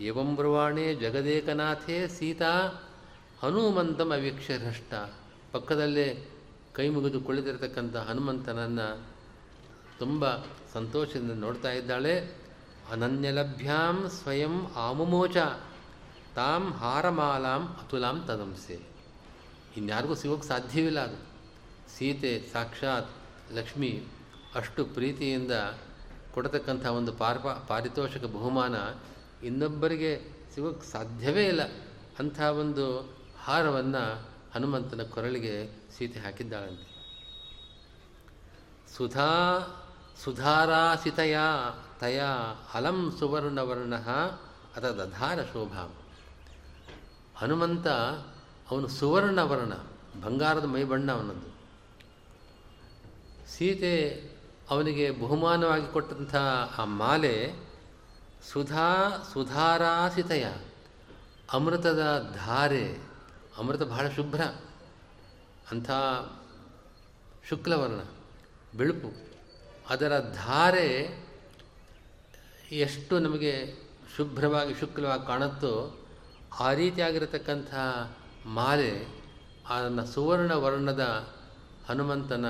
ಏವಂ 0.00 0.36
ಬ್ರವಾಣೇ 0.36 0.94
ಜಗದೇಕನಾಥೇ 0.94 2.08
ಸೀತಾ 2.08 2.82
ಹನುಮಂತಂ 3.42 4.12
ಅವೀಕ್ಷ 4.12 4.50
ಹೃಷ್ಟ 4.50 4.94
ಪಕ್ಕದಲ್ಲೇ 5.52 6.28
ಕೈ 6.72 6.88
ಮುಗಿದು 6.88 7.20
ಕುಳಿತಿರತಕ್ಕಂಥ 7.20 7.96
ಹನುಮಂತನನ್ನು 7.96 9.06
ತುಂಬ 9.98 10.24
ಸಂತೋಷದಿಂದ 10.72 11.32
ನೋಡ್ತಾ 11.32 11.72
ಇದ್ದಾಳೆ. 11.72 12.36
ಅನನ್ಯಲಭ್ಯಾಂ 12.92 14.08
ಸ್ವಯಂ 14.08 14.72
ಆಮುಮೋಚ, 14.76 15.36
ತಾಂ 16.34 16.72
ಹಾರಮಾಲಾಂ 16.72 17.66
ಅತುಲಾಂ 17.66 18.26
ತದಂಸೆ। 18.26 18.80
ಇನ್ಯಾರಿಗೂ 19.76 20.14
ಸಿಗೋಕ್ಕೆ 20.14 20.48
ಸಾಧ್ಯವಿಲ್ಲ 20.48 21.00
ಅದು। 21.00 21.16
ಸೀತೆ 21.98 22.48
ಸಾಕ್ಷಾತ್ 22.52 23.10
ಲಕ್ಷ್ಮಿ 23.52 24.02
ಅಷ್ಟು 24.54 24.84
ಪ್ರೀತಿಯಿಂದ 24.84 25.50
ಕೊಡತಕ್ಕಂಥ 26.34 26.86
ಒಂದು 26.86 27.12
ಪಾರ್ಪ 27.12 27.46
ಪಾರಿತೋಷಕ 27.46 28.24
ಬಹುಮಾನ 28.24 28.74
ಇನ್ನೊಬ್ಬರಿಗೆ 29.46 30.34
ಸಿಗೋಕ್ಕೆ 30.54 30.86
ಸಾಧ್ಯವೇ 30.86 31.46
ಇಲ್ಲ. 31.46 31.62
ಅಂಥ 32.18 32.40
ಒಂದು 32.40 33.16
ಹಾರವನ್ನು 33.44 34.28
ಹನುಮಂತನ 34.54 35.02
ಕೊರಳಿಗೆ 35.02 35.82
ಸೀತೆ 35.98 36.20
ಹಾಕಿದ್ದಾಳಂತೆ. 36.20 36.94
ಸುಧಾ 38.96 39.30
ಸುಧಾರಾಸಿತಯ 40.24 41.36
ತಯ, 42.00 42.20
ಅಲಂ 42.74 43.16
ಸುವರ್ಣವರ್ಣ 43.18 43.94
ಅಥ 44.76 44.84
ದಧಾರ 44.84 45.42
ಶೋಭಾ. 45.42 45.92
ಹನುಮಂತ 47.36 47.86
ಅವನು 48.70 48.88
ಸುವರ್ಣವರ್ಣ 48.88 49.72
ಬಂಗಾರದ 50.22 50.64
ಮೈಬಣ್ಣ 50.64 51.12
ಅವನದ್ದು. 51.12 51.54
ಸೀತೆ 53.50 54.24
ಅವನಿಗೆ 54.70 55.10
ಬಹುಮಾನವಾಗಿ 55.10 55.92
ಕೊಟ್ಟಂಥ 55.92 56.34
ಆ 56.78 56.84
ಮಾಲೆ 56.84 57.63
ಸುಧಾ 58.52 59.08
ಸುಧಾರಾಸಿತಯ. 59.32 60.44
ಅಮೃತದ 61.52 62.32
ಧಾರೆ, 62.34 62.98
ಅಮೃತ 63.56 63.82
ಬಹಳ 63.82 64.08
ಶುಭ್ರ. 64.08 64.40
ಅಂಥ 65.70 65.90
ಶುಕ್ಲವರ್ಣ, 67.48 68.00
ಬಿಳುಪು. 68.78 69.12
ಅದರ 69.88 70.20
ಧಾರೆ 70.20 71.24
ಎಷ್ಟು 72.72 73.18
ನಮಗೆ 73.18 73.74
ಶುಭ್ರವಾಗಿ, 74.16 74.74
ಶುಕ್ಲವಾಗಿ 74.74 75.26
ಕಾಣುತ್ತೋ 75.26 76.06
ಆ 76.60 76.72
ರೀತಿಯಾಗಿರತಕ್ಕಂಥ 76.72 77.74
ಮಾಲೆ 78.46 79.06
ಅದನ್ನು 79.68 80.06
ಸುವರ್ಣ 80.06 80.52
ವರ್ಣದ 80.52 81.32
ಹನುಮಂತನ 81.88 82.46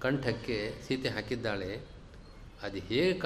ಕಂಠಕ್ಕೆ 0.00 0.82
ಸೀತೆ 0.88 1.08
ಹಾಕಿದ್ದಾಳೆ. 1.08 1.80
ಅದು 2.62 2.76
ಹೇಗೆ 2.76 3.20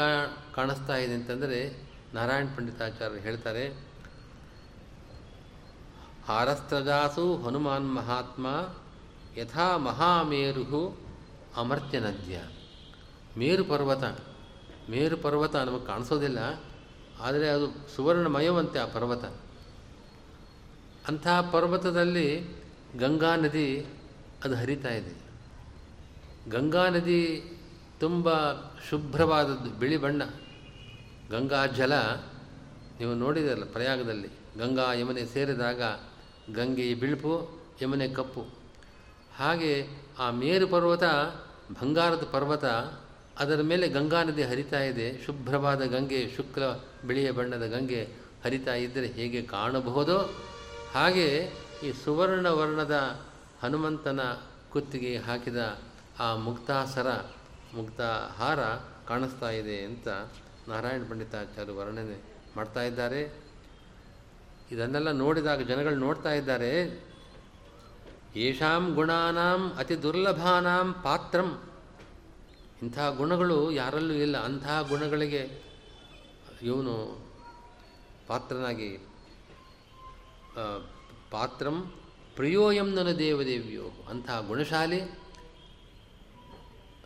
ಕಾಣಿಸ್ತಾ 0.55 0.97
ಇದೆ 0.97 1.15
ಅಂತಂದರೆ 1.15 1.94
ನಾರಾಯಣ 2.15 2.47
ಪಂಡಿತಾಚಾರ್ಯರು 2.57 3.23
ಹೇಳ್ತಾರೆ, 3.23 3.65
ಹಾರಸ್ತ್ರಜಾಸು 6.29 7.25
ಹನುಮಾನ್ 7.37 7.89
ಮಹಾತ್ಮ 7.95 8.47
ಯಥಾ 9.37 9.67
ಮಹಾಮೇರು 9.87 10.83
ಅಮರ್ತ್ಯ 11.57 11.99
ನದ್ಯ 12.01 12.37
ಮೇರು 13.39 13.65
ಪರ್ವತ 13.65 14.05
ಮೇರು 14.91 15.17
ಪರ್ವತ 15.17 15.55
ನಮಗೆ 15.67 15.87
ಕಾಣಿಸೋದಿಲ್ಲ, 15.87 16.41
ಆದರೆ 17.21 17.47
ಅದು 17.49 17.67
ಸುವರ್ಣಮಯವಂತೆ 17.95 18.79
ಆ 18.79 18.87
ಪರ್ವತ. 18.87 19.25
ಅಂಥ 21.09 21.27
ಪರ್ವತದಲ್ಲಿ 21.53 22.29
ಗಂಗಾ 22.99 23.33
ನದಿ 23.37 23.69
ಅದು 24.45 24.55
ಹರಿತಾ 24.55 24.93
ಇದೆ. 24.93 25.15
ಗಂಗಾ 26.51 26.85
ನದಿ 26.89 27.21
ತುಂಬ 28.01 28.29
ಶುಭ್ರವಾದದ್ದು, 28.89 29.71
ಬಿಳಿ 29.81 29.97
ಬಣ್ಣ. 29.97 30.23
ಗಂಗಾ 31.31 31.67
ಜಲ, 31.67 31.95
ನೀವು 32.99 33.15
ನೋಡಿದಲ್ಲ 33.15 33.65
ಪ್ರಯಾಗದಲ್ಲಿ, 33.65 34.29
ಗಂಗಾ 34.59 34.93
ಯಮುನೆ 34.93 35.27
ಸೇರಿದಾಗ 35.27 35.83
ಗಂಗೆ 36.53 36.95
ಬಿಳುಪು, 36.95 37.61
ಯಮುನೆ 37.83 38.09
ಕಪ್ಪು. 38.09 38.47
ಹಾಗೆ 39.37 39.87
ಆ 40.19 40.31
ಮೇರು 40.31 40.67
ಪರ್ವತ, 40.69 41.05
ಬಂಗಾರದ 41.71 42.29
ಪರ್ವತ, 42.33 42.65
ಅದರ 43.39 43.63
ಮೇಲೆ 43.63 43.89
ಗಂಗಾ 43.89 44.23
ನದಿ 44.23 44.43
ಹರಿತಾ 44.43 44.81
ಇದೆ. 44.81 45.25
ಶುಭ್ರವಾದ 45.25 45.85
ಗಂಗೆ, 45.85 46.35
ಶುಕ್ಲ 46.37 46.63
ಬಿಳಿಯ 47.07 47.31
ಬಣ್ಣದ 47.31 47.67
ಗಂಗೆ 47.67 48.03
ಹರಿತಾ 48.45 48.75
ಇದ್ದರೆ 48.75 49.07
ಹೇಗೆ 49.07 49.43
ಕಾಣಬಹುದೋ? 49.43 50.35
ಹಾಗೆ 50.95 51.53
ಈ 51.85 51.93
ಸುವರ್ಣ 52.05 52.49
ವರ್ಣದ 52.49 53.21
ಹನುಮಂತನ 53.63 54.21
ಕುತ್ತಿಗೆ 54.71 55.19
ಹಾಕಿದ 55.19 55.79
ಆ 56.21 56.37
ಮುಕ್ತಾಸರ, 56.37 57.07
ಮುಕ್ತಾಹಾರ 57.75 58.65
ಕಾಣಿಸ್ತಾ 59.09 59.51
ಇದೆ 59.51 59.85
ಅಂತ 59.85 60.09
ನಾರಾಯಣ 60.69 61.03
ಪಂಡಿತಾಚಾರ್ಯ 61.11 61.73
ವರ್ಣನೆ 61.73 62.23
ಮಾಡ್ತಾ 62.57 62.83
ಇದ್ದಾರೆ. 62.83 63.23
ಇದನ್ನೆಲ್ಲ 64.71 65.11
ನೋಡಿದಾಗ 65.11 65.61
ಜನಗಳು 65.63 65.95
ನೋಡ್ತಾ 65.95 66.33
ಇದ್ದಾರೆ. 66.35 66.71
ಯಶಾಂ 68.37 68.95
ಗುಣಾನಾಂ 68.95 69.73
ಅತಿ 69.79 70.03
ದುರ್ಲಭಾನಾಂ 70.03 70.93
ಪಾತ್ರಂ. 71.03 71.63
ಇಂಥ 72.83 72.99
ಗುಣಗಳು 73.17 73.71
ಯಾರಲ್ಲೂ 73.71 74.15
ಇಲ್ಲ. 74.15 74.37
ಅಂಥ 74.37 74.67
ಗುಣಗಳಿಗೆ 74.89 75.63
ಇವನು 76.63 76.95
ಪಾತ್ರನಾಗಿ 78.27 78.91
ಪಾತ್ರಂ 81.31 81.93
ಪ್ರಿಯೋಯಂ 82.37 82.95
ನನ್ನ 82.95 83.13
ದೇವದೇವಿಯೋ. 83.13 83.87
ಅಂಥ 84.09 84.31
ಗುಣಶಾಲಿ 84.47 85.01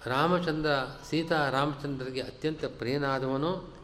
ರಾಮಚಂದ್ರ, 0.07 0.71
ಸೀತಾ 1.11 1.51
ರಾಮಚಂದ್ರರಿಗೆ 1.51 2.21
ಅತ್ಯಂತ 2.21 2.65
ಪ್ರಿಯನಾದವನು 2.65 3.75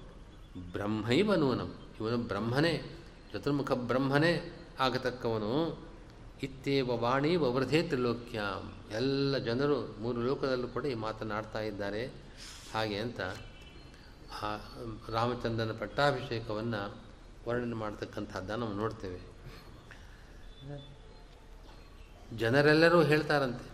ಬ್ರಹ್ಮೈವ 0.73 1.35
ನೂನಂ 1.35 1.75
ಇವನು 2.01 2.17
ಬ್ರಹ್ಮನೇ, 2.17 2.99
ಚತುರ್ಮುಖ 3.33 3.73
ಬ್ರಹ್ಮನೇ 3.73 4.59
ಆಗತಕ್ಕವನು. 4.81 5.79
ಇತ್ತೇವ 6.43 6.97
ವಾಣಿ 6.97 7.37
ವವೃಧೇ 7.37 7.83
ತ್ರಿಲೋಕ್ಯ. 7.83 8.41
ಎಲ್ಲ 8.91 9.39
ಜನರು 9.39 9.97
ಮೂರು 10.01 10.21
ಲೋಕದಲ್ಲೂ 10.23 10.69
ಕೂಡ 10.69 10.85
ಈ 10.85 10.95
ಮಾತನಾಡ್ತಾ 10.95 11.61
ಇದ್ದಾರೆ. 11.61 12.13
ಹಾಗೆ 12.75 12.99
ಅಂತ 12.99 13.21
ರಾಮಚಂದ್ರನ 15.11 15.73
ಪಟ್ಟಾಭಿಷೇಕವನ್ನು 15.73 17.03
ವರ್ಣನೆ 17.49 17.75
ಮಾಡ್ತಕ್ಕಂಥದ್ದನ್ನು 17.75 18.65
ನಾವು 18.65 18.77
ನೋಡ್ತೇವೆ. 18.77 19.21
ಜನರೆಲ್ಲರೂ 22.37 23.03
ಹೇಳ್ತಾರಂತೆ 23.03 23.74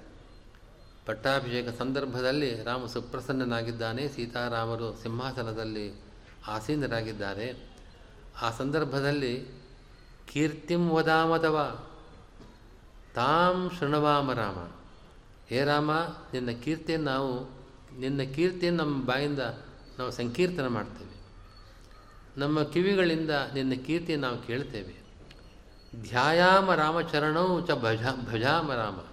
ಪಟ್ಟಾಭಿಷೇಕ 1.07 1.69
ಸಂದರ್ಭದಲ್ಲಿ 1.79 2.63
ರಾಮ 2.63 2.87
ಸುಪ್ರಸನ್ನನಾಗಿದ್ದಾನೆ. 2.87 4.09
ಸೀತಾರಾಮರು 4.09 5.03
ಸಿಂಹಾಸನದಲ್ಲಿ 5.03 6.01
ಆಸೀನರಾಗಿದ್ದಾರೆ. 6.49 7.71
ಆ 8.43 8.51
ಸಂದರ್ಭದಲ್ಲಿ 8.51 9.47
ಕೀರ್ತಿಂ 10.33 10.91
ವದಾಮದವ 10.91 11.87
ತಾಂ 13.15 13.71
ಶೃಣವಾಮ 13.79 14.33
ರಾಮ. 14.33 14.69
ಹೇ 15.49 15.65
ರಾಮ, 15.65 15.91
ನಿನ್ನ 16.33 16.51
ಕೀರ್ತಿಯನ್ನು 16.51 17.11
ನಾವು, 17.11 17.61
ನಿನ್ನ 18.01 18.23
ಕೀರ್ತಿಯನ್ನು 18.23 18.85
ನಮ್ಮ 18.85 19.05
ಬಾಯಿಂದ 19.05 19.39
ನಾವು 19.99 20.11
ಸಂಕೀರ್ತನ 20.11 20.67
ಮಾಡ್ತೇವೆ. 20.67 21.11
ನಮ್ಮ 22.41 22.63
ಕಿವಿಗಳಿಂದ 22.63 23.31
ನಿನ್ನ 23.31 23.73
ಕೀರ್ತಿಯನ್ನು 23.73 24.27
ನಾವು 24.27 24.43
ಕೇಳ್ತೇವೆ. 24.43 25.01
ಧ್ಯಾಯಾಮ 26.03 26.75
ರಾಮಚರಣೌ 26.75 27.67
ಚ 27.67 27.71
ಭಜ, 27.71 28.03
ಭಜಾಮ 28.31 28.75
ರಾಮ. 28.75 29.10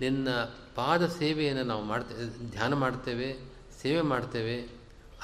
ನಿನ್ನ 0.00 0.28
ಪಾದ 0.74 1.06
ಸೇವೆಯನ್ನು 1.06 1.64
ನಾವು 1.64 1.84
ಮಾಡ್ತೇವೆ 1.84 2.50
ಧ್ಯಾನ 2.50 2.74
ಮಾಡ್ತೇವೆ, 2.74 3.36
ಸೇವೆ 3.82 4.00
ಮಾಡ್ತೇವೆ. 4.00 4.62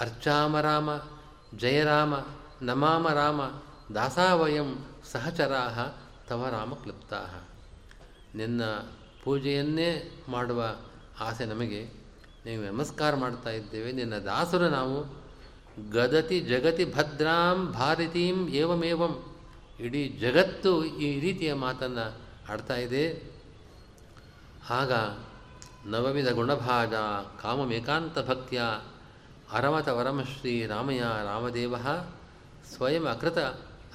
ಅರ್ಚಾಮ 0.00 0.60
ರಾಮ 0.60 0.90
ಜಯರಾಮ 1.58 2.14
ನಮಾಮ 2.62 3.12
ರಾಮ, 3.12 3.40
ದಾಸಾವಯಂ 3.94 4.86
ಸಹಚರಾಹ, 5.12 5.96
ತವ 6.28 6.48
ರಾಮ 6.48 6.74
ಕ್ಲುಪ್ತಾ 6.74 7.48
ನಿನ್ನ 8.34 8.62
ಪೂಜೆಯನ್ನೇ 9.24 10.12
ಮಾಡುವ 10.28 10.76
ಆಸೆ 11.20 11.44
ನಮಗೆ. 11.44 11.84
ನೀವು 12.46 12.64
ನಮಸ್ಕಾರ 12.64 13.14
ಮಾಡ್ತಾ 13.14 13.50
ಇದ್ದೇವೆ. 13.50 13.92
ನಿನ್ನ 13.92 14.14
ದಾಸರು 14.14 14.68
ನಾವು. 14.68 15.22
ಗದತಿ 15.90 16.40
ಜಗತಿ 16.40 16.84
ಭದ್ರಾಂ 16.84 17.72
ಭಾರತೀಂ 17.72 18.48
ಏವಮೇವಂ. 18.48 19.36
ಇಡೀ 19.80 20.08
ಜಗತ್ತು 20.08 20.84
ಈ 20.84 21.20
ರೀತಿಯ 21.20 21.54
ಮಾತನ್ನು 21.54 22.14
ಆಡ್ತಾ 22.52 22.76
ಇದೆ. 22.76 23.31
ಆಗ 24.72 24.92
ನವವಿಧ 25.86 26.28
ಗುಣಭಾಜ 26.28 26.94
ಕಾಮಮೇಕಾಂತ 27.42 28.18
ಭಕ್ತಿಯ 28.28 28.62
ಅರಮತ 29.52 29.88
ವರಮಶ್ರೀ 29.88 30.66
ರಾಮಯ್ಯ 30.66 31.04
ರಾಮದೇವ 31.24 31.74
ಸ್ವಯಂ 32.74 33.04
ಅಕೃತ 33.06 33.38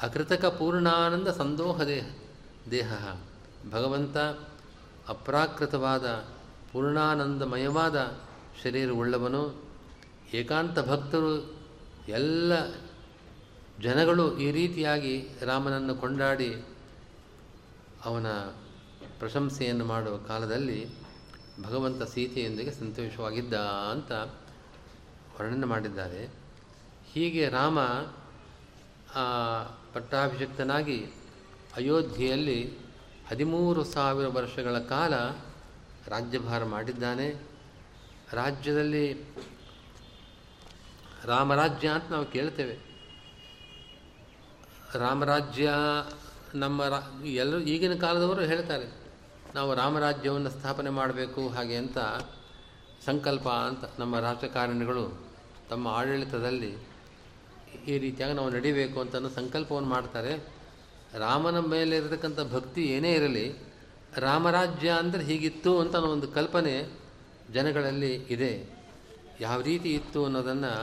ಅಕೃತಕ 0.02 0.46
ಪೂರ್ಣಾನಂದ 0.46 1.28
ಸಂದೋಹ 1.28 1.84
ದೇಹ 1.84 2.06
ದೇಹ. 2.72 2.90
ಭಗವಂತ 3.72 4.18
ಅಪ್ರಾಕೃತವಾದ 5.08 6.08
ಪೂರ್ಣಾನಂದಮಯವಾದ 6.72 7.98
ಶರೀರವುಳ್ಳವನು 8.64 9.42
ಏಕಾಂತ 10.34 10.80
ಭಕ್ತರು 10.80 11.34
ಎಲ್ಲ 12.10 12.54
ಜನಗಳು 13.80 14.38
ಈ 14.38 14.52
ರೀತಿಯಾಗಿ 14.52 15.16
ರಾಮನನ್ನು 15.42 15.96
ಕೊಂಡಾಡಿ 15.96 16.50
ಅವನ 18.06 18.28
ಪ್ರಶಂಸೆಯನ್ನು 19.20 19.86
ಮಾಡುವ 19.86 20.18
ಕಾಲದಲ್ಲಿ 20.18 20.89
ಭಗವಂತ 21.61 22.03
ಸೀತೆಯೊಂದಿಗೆ 22.03 22.72
ಸಂತೋಷವಾಗಿದ್ದ 22.72 23.53
ಅಂತ 23.91 24.11
ವರ್ಣನೆ 25.38 25.65
ಮಾಡಿದ್ದಾರೆ. 25.65 26.30
ಹೀಗೆ 27.13 27.49
ರಾಮ 27.49 27.80
ಪಟ್ಟಾಭಿಷಕ್ತನಾಗಿ 29.93 31.05
ಅಯೋಧ್ಯೆಯಲ್ಲಿ 31.76 32.78
ಹದಿಮೂರು 33.30 33.84
ಸಾವಿರ 33.84 34.28
ವರ್ಷಗಳ 34.28 34.80
ಕಾಲ 34.80 35.13
ರಾಜ್ಯಭಾರ 36.07 36.63
ಮಾಡಿದ್ದಾನೆ. 36.63 37.41
ರಾಜ್ಯದಲ್ಲಿ 38.34 39.13
ರಾಮರಾಜ್ಯ 41.26 41.88
ಅಂತ 41.88 42.11
ನಾವು 42.11 42.26
ಕೇಳ್ತೇವೆ. 42.26 42.78
ರಾಮರಾಜ್ಯ 44.93 45.72
ನಮ್ಮ 46.55 46.88
ರಾ 46.88 47.22
ಎಲ್ಲರೂ 47.26 47.59
ಈಗಿನ 47.59 47.95
ಕಾಲದವರು 47.95 48.41
ಹೇಳ್ತಾರೆ. 48.41 49.07
ನಾವು 49.56 49.70
ರಾಮರಾಜ್ಯವನ್ನು 49.80 50.50
ಸ್ಥಾಪನೆ 50.50 50.91
ಮಾಡಬೇಕು 51.00 51.41
ಹಾಗೆ 51.56 51.78
ಅಂತ 51.84 52.00
ಸಂಕಲ್ಪ 53.06 53.48
ಅಂತ 53.70 53.86
ನಮ್ಮ 54.00 54.20
ರಾಜಕಾರಣಿಗಳು 54.20 55.06
ತಮ್ಮ 55.70 55.88
ಆಡಳಿತದಲ್ಲಿ 56.00 56.72
ಈ 57.91 57.95
ರೀತಿಯಾಗಿ 58.04 58.34
ನಾವು 58.34 58.50
ನಡಿಬೇಕು 58.56 58.98
ಅಂತ 59.04 59.16
ಸಂಕಲ್ಪವನ್ನು 59.39 59.89
ಮಾಡ್ತಾರೆ. 59.89 60.34
ರಾಮನ 61.24 61.60
ಮೇಲೆ 61.74 61.93
ಇರತಕ್ಕಂಥ 61.98 62.39
ಭಕ್ತಿ 62.54 62.82
ಏನೇ 62.95 63.12
ಇರಲಿ, 63.14 63.45
ರಾಮರಾಜ್ಯ 64.26 64.89
ಅಂದರೆ 65.02 65.24
ಹೀಗಿತ್ತು 65.30 65.72
ಅಂತ 65.84 65.95
ಒಂದು 66.14 66.28
ಕಲ್ಪನೆ 66.38 66.74
ಜನಗಳಲ್ಲಿ 67.54 68.14
ಇದೆ. 68.36 68.52
ಯಾವ 69.41 69.60
ರೀತಿ 69.62 69.89
ಇತ್ತು 70.00 70.20
ಅನ್ನೋದನ್ನು 70.26 70.74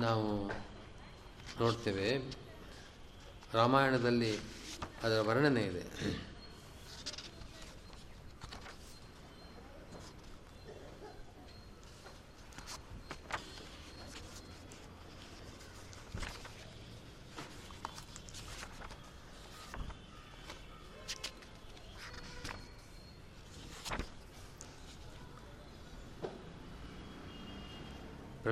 ನಾವು 0.00 0.26
ನೋಡ್ತೇವೆ. 1.60 2.08
ರಾಮಾಯಣದಲ್ಲಿ 3.54 4.32
ಅದರ 5.04 5.20
ವರ್ಣನೆ 5.28 5.62
ಇದೆ. 5.70 5.84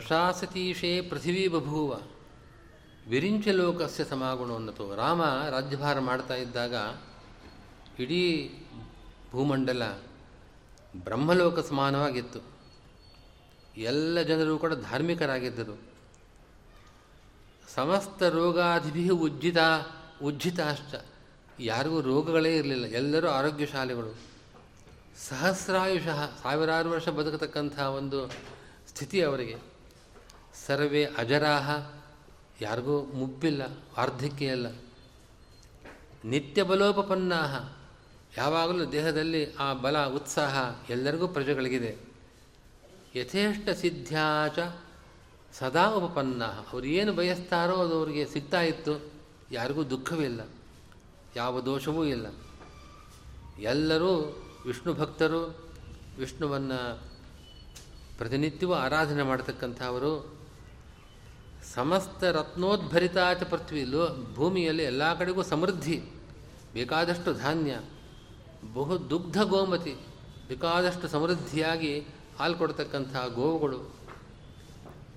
ಪ್ರಶಾಸತೀಶೇ 0.01 1.01
ಪೃಥಿವೀ 1.01 1.49
ಬಭೂವ. 1.49 2.01
ವಿರಿಂಚಲೋಕಸ್ಯ 3.11 4.05
ಸಮಾಗುಣೋನ್ನತು. 4.05 4.97
ರಾಮ 4.97 5.23
ರಾಜ್ಯಭಾರ 5.51 5.99
ಮಾಡ್ತಾ 5.99 6.35
ಇದ್ದಾಗ 6.35 6.75
ಇಡೀ 8.01 8.53
ಭೂಮಂಡಲ 9.31 9.83
ಬ್ರಹ್ಮಲೋಕ 10.97 11.59
ಸಮಾನವಾಗಿತ್ತು. 11.59 12.39
ಎಲ್ಲ 13.77 14.23
ಜನರು 14.23 14.59
ಕೂಡ 14.59 14.75
ಧಾರ್ಮಿಕರಾಗಿದ್ದರು. 14.75 15.81
ಸಮಸ್ತ 17.75 18.23
ರೋಗಾಧಿಭಿ 18.23 19.09
ಉಜ್ಜಿತ, 19.09 19.57
ಉಜ್ಜಿತಾಶ್ಚ. 20.23 20.95
ಯಾರಿಗೂ 21.61 22.01
ರೋಗಗಳೇ 22.01 22.57
ಇರಲಿಲ್ಲ. 22.57 22.85
ಎಲ್ಲರೂ 22.85 23.29
ಆರೋಗ್ಯಶಾಲಿಗಳು. 23.29 24.17
ಸಹಸ್ರಾಯುಷಃ 25.29 26.39
ಸಾವಿರಾರು 26.43 26.91
ವರ್ಷ 26.91 27.09
ಬದುಕತಕ್ಕಂಥ 27.09 27.79
ಒಂದು 27.79 28.29
ಸ್ಥಿತಿ 28.89 29.23
ಅವರಿಗೆ. 29.23 29.70
ಸರ್ವೇ 30.67 31.05
ಅಜರಾಹ. 31.05 31.93
ಯಾರಿಗೂ 32.61 33.03
ಮುಬ್ಬಿಲ್ಲ 33.03 33.63
ವಾರ್ಧಕ್ಯ 33.99 34.55
ನಿತ್ಯ 36.25 36.63
ಬಲೋಪಪನ್ನಾಹ 36.63 37.69
ಯಾವಾಗಲೂ 38.37 38.93
ದೇಹದಲ್ಲಿ 38.93 39.55
ಆ 39.55 39.73
ಬಲ, 39.73 40.07
ಉತ್ಸಾಹ 40.07 40.75
ಎಲ್ಲರಿಗೂ 40.91 41.29
ಪ್ರಜೆಗಳಿಗಿದೆ. 41.29 41.97
ಯಥೇಷ್ಟ 43.15 43.69
ಸಿದ್ಧ್ಯಾಚ 43.71 44.59
ಸದಾ 45.53 45.87
ಉಪಪನ್ನ 45.87 46.45
ಅವರು 46.45 46.85
ಏನು 46.85 47.13
ಬಯಸ್ತಾರೋ 47.13 47.75
ಅದು 47.75 47.99
ಅವರಿಗೆ 47.99 48.27
ಸಿಗ್ತಾ 48.27 48.61
ಇತ್ತು. 48.61 49.13
ಯಾರಿಗೂ 49.53 49.85
ದುಃಖವಿಲ್ಲ 49.85 50.41
ಯಾವ 51.37 51.61
ದೋಷವೂ 51.61 52.05
ಇಲ್ಲ. 52.05 52.27
ಎಲ್ಲರೂ 53.61 54.43
ವಿಷ್ಣು 54.67 54.95
ಭಕ್ತರು 54.95 55.73
ವಿಷ್ಣುವನ್ನು 56.19 57.03
ಪ್ರತಿನಿತ್ಯವೂ 58.19 58.73
ಆರಾಧನೆ 58.73 59.23
ಮಾಡತಕ್ಕಂಥವರು 59.23 60.40
ಸಮಸ್ತ 61.75 62.25
ರತ್ನೋದ್ಭರಿತಾಚ 62.25 63.43
ಪೃಥ್ವಿ. 63.43 63.85
ಲೋ 63.85 64.03
ಭೂಮಿಯಲ್ಲಿ 64.35 64.83
ಎಲ್ಲ 64.83 65.19
ಕಡೆಗೂ 65.19 65.43
ಸಮೃದ್ಧಿ, 65.43 65.97
ಬೇಕಾದಷ್ಟು 66.73 67.33
ಧಾನ್ಯ, 67.35 67.81
ಬಹು 68.75 69.11
ದುಗ್ಧ 69.11 69.43
ಗೋಮತಿ, 69.43 69.95
ಬೇಕಾದಷ್ಟು 70.49 71.09
ಸಮೃದ್ಧಿಯಾಗಿ 71.09 71.93
ಹಾಲು 72.39 72.57
ಕೊಡ್ತಕ್ಕಂಥ 72.57 73.17
ಗೋವುಗಳು. 73.35 73.95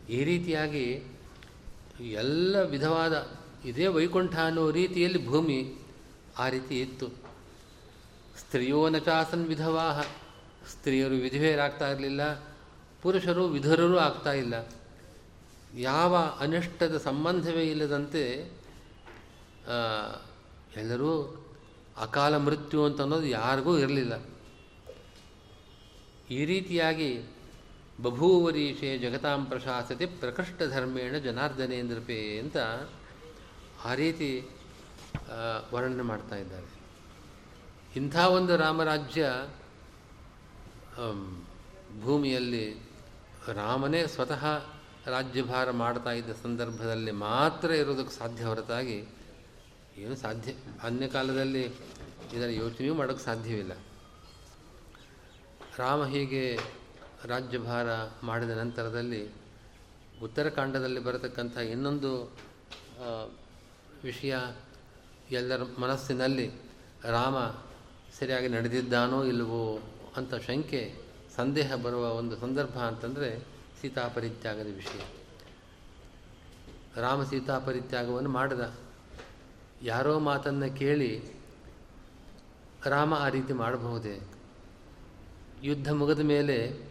ಈ 0.10 0.24
ರೀತಿಯಾಗಿ 0.24 0.86
ಎಲ್ಲ 2.02 2.62
ವಿಧವಾದ, 2.62 3.16
ಇದೇ 3.66 3.88
ವೈಕುಂಠ 3.88 4.36
ಅನ್ನೋ 4.36 4.72
ರೀತಿಯಲ್ಲಿ 4.72 5.28
ಭೂಮಿ 5.28 5.60
ಆ 6.38 6.50
ರೀತಿ 6.50 6.82
ಇತ್ತು. 6.82 7.08
ಸ್ತ್ರೀಯೋ 8.40 8.90
ನಚಾಸನ್ 8.90 9.48
ವಿಧವಾಹ. 9.48 10.02
ಸ್ತ್ರೀಯರು 10.72 11.16
ವಿಧವೇರಾಗ್ತಾ 11.16 11.92
ಇರಲಿಲ್ಲ, 11.92 12.22
ಪುರುಷರು 13.02 13.46
ವಿಧರರೂ 13.48 13.98
ಆಗ್ತಾ 13.98 14.34
ಇಲ್ಲ. 14.34 14.56
ಯಾವ 15.74 16.16
ಅನಿಷ್ಟದ 16.40 16.98
ಸಂಬಂಧವೇ 16.98 17.64
ಇಲ್ಲದಂತೆ 17.64 18.24
ಎಲ್ಲರೂ 20.78 21.12
ಅಕಾಲ 21.98 22.38
ಮೃತ್ಯು 22.38 22.86
ಅಂತ 22.86 23.02
ಅನ್ನೋದು 23.02 23.26
ಯಾರಿಗೂ 23.26 23.78
ಇರಲಿಲ್ಲ. 23.78 24.14
ಈ 26.30 26.46
ರೀತಿಯಾಗಿ 26.46 27.10
ಬಭೂವರೀಶೆ 28.02 28.98
ಜಗತಾಂ 28.98 29.46
ಪ್ರಶಾಸತಿ 29.46 30.06
ಪ್ರಕೃಷ್ಟ 30.06 30.62
ಧರ್ಮೇಣ 30.64 31.18
ಜನಾರ್ದನೇಂದ್ರಪೇ 31.18 32.40
ಅಂತ 32.40 32.58
ಆ 33.86 33.94
ರೀತಿ 33.94 34.30
ವರ್ಣನೆ 35.74 36.02
ಮಾಡ್ತಾ 36.02 36.36
ಇದ್ದಾರೆ. 36.36 36.70
ಇಂಥ 37.96 38.16
ಒಂದು 38.16 38.58
ರಾಮರಾಜ್ಯ 38.58 39.26
ಭೂಮಿಯಲ್ಲಿ 42.04 42.66
ರಾಮನೇ 43.54 44.08
ಸ್ವತಃ 44.08 44.44
ರಾಜ್ಯಭಾರ 45.08 45.72
ಮಾಡ್ತಾ 45.72 46.12
ಇದ್ದ 46.12 46.32
ಸಂದರ್ಭದಲ್ಲಿ 46.44 47.12
ಮಾತ್ರ 47.12 47.72
ಇರೋದಕ್ಕೆ 47.72 48.14
ಸಾಧ್ಯ 48.18 48.44
ಹೊರತಾಗಿ 48.46 49.08
ಏನು 49.98 50.16
ಸಾಧ್ಯ? 50.16 50.52
ಅನ್ಯ 50.84 51.08
ಕಾಲದಲ್ಲಿ 51.08 51.64
ಇದರ 52.34 52.50
ಯೋಚನೆಯೂ 52.50 52.94
ಮಾಡೋಕ್ಕೆ 52.94 53.26
ಸಾಧ್ಯವಿಲ್ಲ. 53.26 53.74
ರಾಮ 55.78 56.06
ಹೀಗೆ 56.06 56.60
ರಾಜ್ಯಭಾರ 57.26 57.88
ಮಾಡಿದ 58.24 58.50
ನಂತರದಲ್ಲಿ 58.50 59.30
ಉತ್ತರಕಾಂಡದಲ್ಲಿ 60.24 61.00
ಬರತಕ್ಕಂಥ 61.00 61.58
ಇನ್ನೊಂದು 61.58 62.34
ವಿಷಯ 64.04 64.36
ಎಲ್ಲರ 65.32 65.62
ಮನಸ್ಸಿನಲ್ಲಿ 65.80 66.48
ರಾಮ 67.04 67.38
ಸರಿಯಾಗಿ 68.20 68.48
ನಡೆದಿದ್ದಾನೋ 68.48 69.24
ಇಲ್ಲವೋ 69.24 69.80
ಅಂತ 70.18 70.36
ಶಂಕೆ, 70.36 70.94
ಸಂದೇಹ 71.36 71.76
ಬರುವ 71.76 72.12
ಒಂದು 72.14 72.38
ಸಂದರ್ಭ 72.38 72.78
ಅಂತಂದರೆ 72.78 73.53
ಸೀತಾಪರಿತ್ಯಾಗದ 73.84 74.68
ವಿಷಯ. 74.76 75.00
ರಾಮ 77.02 77.24
ಸೀತಾಪರಿತ್ಯಾಗವನ್ನು 77.24 78.30
ಮಾಡಿದ. 78.30 78.74
ಯಾರೋ 79.82 80.20
ಮಾತನ್ನು 80.20 80.78
ಕೇಳಿ 80.78 81.24
ರಾಮ 82.86 83.14
ಆ 83.14 83.28
ರೀತಿ 83.30 83.54
ಮಾಡಬಹುದೇ? 83.54 84.22
ಯುದ್ಧ 85.64 85.92
ಮುಗಿದ 85.92 86.20
ಮೇಲೆ 86.20 86.88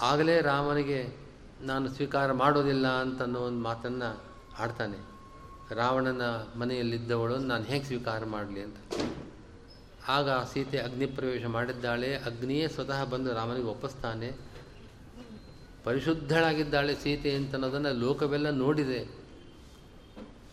ಆಗಲೇ 0.00 0.40
ರಾಮನಿಗೆ 0.40 1.16
ನಾನು 1.60 1.88
ಸ್ವೀಕಾರ 1.88 2.32
ಮಾಡೋದಿಲ್ಲ 2.32 2.88
ಅಂತನ್ನೋ 2.88 3.40
ಒಂದು 3.40 3.62
ಮಾತನ್ನು 3.62 4.22
ಆಡ್ತಾನೆ. 4.58 4.98
ರಾವಣನ 5.74 6.22
ಮನೆಯಲ್ಲಿದ್ದವಳು, 6.56 7.36
ನಾನು 7.36 7.64
ಹೇಗೆ 7.64 7.84
ಸ್ವೀಕಾರ 7.84 8.24
ಮಾಡಲಿ 8.24 8.62
ಅಂತ. 8.62 8.76
ಆಗ 10.08 10.30
ಸೀತೆ 10.30 10.78
ಅಗ್ನಿ 10.78 11.06
ಪ್ರವೇಶ 11.06 11.44
ಮಾಡಿದ್ದಾಳೆ. 11.44 12.16
ಅಗ್ನಿಯೇ 12.16 12.68
ಸ್ವತಃ 12.68 13.04
ಬಂದು 13.04 13.34
ರಾಮನಿಗೆ 13.34 13.66
ಒಪ್ಪಿಸ್ತಾನೆ. 13.66 14.51
ಪರಿಶುದ್ಧಳಾಗಿದ್ದಾಳೆ 15.84 16.94
ಸೀತೆ 16.94 17.34
ಅಂತನ್ನೋದನ್ನು 17.34 17.92
ಲೋಕವೆಲ್ಲ 17.92 18.50
ನೋಡಿದೆ. 18.50 19.00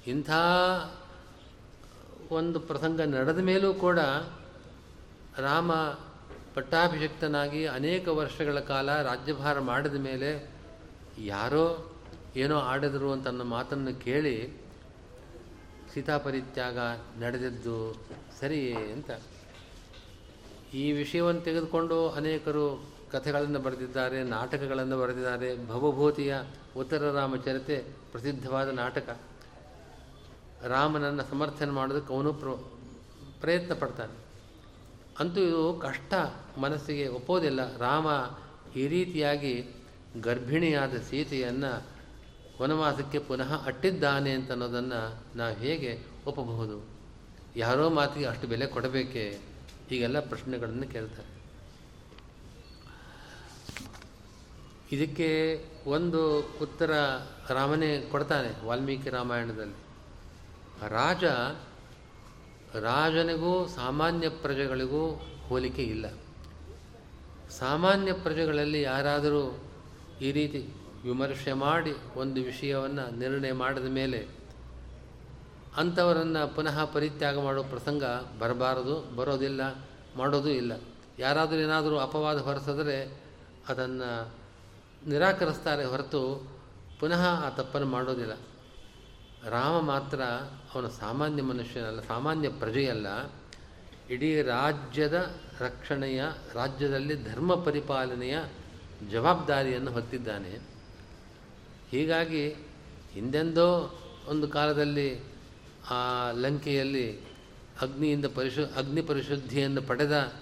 ಇಂಥ 0.08 0.30
ಒಂದು 2.32 2.60
ಪ್ರಸಂಗ 2.60 3.02
ನಡೆದ 3.02 3.38
ಮೇಲೂ 3.38 3.74
ಕೂಡ 3.74 4.00
ರಾಮ 5.38 5.74
ಪಟ್ಟಾಭಿಷಕ್ತನಾಗಿ 6.54 7.66
ಅನೇಕ 7.66 8.08
ವರ್ಷಗಳ 8.08 8.60
ಕಾಲ 8.60 9.02
ರಾಜ್ಯಭಾರ 9.02 9.60
ಮಾಡಿದ 9.60 9.94
ಮೇಲೆ 9.94 10.50
ಯಾರೋ 11.20 11.96
ಏನೋ 12.36 12.58
ಆಡಿದರು 12.58 13.12
ಅಂತ 13.12 13.28
ನನ್ನ 13.28 13.42
ಮಾತನ್ನು 13.42 14.02
ಕೇಳಿ 14.02 14.62
ಸೀತಾಪರಿತ್ಯಾಗ 15.94 16.78
ನಡೆದದ್ದು 17.20 18.06
ಸರಿಯೇ 18.40 18.74
ಅಂತ. 18.74 19.12
ಈ 20.74 20.92
ವಿಷಯವನ್ನು 20.92 21.42
ತೆಗೆದುಕೊಂಡು 21.42 22.10
ಅನೇಕರು 22.10 22.99
ಕಥೆಗಳನ್ನು 23.12 23.60
ಬರೆದಿದ್ದಾರೆ, 23.60 24.24
ನಾಟಕಗಳನ್ನು 24.24 25.00
ಬರೆದಿದ್ದಾರೆ. 25.00 25.68
ಭವಭೂತಿಯ 25.68 26.36
ಉತ್ತರ 26.78 27.12
ರಾಮಚರಿತೆ 27.12 27.78
ಪ್ರಸಿದ್ಧವಾದ 28.12 28.70
ನಾಟಕ. 28.70 29.20
ರಾಮನನ್ನು 30.64 31.24
ಸಮರ್ಥನೆ 31.24 31.72
ಮಾಡೋದಕ್ಕೆ 31.72 32.14
ಅವನು 32.14 32.34
ಪ್ರ, 32.34 32.50
ಪ್ರಯತ್ನ 33.42 33.74
ಪಡ್ತಾನೆ. 33.74 34.30
ಅಂತೂ 35.20 35.42
ಇದು 35.42 35.74
ಕಷ್ಟ 35.74 36.14
ಮನಸ್ಸಿಗೆ 36.58 37.08
ಒಪ್ಪೋದಿಲ್ಲ. 37.08 37.78
ರಾಮ 37.78 38.08
ಈ 38.76 38.88
ರೀತಿಯಾಗಿ 38.88 39.76
ಗರ್ಭಿಣಿಯಾದ 40.22 40.98
ಸೀತೆಯನ್ನು 40.98 41.88
ವನವಾಸಕ್ಕೆ 42.62 43.20
ಪುನಃ 43.20 43.66
ಅಟ್ಟಿದ್ದಾನೆ 43.66 44.32
ಅಂತ 44.32 44.52
ಅನ್ನೋದನ್ನು 44.52 45.24
ನಾವು 45.38 45.56
ಹೇಗೆ 45.56 46.06
ಒಪ್ಪಬಹುದು? 46.26 46.86
ಯಾರೋ 47.56 47.90
ಮಾತಿಗೆ 47.90 48.26
ಅಷ್ಟು 48.26 48.48
ಬೆಲೆ 48.48 48.66
ಕೊಡಬೇಕೇ? 48.66 49.40
ಹೀಗೆಲ್ಲ 49.90 50.20
ಪ್ರಶ್ನೆಗಳನ್ನು 50.20 50.88
ಕೇಳ್ತಾರೆ. 50.88 51.39
ಇದಕ್ಕೆ 54.92 55.30
ಒಂದು 55.88 56.40
ಉತ್ತರ 56.40 56.92
ರಾಮನೇ 57.50 58.08
ಕೊಡ್ತಾನೆ 58.12 58.66
ವಾಲ್ಮೀಕಿ 58.66 59.10
ರಾಮಾಯಣದಲ್ಲಿ. 59.10 59.76
ರಾಜ, 60.90 61.24
ರಾಜನಿಗೂ 62.76 63.68
ಸಾಮಾನ್ಯ 63.68 64.30
ಪ್ರಜೆಗಳಿಗೂ 64.30 65.22
ಹೋಲಿಕೆ 65.48 65.84
ಇಲ್ಲ. 65.84 66.06
ಸಾಮಾನ್ಯ 67.50 68.14
ಪ್ರಜೆಗಳಲ್ಲಿ 68.14 68.82
ಯಾರಾದರೂ 68.82 69.60
ಈ 70.22 70.32
ರೀತಿ 70.32 70.74
ವಿಮರ್ಶೆ 71.04 71.54
ಮಾಡಿ 71.54 71.94
ಒಂದು 72.16 72.42
ವಿಷಯವನ್ನು 72.42 73.18
ನಿರ್ಣಯ 73.18 73.52
ಮಾಡಿದ 73.52 73.86
ಮೇಲೆ 73.86 74.28
ಅಂಥವರನ್ನು 75.78 76.56
ಪುನಃ 76.56 76.86
ಪರಿತ್ಯಾಗ 76.86 77.40
ಮಾಡೋ 77.40 77.64
ಪ್ರಸಂಗ 77.64 78.04
ಬರಬಾರದು, 78.40 79.16
ಬರೋದಿಲ್ಲ, 79.16 79.62
ಮಾಡೋದೂ 80.16 80.50
ಇಲ್ಲ. 80.50 80.74
ಯಾರಾದರೂ 81.20 81.58
ಏನಾದರೂ 81.58 81.98
ಅಪವಾದ 81.98 82.38
ಹೊರಸಿದ್ರೆ 82.38 83.22
ಅದನ್ನು 83.68 84.39
ನಿರಾಕರಿಸ್ತಾರೆ 85.08 85.86
ಹೊರತು 85.86 86.52
ಪುನಃ 87.00 87.28
ಆ 87.28 87.50
ತಪ್ಪನ್ನು 87.50 87.88
ಮಾಡೋದಿಲ್ಲ. 87.88 88.34
ರಾಮ 89.50 89.80
ಮಾತ್ರ 89.80 90.22
ಅವನ 90.74 90.88
ಸಾಮಾನ್ಯ 90.88 91.44
ಮನುಷ್ಯನಲ್ಲ, 91.44 92.02
ಸಾಮಾನ್ಯ 92.02 92.50
ಪ್ರಜೆಯಲ್ಲ. 92.50 93.08
ಇಡೀ 94.10 94.42
ರಾಜ್ಯದ 94.42 95.36
ರಕ್ಷಣೆಯ, 95.60 96.24
ರಾಜ್ಯದಲ್ಲಿ 96.54 97.24
ಧರ್ಮ 97.24 97.56
ಪರಿಪಾಲನೆಯ 97.56 98.40
ಜವಾಬ್ದಾರಿಯನ್ನು 99.12 99.92
ಹೊತ್ತಿದ್ದಾನೆ. 99.92 100.60
ಹೀಗಾಗಿ 101.92 102.50
ಹಿಂದೆಂದೋ 103.12 104.00
ಒಂದು 104.28 104.48
ಕಾಲದಲ್ಲಿ 104.48 105.24
ಆ 105.90 106.32
ಲಂಕೆಯಲ್ಲಿ 106.32 107.22
ಅಗ್ನಿಯಿಂದ 107.82 108.26
ಪರಿಶು, 108.26 108.66
ಅಗ್ನಿ 108.66 109.02
ಪರಿಶುದ್ಧಿಯನ್ನು 109.02 109.82
ಪಡೆದ 109.82 110.34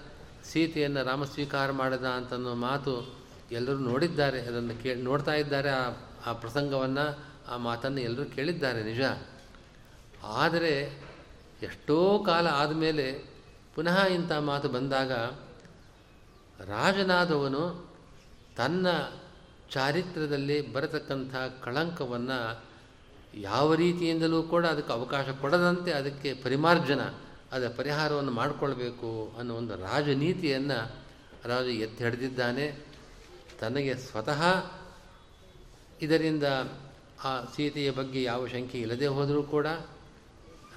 ಸೀತೆಯನ್ನು 0.44 1.04
ರಾಮ 1.04 1.24
ಸ್ವೀಕಾರ 1.24 1.72
ಮಾಡಿದ 1.72 2.04
ಅಂತನ್ನೋ 2.04 2.56
ಮಾತು 2.56 3.17
ಎಲ್ಲರೂ 3.52 3.78
ನೋಡಿದ್ದಾರೆ, 3.78 4.42
ಅದನ್ನು 4.42 4.84
ಕೇ, 4.84 4.96
ನೋಡ್ತಾ 4.96 5.34
ಇದ್ದಾರೆ 5.34 5.70
ಆ 5.70 5.92
ಆ 6.26 6.34
ಪ್ರಸಂಗವನ್ನು, 6.34 7.26
ಆ 7.48 7.58
ಮಾತನ್ನು 7.58 8.02
ಎಲ್ಲರೂ 8.02 8.26
ಕೇಳಿದ್ದಾರೆ, 8.26 8.84
ನಿಜ. 8.84 9.02
ಆದರೆ 10.24 11.02
ಎಷ್ಟೋ 11.64 12.20
ಕಾಲ 12.20 12.48
ಆದಮೇಲೆ 12.48 13.24
ಪುನಃ 13.76 14.06
ಇಂಥ 14.06 14.32
ಮಾತು 14.32 14.70
ಬಂದಾಗ 14.70 15.12
ರಾಜನಾದವನು 16.60 17.90
ತನ್ನ 18.58 18.88
ಚಾರಿತ್ರ್ಯದಲ್ಲಿ 19.70 20.74
ಬರತಕ್ಕಂಥ 20.74 21.36
ಕಳಂಕವನ್ನು 21.64 22.64
ಯಾವ 23.34 23.74
ರೀತಿಯಿಂದಲೂ 23.74 24.44
ಕೂಡ 24.44 24.66
ಅದಕ್ಕೆ 24.66 24.94
ಅವಕಾಶ 24.94 25.30
ಕೊಡದಂತೆ 25.30 25.92
ಅದಕ್ಕೆ 25.92 26.34
ಪರಿಮಾರ್ಜನ 26.34 27.02
ಅದರ 27.52 27.68
ಪರಿಹಾರವನ್ನು 27.78 28.32
ಮಾಡಿಕೊಳ್ಬೇಕು 28.32 29.36
ಅನ್ನೋ 29.40 29.56
ಒಂದು 29.56 29.76
ರಾಜನೀತಿಯನ್ನು 29.76 30.96
ರಾಜ 31.46 31.66
ಎತ್ತಿ 31.66 32.04
ಹಿಡಿದಿದ್ದಾನೆ. 32.04 32.87
ತನಗೆ 33.60 33.96
ಸ್ವತಃ 33.96 34.42
ಇದರಿಂದ 36.02 36.44
ಆ 37.24 37.44
ಸೀತೆಯ 37.56 37.92
ಬಗ್ಗೆ 37.92 38.24
ಯಾವ 38.24 38.48
ಶಂಕೆ 38.48 38.80
ಇಲ್ಲದೆ 38.80 39.08
ಹೋದರೂ 39.08 39.44
ಕೂಡ 39.44 39.68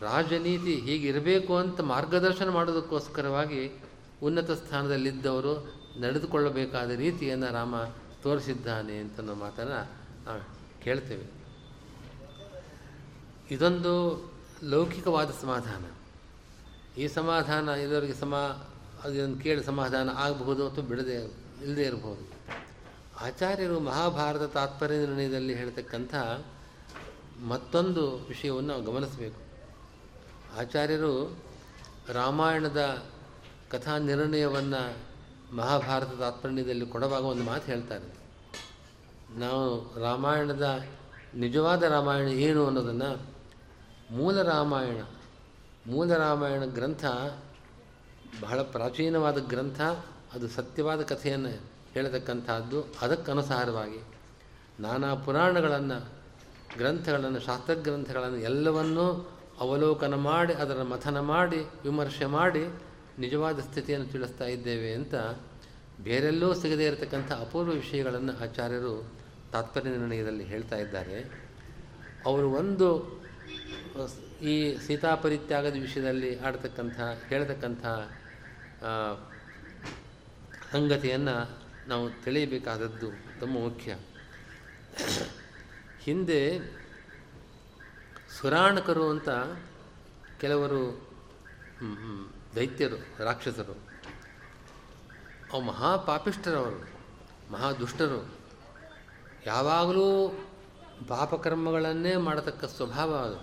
ರಾಜನೀತಿ 0.01 0.74
ಹೀಗಿರಬೇಕು 0.74 1.57
ಅಂತ 1.57 1.81
ಮಾರ್ಗದರ್ಶನ 1.81 2.49
ಮಾಡೋದಕ್ಕೋಸ್ಕರವಾಗಿ 2.49 3.83
ಉನ್ನತ 4.22 4.51
ಸ್ಥಾನದಲ್ಲಿದ್ದವರು 4.51 5.74
ನಡೆದುಕೊಳ್ಳಬೇಕಾದ 6.01 6.91
ರೀತಿಯನ್ನು 6.91 7.53
ರಾಮ 7.53 7.74
ತೋರಿಸಿದ್ದಾನೆ 8.22 8.99
ಅಂತನ್ನೋ 8.99 9.35
ಮಾತನ್ನು 9.35 9.81
ನಾವು 10.26 10.41
ಕೇಳ್ತೇವೆ. 10.85 11.26
ಇದೊಂದು 13.51 13.93
ಲೌಕಿಕವಾದ 14.62 15.31
ಸಮಾಧಾನ. 15.31 15.85
ಈ 17.01 17.09
ಸಮಾಧಾನ 17.09 17.68
ಇದರಿಗೆ 17.68 18.14
ಸಮ 18.14 18.35
ಅದನ್ನು 19.05 19.43
ಕೇಳಿ 19.43 19.64
ಸಮಾಧಾನ 19.64 20.09
ಆಗಬಹುದು 20.16 20.68
ಅಥವಾ 20.68 20.85
ಬಿಡದೆ 20.85 21.14
ಇಲ್ಲದೇ 21.62 21.83
ಇರಬಹುದು. 21.83 22.39
ಆಚಾರ್ಯರು 23.21 23.81
ಮಹಾಭಾರತ 23.81 24.43
ತಾತ್ಪರ್ಯ 24.43 24.99
ನಿರ್ಣಯದಲ್ಲಿ 24.99 25.55
ಹೇಳ್ತಕ್ಕಂಥ 25.55 26.14
ಮತ್ತೊಂದು 27.43 28.16
ವಿಷಯವನ್ನು 28.16 28.68
ನಾವು 28.68 28.85
ಗಮನಿಸಬೇಕು. 28.85 29.41
ಆಚಾರ್ಯರು 30.59 31.39
ರಾಮಾಯಣದ 32.12 33.03
ಕಥಾ 33.71 33.99
ನಿರ್ಣಯವನ್ನು 33.99 34.97
ಮಹಾಭಾರತ 35.57 36.09
ತಾತ್ಪರ್ಯದಲ್ಲಿ 36.18 36.87
ಕೊಡುವಾಗ 36.87 37.23
ಒಂದು 37.23 37.43
ಮಾತು 37.43 37.66
ಹೇಳ್ತಾರೆ. 37.66 38.09
ನಾವು 39.39 40.01
ರಾಮಾಯಣದ 40.01 40.85
ನಿಜವಾದ 41.35 41.83
ರಾಮಾಯಣ 41.83 42.29
ಏನು 42.29 42.66
ಅನ್ನೋದನ್ನು 42.66 43.23
ಮೂಲ 44.11 44.43
ರಾಮಾಯಣ 44.43 45.03
ಮೂಲ 45.87 46.16
ರಾಮಾಯಣ 46.16 46.64
ಗ್ರಂಥ 46.64 47.05
ಬಹಳ 48.41 48.62
ಪ್ರಾಚೀನವಾದ 48.62 49.39
ಗ್ರಂಥ, 49.39 49.81
ಅದು 50.35 50.49
ಸತ್ಯವಾದ 50.49 51.03
ಕಥೆಯನ್ನು 51.03 51.70
ಹೇಳತಕ್ಕಂಥದ್ದು 51.95 52.80
ಅದಕ್ಕನುಸಾರವಾಗಿ 53.03 54.01
ನಾನಾ 54.80 55.14
ಪುರಾಣಗಳನ್ನು, 55.14 56.12
ಗ್ರಂಥಗಳನ್ನು, 56.78 57.41
ಶಾಸ್ತ್ರಗ್ರಂಥಗಳನ್ನು 57.41 58.36
ಎಲ್ಲವನ್ನೂ 58.36 59.36
ಅವಲೋಕನ 59.61 60.14
ಮಾಡಿ, 60.14 60.53
ಅದರ 60.53 60.82
ಮಥನ 60.82 61.20
ಮಾಡಿ, 61.20 61.59
ವಿಮರ್ಶೆ 61.59 62.26
ಮಾಡಿ 62.26 62.64
ನಿಜವಾದ 63.18 63.61
ಸ್ಥಿತಿಯನ್ನು 63.61 64.07
ತಿಳಿಸ್ತಾ 64.07 64.45
ಇದ್ದೇವೆ 64.45 64.95
ಅಂತ 64.95 65.14
ಬೇರೆಲ್ಲೂ 66.01 66.55
ಸಿಗದೇ 66.55 66.84
ಇರತಕ್ಕಂಥ 66.86 67.32
ಅಪೂರ್ವ 67.32 67.72
ವಿಷಯಗಳನ್ನು 67.72 68.32
ಆಚಾರ್ಯರು 68.43 69.12
ತಾತ್ಪರ್ಯ 69.53 69.91
ನಿರ್ಣಯದಲ್ಲಿ 69.91 70.45
ಹೇಳ್ತಾ 70.45 70.76
ಇದ್ದಾರೆ. 70.76 71.18
ಅವರು 72.26 72.51
ಒಂದು, 72.51 72.88
ಈ 74.43 74.76
ಸೀತಾಪರಿತ್ಯಾಗದ 74.86 75.72
ವಿಷಯದಲ್ಲಿ 75.72 76.38
ಆಡ್ತಕ್ಕಂಥ, 76.38 77.01
ಹೇಳ್ತಕ್ಕಂಥ 77.28 77.84
ಸಂಗತಿಯನ್ನು 80.72 81.60
ನಾವು 81.91 82.11
ತಿಳಿಯಬೇಕಾದದ್ದು 82.24 83.09
ತುಂಬ 83.41 83.59
ಮುಖ್ಯ. 83.59 83.97
ಹಿಂದೆ 86.01 86.41
ಸುರಾಣಕರು 88.38 89.11
ಅಂತ 89.11 89.28
ಕೆಲವರು 90.41 90.82
ದೈತ್ಯರು, 92.57 93.24
ರಾಕ್ಷಸರು, 93.24 93.74
ಅವು 95.53 95.61
ಮಹಾಪಾಪಿಷ್ಟರವರು 95.61 96.80
ಮಹಾದುಷ್ಟರು. 97.53 98.20
ಯಾವಾಗಲೂ 99.47 100.07
ಪಾಪಕರ್ಮಗಳನ್ನೇ 101.09 102.16
ಮಾಡತಕ್ಕ 102.16 102.64
ಸ್ವಭಾವ 102.64 103.11
ಅದು. 103.16 103.38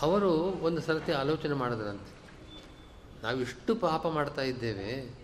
ಅವರು 0.00 0.32
ಒಂದು 0.66 0.80
ಸರತಿ 0.80 1.12
ಆಲೋಚನೆ 1.12 1.54
ಮಾಡಿದ್ರಂತೆ. 1.54 2.12
ನಾವಿಷ್ಟು 3.22 3.74
ಪಾಪ 3.74 4.06
ಮಾಡ್ತಾ 4.06 4.42
ಇದ್ದೇವೆ 4.42 5.23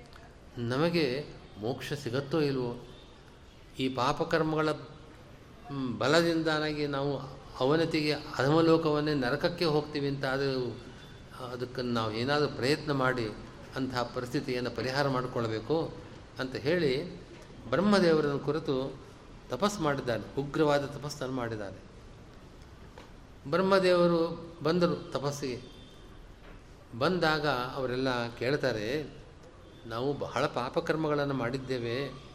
ನಮಗೆ 0.69 1.27
ಮೋಕ್ಷ 1.61 1.93
ಸಿಗತ್ತೋ 1.93 2.41
ಇಲ್ವೋ? 2.41 2.87
ಈ 3.79 3.89
ಪಾಪಕರ್ಮಗಳ 3.89 4.69
ಬಲದಿಂದಾಗಿ 5.99 6.87
ನಾವು 6.87 7.19
ಅವನತಿಗೆ 7.61 8.13
ಅಧಮಲೋಕವನ್ನೇ 8.13 9.15
ನರಕಕ್ಕೆ 9.15 9.65
ಹೋಗ್ತೀವಿ 9.65 10.09
ಅಂತ 10.09 10.25
ಅದು, 10.25 10.81
ಅದಕ್ಕೆ 11.45 11.83
ನಾವು 11.83 12.13
ಏನಾದರೂ 12.13 12.49
ಪ್ರಯತ್ನ 12.49 12.93
ಮಾಡಿ 12.93 13.27
ಅಂತಹ 13.77 14.03
ಪರಿಸ್ಥಿತಿಯನ್ನು 14.03 14.71
ಪರಿಹಾರ 14.71 15.09
ಮಾಡಿಕೊಳ್ಬೇಕು 15.09 15.95
ಅಂತ 16.39 16.57
ಹೇಳಿ 16.57 17.21
ಬ್ರಹ್ಮದೇವರನ್ನು 17.71 18.39
ಕುರಿತು 18.39 19.01
ತಪಸ್ 19.49 19.81
ಮಾಡಿದ್ದಾನೆ, 19.81 20.41
ಉಗ್ರವಾದ 20.41 20.87
ತಪಸ್ಸನ್ನು 20.87 21.35
ಮಾಡಿದ್ದಾನೆ. 21.35 21.91
ಬ್ರಹ್ಮದೇವರು 23.51 24.53
ಬಂದರು 24.63 24.97
ತಪಸ್ಸಿಗೆ. 25.13 25.61
ಬಂದಾಗ 26.99 27.47
ಅವರೆಲ್ಲ 27.49 28.29
ಕೇಳ್ತಾರೆ 28.29 29.20
ನಾವು 29.87 30.13
ಬಹಳ 30.13 30.47
ಪಾಪಕರ್ಮಗಳನ್ನು 30.47 31.35
ಮಾಡಿದ್ದೇವೆ. 31.35 32.31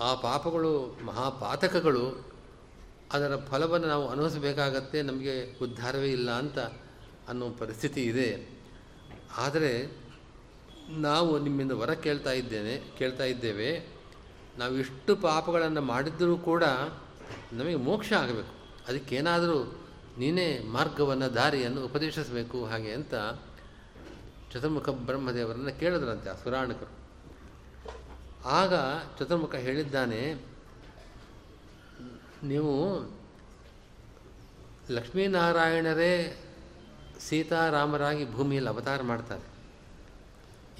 ಆ 0.00 0.14
ಪಾಪಗಳು, 0.14 0.98
ಮಹಾಪಾತಕಗಳು, 1.04 2.24
ಅದರ 3.12 3.36
ಫಲವನ್ನು 3.36 3.86
ನಾವು 3.86 4.08
ಅನುಭವಿಸಬೇಕಾಗತ್ತೆ, 4.08 5.02
ನಮಗೆ 5.02 5.58
ಉದ್ಧಾರವೇ 5.62 6.10
ಇಲ್ಲ 6.12 6.30
ಅಂತ 6.30 6.58
ಅನ್ನೋ 7.28 7.50
ಪರಿಸ್ಥಿತಿ 7.50 8.02
ಇದೆ. 8.02 8.48
ಆದರೆ 9.36 9.96
ನಾವು 10.90 11.38
ನಿಮ್ಮಿಂದ 11.38 11.72
ವರ 11.72 11.92
ಕೇಳ್ತಾ 11.94 12.32
ಇದ್ದೇನೆ, 12.32 12.92
ಕೇಳ್ತಾ 12.98 13.24
ಇದ್ದೇವೆ. 13.24 13.86
ನಾವು 14.58 14.76
ಇಷ್ಟು 14.76 15.16
ಪಾಪಗಳನ್ನು 15.16 15.82
ಮಾಡಿದ್ದರೂ 15.82 16.36
ಕೂಡ 16.36 16.64
ನಮಗೆ 17.52 17.74
ಮೋಕ್ಷ 17.74 18.12
ಆಗಬೇಕು. 18.12 18.54
ಅದಕ್ಕೇನಾದರೂ 18.88 19.80
ನೀನೇ 20.18 20.58
ಮಾರ್ಗವನ್ನು, 20.58 21.34
ದಾರಿಯನ್ನು 21.34 21.84
ಉಪದೇಶಿಸಬೇಕು 21.84 22.64
ಹಾಗೆ 22.64 22.92
ಅಂತ 22.92 23.14
ಚತುರ್ಮುಖ 24.52 24.88
ಬ್ರಹ್ಮದೇವರನ್ನು 24.88 25.72
ಕೇಳಿದ್ರಂತೆ 25.80 26.28
ಆ 26.30 26.34
ಸುರಾಣಕರು 26.34 26.94
ಆಗ 28.60 28.74
ಚತುರ್ಮುಖ 29.18 29.54
ಹೇಳಿದ್ದಾನೆ, 29.54 30.20
ನೀವು 32.42 32.74
ಲಕ್ಷ್ಮೀನಾರಾಯಣರೇ 34.90 36.12
ಸೀತಾರಾಮರಾಗಿ 37.20 38.24
ಭೂಮಿಯಲ್ಲಿ 38.32 38.70
ಅವತಾರ 38.70 39.00
ಮಾಡ್ತಾರೆ. 39.02 39.46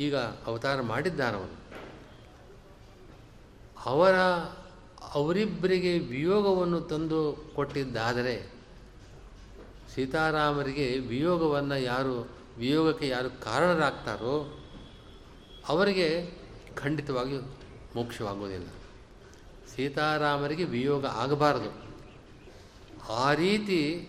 ಈಗ 0.04 0.16
ಅವತಾರ 0.16 0.80
ಮಾಡಿದ್ದಾನವನು. 0.80 1.56
ಅವರ 3.84 4.16
ಅವರಿಬ್ಬರಿಗೆ 5.14 5.98
ವಿಯೋಗವನ್ನು 5.98 6.80
ತಂದು 6.80 7.20
ಕೊಟ್ಟಿದ್ದಾದರೆ 7.56 8.34
ಸೀತಾರಾಮರಿಗೆ 9.94 10.98
ವಿಯೋಗವನ್ನು 10.98 11.78
ಯಾರು 11.82 12.16
ವಿಯೋಗಕ್ಕೆ 12.58 13.08
ಯಾರು 13.08 13.40
ಕಾರಣರಾಗ್ತಾರೋ 13.40 14.58
ಅವರಿಗೆ 15.68 16.08
ಖಂಡಿತವಾಗಿಯೂ 16.74 17.40
ಮೋಕ್ಷವಾಗುವುದಿಲ್ಲ 17.94 18.66
ಸೀತಾರಾಮರಿಗೆ 19.74 20.64
ವಿಯೋಗ 20.64 21.06
ಆಗಬಾರದು. 21.06 21.70
ಆ 23.08 23.34
ರೀತಿ 23.34 24.08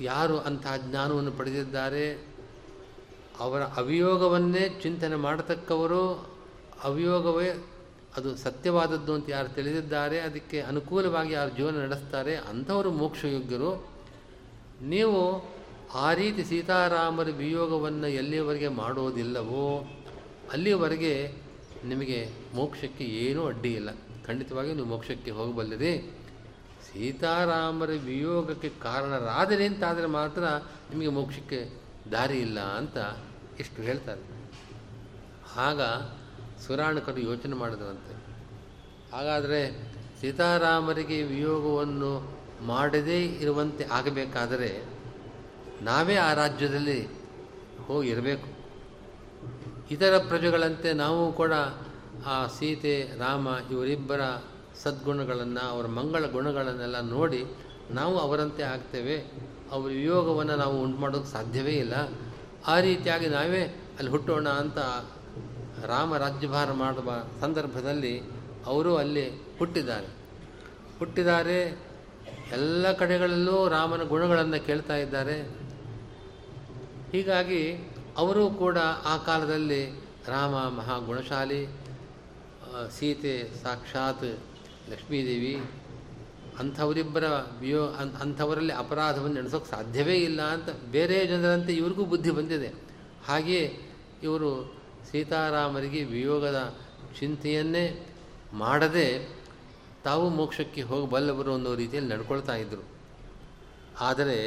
ಯಾರು 0.00 0.38
ಅಂತಹ 0.38 0.76
ಜ್ಞಾನವನ್ನು 0.76 1.32
ಪಡೆದಿದ್ದಾರೆ? 1.32 2.30
ಅವರ 3.38 3.62
ಅವಿಯೋಗವನ್ನೇ 3.62 4.68
ಚಿಂತನೆ 4.82 5.16
ಮಾಡತಕ್ಕವರು 5.16 6.30
ಅವಿಯೋಗವೇ 6.84 7.64
ಅದು 8.16 8.36
ಸತ್ಯವಾದದ್ದು 8.36 9.14
ಅಂತ 9.14 9.30
ಯಾರು 9.30 9.48
ತಿಳಿದಿದ್ದಾರೆ? 9.48 10.20
ಅದಕ್ಕೆ 10.20 10.60
ಅನುಕೂಲವಾಗಿ 10.60 11.32
ಯಾರು 11.32 11.50
ಜೀವನ 11.50 11.76
ನಡೆಸ್ತಾರೆ? 11.76 12.36
ಅಂಥವರು 12.36 12.90
ಮೋಕ್ಷಯೋಗ್ಯರು. 12.90 13.88
ನೀವು 14.82 15.20
ಆ 15.94 16.14
ರೀತಿ 16.14 16.44
ಸೀತಾರಾಮರ 16.44 17.28
ವಿಯೋಗವನ್ನು 17.36 18.08
ಎಲ್ಲಿಯವರೆಗೆ 18.08 18.68
ಮಾಡೋದಿಲ್ಲವೋ 18.68 19.92
ಅಲ್ಲಿವರೆಗೆ 20.52 21.32
ನಿಮಗೆ 21.84 22.28
ಮೋಕ್ಷಕ್ಕೆ 22.54 23.04
ಏನೂ 23.04 23.46
ಅಡ್ಡಿ 23.46 23.72
ಇಲ್ಲ. 23.72 23.88
ಖಂಡಿತವಾಗಿ 24.26 24.72
ನೀವು 24.72 24.86
ಮೋಕ್ಷಕ್ಕೆ 24.86 25.30
ಹೋಗಬಲ್ಲದೆ 25.30 26.20
ಸೀತಾರಾಮರ 26.92 27.90
ವಿಯೋಗಕ್ಕೆ 28.04 28.68
ಕಾರಣರಾದರೆ 28.68 29.66
ಅಂತಾದರೆ 29.66 30.06
ಮಾತ್ರ 30.06 30.44
ನಿಮಗೆ 30.90 31.08
ಮೋಕ್ಷಕ್ಕೆ 31.08 31.70
ದಾರಿ 32.12 32.38
ಇಲ್ಲ 32.38 32.60
ಅಂತ 32.60 32.96
ಇಷ್ಟು 33.60 33.82
ಹೇಳ್ತಾರೆ. 33.82 34.20
ಆಗ 35.56 35.80
ಸುರಾಣಕರು 36.66 37.20
ಯೋಚನೆ 37.20 37.56
ಮಾಡಿದ್ರಂತೆ. 37.56 38.14
ಹಾಗಾದರೆ 39.16 39.90
ಸೀತಾರಾಮರಿಗೆ 40.20 41.22
ವಿಯೋಗವನ್ನು 41.22 42.38
ಮಾಡದೇ 42.62 43.24
ಇರುವಂತೆ 43.24 43.84
ಆಗಬೇಕಾದರೆ 43.84 44.99
ನಾವೇ 45.82 46.16
ಆ 46.16 46.34
ರಾಜ್ಯದಲ್ಲಿ 46.34 47.08
ಹೋಗಿರಬೇಕು. 47.86 48.60
ಇತರ 49.90 50.18
ಪ್ರಜೆಗಳಂತೆ 50.28 50.92
ನಾವು 50.92 51.32
ಕೂಡ 51.32 51.52
ಆ 52.26 52.46
ಸೀತೆ, 52.46 53.18
ರಾಮ 53.18 53.48
ಇವರಿಬ್ಬರ 53.70 54.20
ಸದ್ಗುಣಗಳನ್ನು, 54.82 55.68
ಅವರ 55.68 55.86
ಮಂಗಳ 55.86 56.26
ಗುಣಗಳನ್ನೆಲ್ಲ 56.26 57.00
ನೋಡಿ 57.00 57.44
ನಾವು 57.90 58.18
ಅವರಂತೆ 58.18 58.62
ಆಗ್ತೇವೆ. 58.62 59.18
ಅವರ 59.72 59.90
ವಿಯೋಗವನ್ನು 59.90 60.56
ನಾವು 60.56 60.82
ಉಂಟು 60.82 60.98
ಮಾಡೋಕ್ಕೆ 60.98 61.32
ಸಾಧ್ಯವೇ 61.32 61.70
ಇಲ್ಲ. 61.70 61.94
ಆ 62.66 62.80
ರೀತಿಯಾಗಿ 62.80 63.26
ನಾವೇ 63.26 63.62
ಅಲ್ಲಿ 63.98 64.10
ಹುಟ್ಟೋಣ 64.10 64.48
ಅಂತ 64.48 64.78
ರಾಮ 65.86 66.16
ರಾಜ್ಯಭಾರ 66.16 66.72
ಮಾಡುವ 66.72 67.12
ಸಂದರ್ಭದಲ್ಲಿ 67.40 68.20
ಅವರು 68.66 68.96
ಅಲ್ಲಿ 68.96 69.30
ಹುಟ್ಟಿದ್ದಾರೆ. 69.58 70.06
ಹುಟ್ಟಿದ್ದಾರೆ 70.98 71.78
ಎಲ್ಲ 72.52 72.92
ಕಡೆಗಳಲ್ಲೂ 72.92 73.68
ರಾಮನ 73.68 74.02
ಗುಣಗಳನ್ನು 74.02 74.66
ಕೇಳ್ತಾ 74.66 74.96
ಇದ್ದಾರೆ. 74.96 75.59
ಹೀಗಾಗಿ 77.12 77.62
ಅವರು 78.16 78.50
ಕೂಡ 78.50 78.78
ಆ 79.04 79.16
ಕಾಲದಲ್ಲಿ 79.16 79.82
ರಾಮ 80.26 80.54
ಮಹಾಗುಣಶಾಲಿ 80.68 81.60
ಸೀತೆ 82.98 83.62
ಸಾಕ್ಷಾತ್ 83.62 84.28
ಲಕ್ಷ್ಮೀದೇವಿ, 84.90 85.54
ಅಂಥವರಿಬ್ಬರ 86.58 87.24
ವಿಯೋ, 87.60 87.86
ಅನ್, 87.86 88.12
ಅಂಥವರಲ್ಲಿ 88.12 88.72
ಅಪರಾಧವನ್ನು 88.72 89.36
ನಡೆಸೋಕೆ 89.40 89.70
ಸಾಧ್ಯವೇ 89.70 90.16
ಇಲ್ಲ 90.16 90.42
ಅಂತ 90.42 90.68
ಬೇರೆ 90.92 91.26
ಜನರಂತೆ 91.26 91.72
ಇವ್ರಿಗೂ 91.72 92.04
ಬುದ್ಧಿ 92.04 92.30
ಬಂದಿದೆ. 92.30 92.70
ಹಾಗೆಯೇ 93.26 93.64
ಇವರು 94.22 94.50
ಸೀತಾರಾಮರಿಗೆ 95.10 96.04
ವಿಯೋಗದ 96.04 96.76
ಚಿಂತೆಯನ್ನೇ 97.18 97.84
ಮಾಡದೆ 98.52 99.06
ತಾವು 100.04 100.28
ಮೋಕ್ಷಕ್ಕೆ 100.28 100.82
ಹೋಗಬಲ್ಲವರು 100.82 101.54
ಅನ್ನೋ 101.54 101.74
ರೀತಿಯಲ್ಲಿ 101.74 102.10
ನಡ್ಕೊಳ್ತಾ 102.14 102.54
ಇದ್ದರು 102.54 102.84
ಆದರೆ 104.00 104.38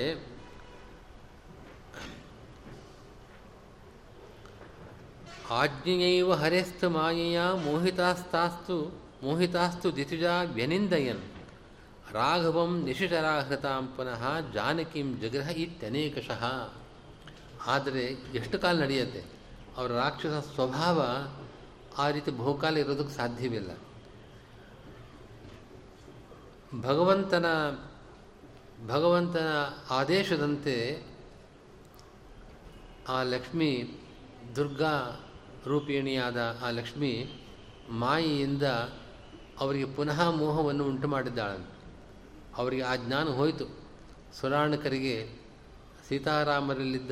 ಆಜ್ಞೆಯೈವ 5.50 6.34
ಹರೆಸ್ತು 6.34 6.90
ಮಾಯೆಯ 6.90 7.42
ಮೋಹಿತಾಸ್ತಾಸ್ತು, 7.66 9.02
ಮೋಹಿತಾಸ್ತು 9.24 9.96
ದಿತುಜಾ 9.96 10.42
ವ್ಯನಿಂದಯನ್. 10.42 11.22
ರಾಘವಂ 12.12 12.84
ನಿಶಿಚರಾಹೃತಾಂ 12.84 13.88
ಪುನಃ 13.88 14.52
ಜಾನಕಿಂ 14.54 15.20
ಜಗ್ರಹ 15.20 15.50
ಇತ್ಯನೇಕಶಃ. 15.50 16.74
ಆದರೆ 17.68 18.04
ಎಷ್ಟು 18.34 18.60
ಕಾಲ 18.60 18.82
ನಡೆಯುತ್ತೆ? 18.82 19.24
ಅವರ 19.78 19.92
ರಾಕ್ಷಸ 19.92 20.46
ಸ್ವಭಾವ 20.56 21.28
ಆ 21.98 22.10
ರೀತಿ 22.10 22.32
ಬಹುಕಾಲ 22.32 22.78
ಇರೋದಕ್ಕೆ 22.78 23.14
ಸಾಧ್ಯವಿಲ್ಲ. 23.14 23.72
ಭಗವಂತನ 26.82 27.46
ಭಗವಂತನ 28.88 29.48
ಆದೇಶದಂತೆ 29.90 31.04
ಆ 33.08 33.24
ಲಕ್ಷ್ಮಿ 33.24 34.00
ದುರ್ಗಾ 34.56 35.24
ರೂಪಿಣಿಯಾದ 35.68 36.60
ಆ 36.62 36.70
ಲಕ್ಷ್ಮಿ 36.70 37.12
ಮಾಯಿಯಿಂದ 37.90 38.64
ಅವರಿಗೆ 39.60 39.86
ಪುನಃ 39.86 40.30
ಮೋಹವನ್ನು 40.30 40.86
ಉಂಟು 40.86 41.08
ಮಾಡಿದ್ದಾಳಂತೆ 41.08 41.74
ಅವರಿಗೆ 42.58 42.82
ಆ 42.82 42.96
ಜ್ಞಾನ 42.96 43.28
ಹೋಯಿತು. 43.30 43.66
ಸುರಾಣಕರಿಗೆ 44.34 45.30
ಸೀತಾರಾಮರಲ್ಲಿದ್ದ 46.10 47.12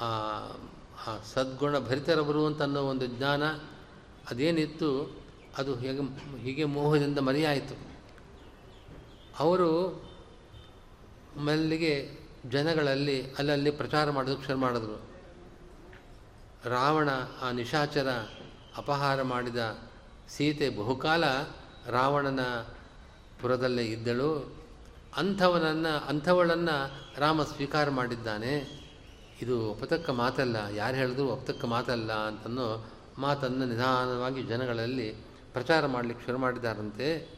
ಆ 0.00 1.18
ಸದ್ಗುಣ 1.34 1.78
ಭರಿತರವರು 1.78 2.46
ಅಂತ 2.46 2.62
ಅನ್ನೋ 2.62 2.82
ಒಂದು 2.82 3.06
ಜ್ಞಾನ 3.06 3.42
ಅದೇನಿತ್ತು, 4.30 5.20
ಅದು 5.58 5.76
ಹೇಗೆ, 5.76 6.02
ಹೀಗೆ 6.38 6.64
ಮೋಹದಿಂದ 6.64 7.18
ಮರೆಯಾಯಿತು. 7.18 7.76
ಅವರು 9.38 9.70
ಮಲ್ಲಿಗೆ 11.36 11.92
ಜನಗಳಲ್ಲಿ 12.50 13.30
ಅಲ್ಲಲ್ಲಿ 13.30 13.70
ಪ್ರಚಾರ 13.70 14.10
ಮಾಡೋದಕ್ಕೆ 14.10 14.46
ಶುರು 14.46 14.58
ಮಾಡಿದ್ರು. 14.58 15.11
ರಾವಣ 16.64 17.08
ಆ 17.42 17.50
ನಿಶಾಚರ 17.50 18.08
ಅಪಹಾರ 18.76 19.22
ಮಾಡಿದ 19.22 19.78
ಸೀತೆ 20.28 20.68
ಬಹುಕಾಲ 20.68 21.24
ರಾವಣನ 21.86 22.40
ಪುರದಲ್ಲೇ 23.40 23.84
ಇದ್ದಳು. 23.84 24.62
ಅಂಥವನನ್ನು, 25.16 26.06
ಅಂಥವಳನ್ನು 26.06 27.00
ರಾಮ 27.20 27.42
ಸ್ವೀಕಾರ 27.42 27.90
ಮಾಡಿದ್ದಾನೆ. 27.90 28.82
ಇದು 29.42 29.70
ಒಪ್ಪತಕ್ಕ 29.70 30.10
ಮಾತಲ್ಲ. 30.10 30.56
ಯಾರು 30.74 30.96
ಹೇಳಿದ್ರು 30.96 31.28
ಒಪ್ಪತಕ್ಕ 31.28 31.64
ಮಾತಲ್ಲ 31.64 32.12
ಅಂತನೋ 32.12 32.92
ಮಾತನ್ನು 33.18 33.64
ನಿಧಾನವಾಗಿ 33.64 34.42
ಜನಗಳಲ್ಲಿ 34.42 35.10
ಪ್ರಚಾರ 35.52 35.86
ಮಾಡಲಿಕ್ಕೆ 35.86 36.26
ಶುರು 36.26 36.38
ಮಾಡಿದ್ದಾರಂತೆ. 36.38 37.28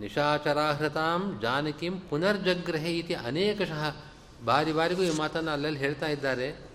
ನಿಶಾಚರಾಹೃತಾಂ 0.00 1.38
ಜಾನಕಿಂ 1.42 2.00
ಪುನರ್ಜಗ್ರಹೆ 2.00 2.98
ಇತಿ 2.98 3.14
ಅನೇಕಶಃ. 3.14 3.96
ಬಾರಿ 4.44 4.72
ಬಾರಿಗೂ 4.72 5.02
ಈ 5.02 5.18
ಮಾತನ್ನು 5.18 5.50
ಅಲ್ಲಲ್ಲಿ 5.50 5.78
ಹೇಳ್ತಾ 5.78 6.06
ಇದ್ದಾರೆ. 6.06 6.65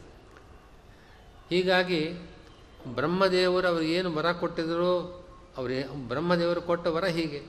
ಹೀಗಾಗಿ 1.51 2.01
ಬ್ರಹ್ಮದೇವರು 2.95 3.81
ಏನು 3.81 4.09
ವರ 4.13 4.31
ಕೊಟ್ಟಿದ್ರು, 4.31 4.93
ಅವರೇ 5.57 5.79
ಬ್ರಹ್ಮದೇವರು 6.07 6.61
ಕೊಟ್ಟ 6.61 6.87
ವರ 6.87 7.05
ಹೀಗೆ. 7.05 7.41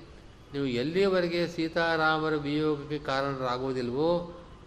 ನೀವು 0.53 0.67
ಎಲ್ಲಿಯವರೆಗೆ 0.67 1.49
ಸೀತಾರಾಮರ 1.49 2.35
ವಿಯೋಗಕ್ಕೆ 2.37 2.99
ಕಾರಣರಾಗುವುದಿಲ್ವೋ 2.99 4.09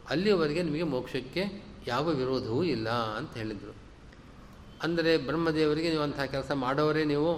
ಅಲ್ಲಿಯವರೆಗೆ 0.10 0.64
ನಿಮಗೆ 0.64 0.84
ಮೋಕ್ಷಕ್ಕೆ 0.84 1.44
ಯಾವ 1.88 2.06
ವಿರೋಧವೂ 2.10 2.64
ಇಲ್ಲ 2.64 2.90
ಅಂತ 2.90 3.34
ಹೇಳಿದರು. 3.38 3.76
ಅಂದರೆ 4.84 5.18
ಬ್ರಹ್ಮದೇವರಿಗೆ 5.18 5.90
ನೀವು 5.90 6.04
ಅಂಥ 6.04 6.20
ಕೆಲಸ 6.20 6.52
ಮಾಡೋವರೇ 6.52 7.04
ನೀವು. 7.04 7.32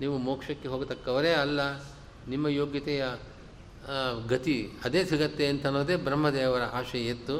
ನೀವು 0.00 0.18
ಮೋಕ್ಷಕ್ಕೆ 0.18 0.68
ಹೋಗತಕ್ಕವರೇ 0.68 1.32
ಅಲ್ಲ. 1.32 1.60
ನಿಮ್ಮ 2.28 2.48
ಯೋಗ್ಯತೆಯ 2.48 3.04
ಗತಿ 4.28 4.72
ಅದೇ 4.84 5.04
ಸಿಗತ್ತೆ 5.04 5.46
ಅಂತ 5.46 5.66
ಅನ್ನೋದೇ 5.66 5.96
ಬ್ರಹ್ಮದೇವರ 5.96 6.62
ಆಶೆ 6.62 7.00
ಇತ್ತು 7.06 7.36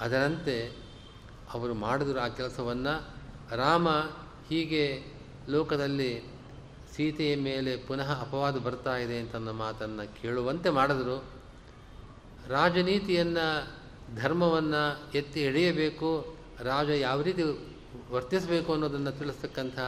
ಅದರಂತೆ 0.00 0.85
ಅವರು 1.56 1.74
ಮಾಡಿದ್ರು 1.74 2.18
ಆ 2.20 2.28
ಕೆಲಸವನ್ನು. 2.28 2.94
ರಾಮ 3.56 3.88
ಹೀಗೆ 4.48 5.04
ಲೋಕದಲ್ಲಿ 5.48 6.12
ಸೀತೆಯ 6.94 7.36
ಮೇಲೆ 7.36 7.76
ಪುನಃ 7.76 8.20
ಅಪವಾದ 8.20 8.56
ಬರ್ತಾ 8.56 8.96
ಇದೆ 8.96 9.18
ಅಂತ 9.18 9.36
ಮಾತನ್ನು 9.36 10.22
ಕೇಳುವಂತೆ 10.22 10.70
ಮಾಡಿದ್ರು. 10.70 11.24
ರಾಜನೀತಿಯನ್ನು, 12.48 13.46
ಧರ್ಮವನ್ನು 14.16 15.12
ಎತ್ತಿ 15.14 15.40
ಎಳೆಯಬೇಕು, 15.42 16.36
ರಾಜ 16.60 16.88
ಯಾವ 16.88 17.22
ರೀತಿ 17.22 17.42
ವರ್ತಿಸಬೇಕು 18.10 18.72
ಅನ್ನೋದನ್ನು 18.72 19.12
ತಿಳಿಸ್ತಕ್ಕಂಥ 19.12 19.78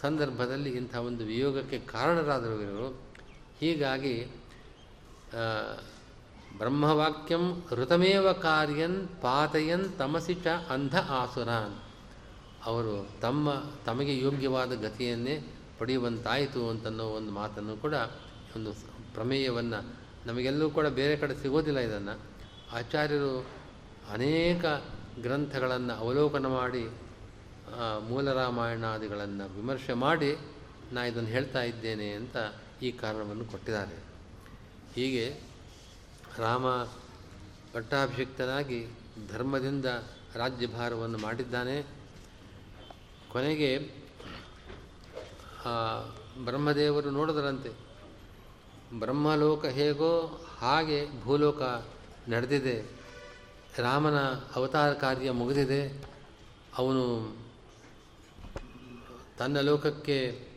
ಸಂದರ್ಭದಲ್ಲಿ 0.00 0.70
ಇಂಥ 0.70 0.96
ಒಂದು 0.96 1.24
ವಿಯೋಗಕ್ಕೆ 1.24 1.78
ಕಾರಣರಾದರು 1.78 2.62
ಇವರು. 2.62 2.88
ಹೀಗಾಗಿ 3.60 4.30
ಬ್ರಹ್ಮವಾಕ್ಯಂ 6.58 7.44
ಋತಮೇವ 7.72 8.32
ಕಾರ್ಯನ್ 8.32 9.08
ಪಾತಯನ್ 9.22 9.86
ತಮಸಿ 9.98 10.34
ಚ 10.34 10.46
ಅಂಧ 10.46 10.96
ಆಸುರಾನ್. 10.96 11.76
ಅವರು 12.64 12.94
ತಮ್ಮ 13.20 13.52
ತಮಗೆ 13.86 14.18
ಯೋಗ್ಯವಾದ 14.18 14.72
ಗತಿಯನ್ನೇ 14.74 15.34
ಪಡೆಯುವಂತಾಯಿತು 15.78 16.68
ಅಂತನ್ನೋ 16.68 17.04
ಒಂದು 17.04 17.32
ಮಾತನ್ನು 17.32 17.76
ಕೂಡ 17.76 17.94
ಒಂದು 18.56 18.72
ಪ್ರಮೇಯವನ್ನು 19.14 19.80
ನಮಗೆಲ್ಲೂ 20.26 20.70
ಕೂಡ 20.70 20.86
ಬೇರೆ 20.86 21.16
ಕಡೆ 21.16 21.34
ಸಿಗೋದಿಲ್ಲ 21.42 21.78
ಇದನ್ನು. 21.78 22.14
ಆಚಾರ್ಯರು 22.72 23.46
ಅನೇಕ 24.12 24.64
ಗ್ರಂಥಗಳನ್ನು 25.22 25.94
ಅವಲೋಕನ 25.94 26.46
ಮಾಡಿ 26.46 26.84
ಮೂಲ 28.08 28.32
ರಾಮಾಯಣಾದಿಗಳನ್ನು 28.32 29.56
ವಿಮರ್ಶೆ 29.56 29.92
ಮಾಡಿ 29.92 30.30
ನಾ 30.92 31.04
ಇದನ್ನು 31.04 31.28
ಹೇಳ್ತಾ 31.28 31.62
ಇದ್ದೇನೆ 31.62 32.08
ಅಂತ 32.10 32.36
ಈ 32.82 32.90
ಕಾರಣವನ್ನು 32.92 33.44
ಕೊಟ್ಟಿದ್ದಾರೆ. 33.44 33.96
ಹೀಗೆ 34.94 35.51
ರಾಮ 36.38 36.66
ಪಟ್ಟಾಭಿಷಿಕ್ತನಾಗಿ 37.72 38.86
ಧರ್ಮದಿಂದ 39.28 39.86
ರಾಜ್ಯಭಾರವನ್ನು 40.34 41.18
ಮಾಡಿದ್ದಾನೆ. 41.18 41.86
ಕೊನೆಗೆ 43.32 43.78
ಬ್ರಹ್ಮದೇವರು 46.44 47.10
ನೋಡಿದರಂತೆ, 47.10 47.70
ಬ್ರಹ್ಮಲೋಕ 48.98 49.64
ಹೇಗೋ 49.64 50.44
ಹಾಗೆ 50.58 51.22
ಭೂಲೋಕ 51.22 51.62
ನಡೆದಿದೆ. 52.28 52.76
ರಾಮನ 53.78 54.18
ಅವತಾರ 54.56 54.92
ಕಾರ್ಯ 54.92 55.30
ಮುಗಿದಿದೆ. 55.30 56.04
ಅವನು 56.78 57.36
ತನ್ನ 59.38 59.60
ಲೋಕಕ್ಕೆ 59.60 60.48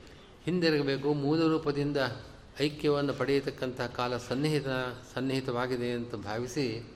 ಹಿಂದಿರುಗಬೇಕು, 0.44 1.14
ಮೂಲ 1.14 1.48
ರೂಪದಿಂದ 1.48 1.98
ಐಕ್ಯವನ್ನು 2.60 3.14
ಪಡೆಯತಕ್ಕಂತಹ 3.14 3.88
ಕಾಲ 3.88 4.18
ಸನ್ನಿಹಿತ, 4.18 4.68
ಸನ್ನಿಹಿತವಾಗಿದೆ 5.14 5.92
ಅಂತ 5.92 6.16
ಭಾವಿಸಿ 6.16 6.94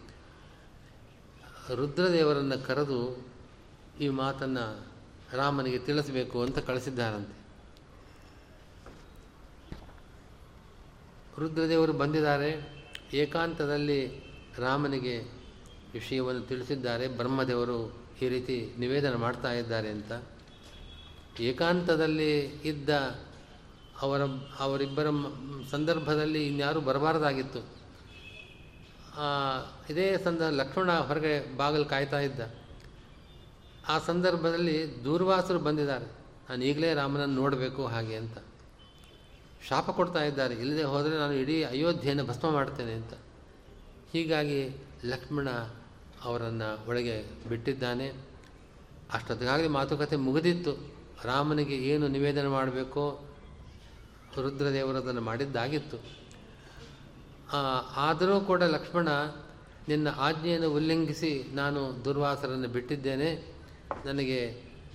ರುದ್ರದೇವರನ್ನು 1.75 2.67
ಕರೆದು 2.67 3.27
ಈ 4.01 4.09
ಮಾತನ್ನು 4.09 4.87
ರಾಮನಿಗೆ 5.33 5.79
ತಿಳಿಸಬೇಕು 5.79 6.41
ಅಂತ 6.41 6.57
ಕಳಿಸಿದ್ದಾರಂತೆ. 6.57 7.39
ರುದ್ರದೇವರು 11.39 11.93
ಬಂದಿದ್ದಾರೆ. 11.93 12.79
ಏಕಾಂತದಲ್ಲಿ 13.13 14.07
ರಾಮನಿಗೆ 14.57 15.19
ವಿಷಯವನ್ನು 15.93 16.41
ತಿಳಿಸಿದ್ದಾರೆ. 16.41 17.07
ಬ್ರಹ್ಮದೇವರು 17.07 17.93
ಈ 18.21 18.27
ರೀತಿ 18.27 18.73
ನಿವೇದನ 18.79 19.15
ಮಾಡ್ತಾ 19.15 19.53
ಇದ್ದಾರೆ 19.53 19.89
ಅಂತ. 19.89 20.11
ಏಕಾಂತದಲ್ಲಿ 21.39 22.39
ಇದ್ದ 22.45 22.89
ಅವರ, 24.01 24.21
ಅವರಿಬ್ಬರ 24.59 25.05
ಸಂದರ್ಭದಲ್ಲಿ 25.71 26.47
ಇನ್ಯಾರೂ 26.47 26.81
ಬರಬಾರ್ದಾಗಿತ್ತು. 26.81 27.59
ಇದೇ 29.89 30.17
ಸಂದ, 30.17 30.41
ಲಕ್ಷ್ಮಣ 30.41 30.91
ಹೊರಗೆ 30.91 31.57
ಬಾಗಿಲು 31.57 31.85
ಕಾಯ್ತಾ 31.85 32.19
ಇದ್ದ. 32.19 32.39
ಆ 33.87 33.99
ಸಂದರ್ಭದಲ್ಲಿ 33.99 35.03
ದೂರ್ವಾಸರು 35.03 35.59
ಬಂದಿದ್ದಾರೆ. 35.59 36.05
ನಾನು 36.49 36.63
ಈಗಲೇ 36.63 36.93
ರಾಮನನ್ನು 36.93 37.35
ನೋಡಬೇಕು 37.35 37.85
ಹಾಗೆ 37.85 38.15
ಅಂತ. 38.15 38.37
ಶಾಪ 39.67 39.89
ಕೊಡ್ತಾ 39.89 40.23
ಇದ್ದಾರೆ. 40.23 40.55
ಇಲ್ಲದೆ 40.55 40.83
ಹೋದರೆ 40.83 41.17
ನಾನು 41.17 41.33
ಇಡೀ 41.33 41.63
ಅಯೋಧ್ಯೆಯನ್ನು 41.63 42.25
ಭಸ್ಮ 42.25 42.49
ಮಾಡ್ತೇನೆ 42.49 42.93
ಅಂತ. 42.93 43.13
ಹೀಗಾಗಿ 44.13 44.83
ಲಕ್ಷ್ಮಣ 45.05 45.49
ಅವರನ್ನು 46.23 46.87
ಒಳಗೆ 46.87 47.23
ಬಿಟ್ಟಿದ್ದಾನೆ. 47.49 48.11
ಅಷ್ಟೊತ್ತಿಗಾಗಲಿ 49.13 49.67
ಮಾತುಕತೆ 49.67 50.15
ಮುಗಿದಿತ್ತು. 50.15 50.93
ರಾಮನಿಗೆ 51.23 51.75
ಏನು 51.75 52.07
ನಿವೇದನೆ 52.07 52.47
ಮಾಡಬೇಕೋ 52.47 53.28
ರುದ್ರದೇವರದನ್ನು 54.41 55.21
ಮಾಡಿದ್ದಾಗಿತ್ತು. 55.21 55.97
ಆದರೂ 57.97 58.35
ಕೂಡ 58.49 58.61
ಲಕ್ಷ್ಮಣ, 58.75 59.09
ನಿನ್ನ 59.87 60.07
ಆಜ್ಞೆಯನ್ನು 60.17 60.69
ಉಲ್ಲಂಘಿಸಿ 60.77 61.31
ನಾನು 61.53 61.81
ದುರ್ವಾಸರನ್ನು 62.05 62.69
ಬಿಟ್ಟಿದ್ದೇನೆ. 62.69 63.29
ನನಗೆ 64.05 64.39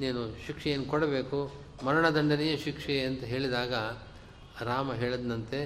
ನೀನು 0.01 0.20
ಶಿಕ್ಷೆಯನ್ನು 0.47 0.86
ಕೊಡಬೇಕು, 0.86 1.38
ಮರಣದಂಡನೆಯ 1.84 2.55
ಶಿಕ್ಷೆ 2.57 2.97
ಅಂತ 3.01 3.22
ಹೇಳಿದಾಗ 3.24 3.74
ರಾಮ 4.64 4.88
ಹೇಳಿದಂತೆ 4.92 5.61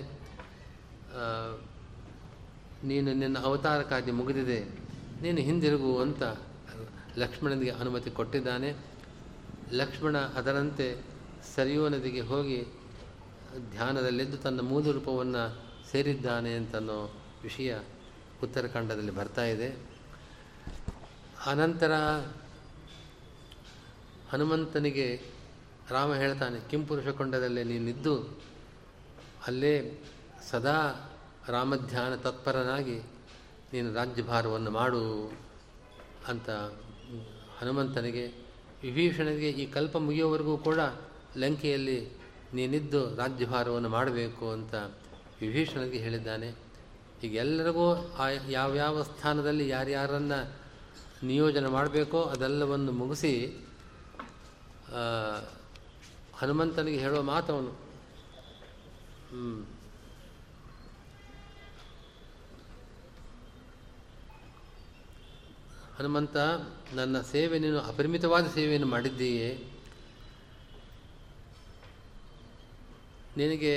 ನೀನು 2.85 3.11
ನಿನ್ನ 3.15 3.37
ಅವತಾರಕ್ಕಾಗಿ 3.45 4.13
ಮುಗಿದಿದೆ, 4.19 4.61
ನೀನು 5.23 5.41
ಹಿಂದಿರುಗು 5.41 5.93
ಅಂತ 5.99 6.23
ಲಕ್ಷ್ಮಣನಿಗೆ 7.19 7.73
ಅನುಮತಿ 7.81 8.11
ಕೊಟ್ಟಿದ್ದಾನೆ. 8.11 8.71
ಲಕ್ಷ್ಮಣ 9.73 10.17
ಅದರಂತೆ 10.39 10.87
ಸರಿಯೋ 11.55 11.85
ನದಿಗೆ 11.89 12.23
ಹೋಗಿ 12.31 12.59
ಧ್ಯಾನದಲ್ಲಿದ್ದು 13.71 14.37
ತನ್ನ 14.37 14.61
ಮೂಲ 14.61 14.91
ರೂಪವನ್ನು 14.91 15.63
ಸೇರಿದ್ದಾನೆ 15.91 16.55
ಅಂತನ್ನೋ 16.55 17.15
ವಿಷಯ 17.43 17.79
ಉತ್ತರಖಂಡದಲ್ಲಿ 18.43 19.11
ಬರ್ತಾ 19.11 19.45
ಇದೆ. 19.45 19.77
ಅನಂತರ 21.47 21.93
ಹನುಮಂತನಿಗೆ 24.31 25.21
ರಾಮ 25.91 26.15
ಹೇಳ್ತಾನೆ 26.15 26.61
ಕೊಂಡದಲ್ಲಿ 27.13 27.65
ನೀನಿದ್ದು 27.65 28.39
ಅಲ್ಲೇ 29.47 30.05
ಸದಾ 30.51 31.11
ರಾಮಧ್ಯಾನ 31.49 32.17
ತತ್ಪರನಾಗಿ 32.17 33.01
ನೀನು 33.73 33.95
ರಾಜ್ಯಭಾರವನ್ನು 33.95 34.71
ಮಾಡು 34.71 35.33
ಅಂತ 36.29 36.51
ಹನುಮಂತನಿಗೆ 37.59 38.27
ವಿಭೀಷಣನಿಗೆ 38.83 39.51
ಈ 39.51 39.67
ಕಲ್ಪ 39.67 39.97
ಮುಗಿಯೋವರೆಗೂ 39.97 40.59
ಕೂಡ 40.59 40.81
ಲಂಕೆಯಲ್ಲಿ 41.37 42.18
ನೀನಿದ್ದು 42.55 43.15
ರಾಜ್ಯಭಾರವನ್ನು 43.15 43.89
ಮಾಡಬೇಕು 43.89 44.51
ಅಂತ 44.51 44.75
ವಿಭೀಷಣನಿಗೆ 45.41 45.99
ಹೇಳಿದ್ದಾನೆ. 45.99 46.55
ಈಗ 47.23 47.35
ಎಲ್ಲರಿಗೂ 47.35 48.15
ಆ 48.19 48.29
ಯಾವ್ಯಾವ 48.29 49.03
ಸ್ಥಾನದಲ್ಲಿ 49.03 49.69
ಯಾರ್ಯಾರನ್ನು 49.69 50.57
ನಿಯೋಜನೆ 51.27 51.69
ಮಾಡಬೇಕೋ 51.69 52.23
ಅದೆಲ್ಲವನ್ನು 52.23 52.93
ಮುಗಿಸಿ 52.93 53.33
ಹನುಮಂತನಿಗೆ 56.35 56.99
ಹೇಳುವ 56.99 57.23
ಮಾತವನು. 57.23 57.89
ಹನುಮಂತ, 65.99 66.37
ನನ್ನ 66.95 67.21
ಸೇವೆ 67.21 67.59
ನೀನು 67.59 67.81
ಅಪರಿಮಿತವಾದ 67.81 68.47
ಸೇವೆಯನ್ನು 68.47 68.87
ಮಾಡಿದ್ದೀಯೇ? 68.87 69.78
ನಿನಗೆ 73.39 73.75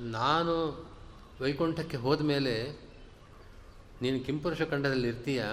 ನಾನು 0.00 0.54
ವೈಕುಂಠಕ್ಕೆ 1.40 1.96
ಹೋದ 1.96 2.20
ಮೇಲೆ 2.20 2.54
ನೀನು 4.02 4.20
ಕಿಂಪುರುಷ 4.20 4.62
ಖಂಡದಲ್ಲಿ 4.62 5.08
ಇರ್ತೀಯ? 5.08 5.44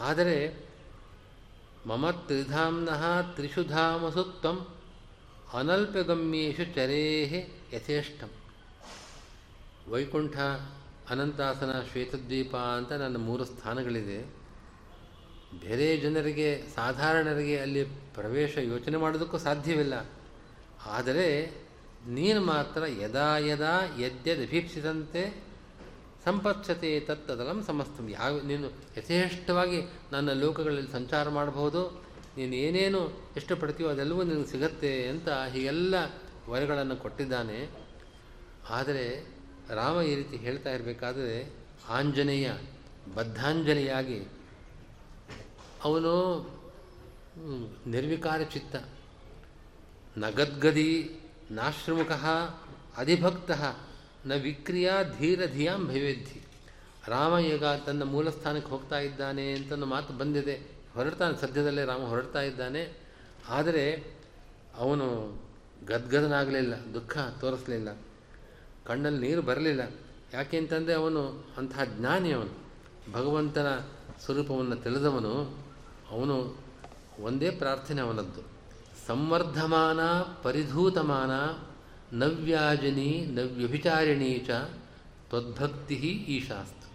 ಆದರೆ 0.00 0.36
ಮಮ 1.86 2.10
ತ್ರಿಧಾಮ್ನಃ 2.10 3.34
ತ್ರಿಷು 3.34 3.64
ಧಾಮಸು 3.64 4.24
ತ್ವ 4.24 4.48
ಅನಲ್ಪಗಮ್ಯೇಷು 5.52 6.64
ಚರೇಹೆ 6.74 7.40
ಯಥೇಷ್ಟಂ. 7.72 8.30
ವೈಕುಂಠ 9.88 10.36
ಅನಂತಾಸನ 11.10 11.72
ಶ್ವೇತದ್ವೀಪ 11.92 12.56
ಅಂತ 12.56 12.92
ನನ್ನ 12.92 13.16
ಮೂರು 13.16 13.44
ಸ್ಥಾನಗಳಿದೆ. 13.44 14.18
ಬೇರೆ 15.60 15.96
ಜನರಿಗೆ, 15.96 16.62
ಸಾಧಾರಣರಿಗೆ 16.74 17.56
ಅಲ್ಲಿ 17.58 17.84
ಪ್ರವೇಶ 18.14 18.58
ಯೋಚನೆ 18.58 18.96
ಮಾಡೋದಕ್ಕೂ 18.96 19.38
ಸಾಧ್ಯವಿಲ್ಲ. 19.38 20.17
ಆದರೆ 20.86 21.28
ನೀನು 22.08 22.40
ಮಾತ್ರ 22.40 22.82
ಯದಾ 23.02 23.38
ಯದಾ 23.38 23.74
ಯದ್ಯದಭೀಪ್ಸಿದಂತೆ 23.98 25.22
ಸಂಪತ್ಸತೆ 26.24 27.00
ತತ್ತದಲಂ 27.00 27.62
ಸಮಸ್ತಂ. 27.62 28.08
ಯಾವ 28.08 28.40
ನೀನು 28.40 28.68
ಯಥೇಷ್ಟವಾಗಿ 28.96 29.78
ನನ್ನ 30.12 30.30
ಲೋಕಗಳಲ್ಲಿ 30.32 30.92
ಸಂಚಾರ 30.92 31.28
ಮಾಡಬಹುದು, 31.28 31.82
ನೀನು 32.36 32.54
ಏನೇನು 32.54 33.00
ಇಷ್ಟಪಡ್ತೀಯೋ 33.36 33.88
ಅದೆಲ್ಲವೂ 33.90 34.22
ನಿನಗೆ 34.22 34.46
ಸಿಗತ್ತೆ 34.46 35.08
ಅಂತ 35.08 35.28
ಹೀಗೆಲ್ಲ 35.28 35.94
ವರಗಳನ್ನು 36.48 36.96
ಕೊಟ್ಟಿದ್ದಾನೆ. 36.96 37.68
ಆದರೆ 38.70 39.04
ರಾಮ 39.74 39.96
ಈ 40.02 40.14
ರೀತಿ 40.14 40.36
ಹೇಳ್ತಾ 40.36 40.70
ಇರಬೇಕಾದ್ರೆ 40.70 41.52
ಆಂಜನೇಯ 41.88 42.48
ಬದ್ಧಾಂಜಲಿಯಾಗಿ 43.14 44.20
ಅವನು 45.84 46.14
ನಿರ್ವಿಕಾರ 47.86 48.42
ಚಿತ್ತ 48.42 48.76
ನಗದ್ಗದಿ 50.22 50.90
ನಾಶ್ರಮುಖ 51.50 52.12
ಅಧಿಭಕ್ತ 52.96 53.50
ನ 54.26 54.32
ವಿಕ್ರಿಯಾ 54.42 54.94
ಧೀರ 55.18 55.40
ಧಿಯಾಂ 55.46 55.82
ಭೈವೇದ್ಧಿ 55.88 56.40
ರಾಮ 57.08 57.34
ಈಗ 57.38 57.64
ತನ್ನ 57.86 58.02
ಮೂಲ 58.04 58.30
ಸ್ಥಾನಕ್ಕೆ 58.30 58.70
ಹೋಗ್ತಾ 58.70 58.98
ಇದ್ದಾನೆ 58.98 59.44
ಅಂತ 59.52 59.72
ಮಾತು 59.92 60.12
ಬಂದಿದೆ. 60.14 60.56
ಹೊರಡ್ತಾನೆ, 60.94 61.34
ಸದ್ಯದಲ್ಲೇ 61.40 61.84
ರಾಮ 61.84 62.02
ಹೊರಡ್ತಾ 62.04 62.40
ಇದ್ದಾನೆ. 62.42 62.82
ಆದರೆ 63.48 63.84
ಅವನು 64.76 65.06
ಗದ್ಗದನಾಗಲಿಲ್ಲ, 65.86 66.74
ದುಃಖ 66.94 67.18
ತೋರಿಸಲಿಲ್ಲ, 67.40 67.90
ಕಣ್ಣಲ್ಲಿ 68.84 69.20
ನೀರು 69.26 69.42
ಬರಲಿಲ್ಲ. 69.42 69.82
ಯಾಕೆ 70.32 70.56
ಅಂತಂದರೆ 70.58 70.94
ಅವನು 70.94 71.22
ಅಂತಹ 71.56 71.84
ಜ್ಞಾನಿ 71.96 72.30
ಅವನು. 72.32 72.54
ಭಗವಂತನ 73.12 73.68
ಸ್ವರೂಪವನ್ನು 74.24 74.76
ತಿಳಿದವನು, 74.76 75.34
ಅವನು 76.10 76.36
ಒಂದೇ 77.20 77.50
ಪ್ರಾರ್ಥನೆ 77.50 78.00
ಅವನದ್ದು. 78.00 78.57
ಸಂವರ್ಧಮಾನ, 79.08 80.00
ಪರಿಧೂತಮಾನ, 80.42 81.30
ನವ್ಯಾಜನಿ, 82.16 83.26
ನವ್ಯಭಿಚಾರಿಣಿ 83.28 84.38
ಚ 84.38 84.50
ತ್ವದ್ಭಕ್ತಿ 85.28 85.94
ಈಶಾಸ್ತು. 85.94 86.86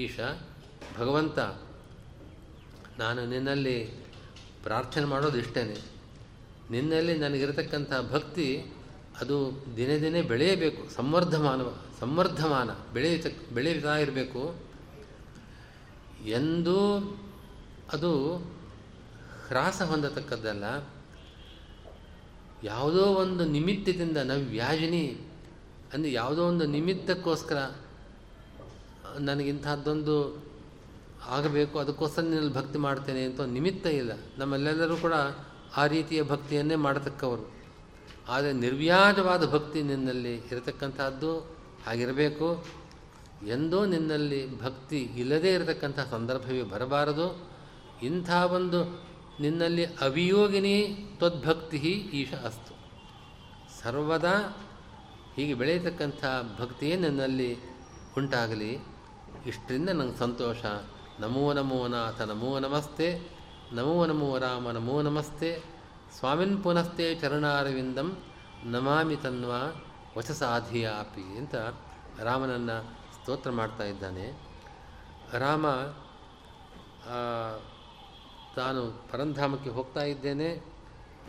ಈಶಾ, 0.00 0.48
ಭಗವಂತ, 0.98 1.38
ನಾನು 2.98 3.26
ನಿನ್ನಲ್ಲಿ 3.26 3.84
ಪ್ರಾರ್ಥನೆ 4.62 5.04
ಮಾಡೋದು 5.04 5.38
ಇಷ್ಟೇ 5.38 5.84
ನಿನ್ನಲ್ಲಿ 6.70 7.18
ನನಗಿರತಕ್ಕಂಥ 7.18 7.92
ಭಕ್ತಿ, 8.12 8.62
ಅದು 9.20 9.64
ದಿನೇ 9.76 10.00
ದಿನೇ 10.00 10.22
ಬೆಳೆಯಬೇಕು. 10.22 10.88
ಸಂವರ್ಧಮಾನ 10.88 11.60
ಸಂವರ್ಧಮಾನ 12.00 12.70
ಬೆಳೆಯುತ್ತ 12.92 13.52
ಬೆಳೆಯುತ್ತಾ 13.54 13.96
ಇರಬೇಕು. 13.96 14.54
ಎಂದೂ 16.26 16.78
ಅದು 17.92 18.36
ಹ್ರಾಸ 19.48 19.82
ಹೊಂದತಕ್ಕದ್ದಲ್ಲ. 19.82 20.64
ಯಾವುದೋ 22.64 23.04
ಒಂದು 23.22 23.44
ನಿಮಿತ್ತದಿಂದ 23.44 24.18
ನಾವು 24.30 24.42
ವ್ಯಾಜಿನಿ 24.56 25.04
ಅಂದರೆ 25.92 26.10
ಯಾವುದೋ 26.12 26.42
ಒಂದು 26.46 26.64
ನಿಮಿತ್ತಕ್ಕೋಸ್ಕರ 26.66 27.58
ನನಗಿಂಥದ್ದೊಂದು 29.28 30.16
ಆಗಬೇಕು, 31.36 31.74
ಅದಕ್ಕೋಸ್ಕರ 31.78 32.22
ನಿನ್ನಲ್ಲಿ 32.22 32.54
ಭಕ್ತಿ 32.54 32.78
ಮಾಡ್ತೇನೆ 32.78 33.22
ಅಂತ 33.24 33.40
ನಿಮಿತ್ತ 33.40 33.86
ಇಲ್ಲ. 34.00 34.12
ನಮ್ಮಲ್ಲೆಲ್ಲರೂ 34.38 34.96
ಕೂಡ 34.96 35.14
ಆ 35.76 35.82
ರೀತಿಯ 35.86 36.20
ಭಕ್ತಿಯನ್ನೇ 36.22 36.76
ಮಾಡತಕ್ಕವರು. 36.86 37.44
ಆದರೆ 38.28 38.52
ನಿರ್ವ್ಯಾಜವಾದ 38.52 39.44
ಭಕ್ತಿ 39.52 39.82
ನಿನ್ನಲ್ಲಿ 39.82 40.34
ಇರತಕ್ಕಂಥದ್ದು 40.52 41.32
ಆಗಿರಬೇಕು. 41.86 42.48
ಎಂದೋ 43.46 43.80
ನಿನ್ನಲ್ಲಿ 43.84 44.40
ಭಕ್ತಿ 44.62 44.98
ಇಲ್ಲದೇ 45.22 45.50
ಇರತಕ್ಕಂಥ 45.54 45.98
ಸಂದರ್ಭವೇ 46.14 46.64
ಬರಬಾರದು. 46.72 47.26
ಇಂಥ 48.02 48.30
ಒಂದು 48.30 48.80
ನಿನ್ನಲ್ಲಿ 49.40 49.84
ಅವಿಯೋಗಿನಿ 49.84 51.06
ತ್ವದ್ಭಕ್ತಿ 51.18 51.76
ಈಶ 51.76 52.34
ಅಸ್ತು. 52.34 52.74
ಸರ್ವದಾ 53.82 54.56
ಹೀಗೆ 55.36 55.54
ಬೆಳೆಯತಕ್ಕಂಥ 55.54 56.24
ಭಕ್ತಿಯೇ 56.60 56.96
ನನ್ನಲ್ಲಿ 56.96 57.56
ಉಂಟಾಗಲಿ. 58.16 58.78
ಇಷ್ಟರಿಂದ 59.46 59.88
ನಂಗೆ 59.88 60.18
ಸಂತೋಷ. 60.18 60.64
ನಮೋ 61.20 61.52
ನಮೋ 61.52 61.88
ನಾಥ, 61.88 62.20
ನಮೋ 62.20 62.58
ನಮಸ್ತೆ. 62.58 63.28
ನಮೋ 63.72 64.06
ನಮೋ 64.06 64.38
ರಾಮ, 64.38 64.70
ನಮೋ 64.70 65.02
ನಮಸ್ತೆ. 65.02 65.62
ಸ್ವಾಮಿನ್ 66.18 66.62
ಪುನಸ್ತೆ 66.62 67.14
ಚರಣಾರವಿಂದಂ 67.14 68.18
ನಮಾಮಿ 68.64 69.16
ತನ್ವ 69.16 69.52
ವಚಸಾಧಿಯಾಪಿ 70.18 71.38
ಅಂತ 71.38 71.54
ರಾಮನನ್ನು 72.20 72.82
ಸ್ತೋತ್ರ 73.20 73.50
ಮಾಡ್ತಾ 73.50 73.84
ಇದ್ದಾನೆ. 73.84 74.32
ರಾಮ 75.38 75.66
ತಾನು 78.56 78.82
ಪರಂಧಾಮಕ್ಕೆ 79.12 79.70
ಹೋಗ್ತಾ 79.70 80.02
ಇದ್ದೇನೆ. 80.04 80.48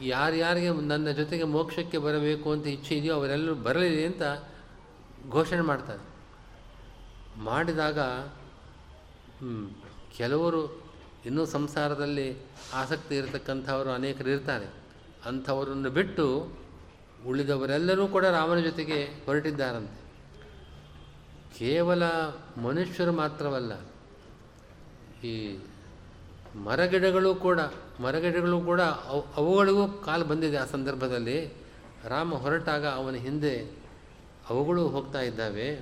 ಯಾರ್ಯಾರಿಗೆ 0.01 0.69
ನನ್ನ 0.83 1.09
ಜೊತೆಗೆ 1.11 1.45
ಮೋಕ್ಷಕ್ಕೆ 1.55 1.97
ಬರಬೇಕು 1.97 2.47
ಅಂತ 2.51 2.65
ಇಚ್ಛೆ 2.67 2.93
ಇದೆಯೋ 2.95 3.15
ಅವರೆಲ್ಲರೂ 3.15 3.55
ಬರಲಿ 3.67 4.05
ಅಂತ 4.05 4.23
ಘೋಷಣೆ 5.29 5.61
ಮಾಡ್ತಾರೆ. 5.61 6.03
ಮಾಡಿದಾಗ 7.43 7.99
ಕೆಲವರು 10.17 10.61
ಇನ್ನೂ 11.25 11.43
ಸಂಸಾರದಲ್ಲಿ 11.45 12.27
ಆಸಕ್ತಿ 12.73 13.13
ಇರತಕ್ಕಂಥವರು 13.17 13.89
ಅನೇಕರು 13.89 14.29
ಇರ್ತಾರೆ. 14.29 14.67
ಅಂಥವರನ್ನು 15.25 15.89
ಬಿಟ್ಟು 15.89 16.25
ಉಳಿದವರೆಲ್ಲರೂ 17.27 18.03
ಕೂಡ 18.07 18.25
ರಾಮನ 18.25 18.59
ಜೊತೆಗೆ 18.59 18.99
ಹೊರಟಿದ್ದಾರಂತೆ. 19.25 19.99
ಕೇವಲ 21.57 22.03
ಮನುಷ್ಯರು 22.61 23.11
ಮಾತ್ರವಲ್ಲ, 23.11 23.73
ಈ 25.27 25.33
ಮರಗಿಡಗಳು 26.55 27.35
ಕೂಡ 27.35 27.59
ಮರಗಿಡಗಳು 27.99 28.61
ಕೂಡ 28.61 28.81
ಅವು, 28.81 29.25
ಅವುಗಳಿಗೂ 29.35 29.87
ಕಾಲು 29.87 30.25
ಬಂದಿದೆ 30.25 30.57
ಆ 30.57 30.65
ಸಂದರ್ಭದಲ್ಲಿ. 30.65 31.53
ರಾಮ 32.07 32.35
ಹೊರಟಾಗ 32.35 32.85
ಅವನ 32.85 33.13
ಹಿಂದೆ 33.13 33.71
ಅವುಗಳು 34.49 34.87
ಹೋಗ್ತಾ 34.87 35.21
ಇದ್ದಾವೆ. 35.21 35.75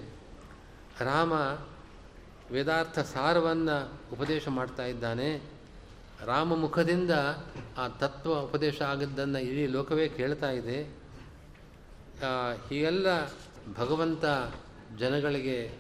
ರಾಮ 1.00 1.34
ವೇದಾರ್ಥ 2.52 3.00
ಸಾರವನ್ನು 3.00 3.94
ಉಪದೇಶ 4.14 4.48
ಮಾಡ್ತಾ 4.48 4.86
ಇದ್ದಾನೆ. 4.86 5.42
ರಾಮ 6.26 6.56
ಮುಖದಿಂದ 6.56 7.12
ಆ 7.78 7.88
ತತ್ವ 7.88 8.40
ಉಪದೇಶ 8.40 8.82
ಆಗಿದ್ದನ್ನು 8.82 9.40
ಇಡೀ 9.40 9.68
ಲೋಕವೇ 9.68 10.08
ಕೇಳ್ತಾ 10.08 10.52
ಇದೆ. 10.52 10.84
ಹೀಗೆಲ್ಲ 12.70 13.26
ಭಗವಂತ 13.78 14.26
ಜನಗಳಿಗೆ 15.00 15.72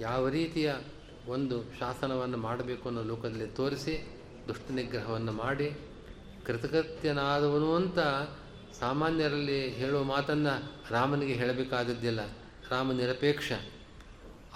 ಯಾವ 0.00 0.28
ರೀತಿಯ 0.28 0.74
ಒಂದು 1.28 1.62
ಶಾಸನವನ್ನು 1.78 2.36
ಮಾಡಬೇಕು 2.36 2.88
ಅನ್ನೋ 2.88 3.02
ಲೋಕದಲ್ಲಿ 3.02 3.46
ತೋರಿಸಿ 3.46 4.21
ದುಷ್ಟ 4.48 4.70
ನಿಗ್ರಹವನ್ನು 4.70 5.32
ಮಾಡಿ 5.32 5.72
ಕೃತಕೃತ್ಯನಾದವನು 6.46 7.74
ಅಂತ 7.74 7.98
ಸಾಮಾನ್ಯರಲ್ಲಿ 8.78 9.70
ಹೇಳುವ 9.70 10.02
ಮಾತನ್ನು 10.02 10.72
ರಾಮನಿಗೆ 10.90 11.32
ಹೇಳಬೇಕಾದದ್ದಿಲ್ಲ. 11.32 12.20
ರಾಮ 12.70 12.92
ನಿರಪೇಕ್ಷ 12.92 13.52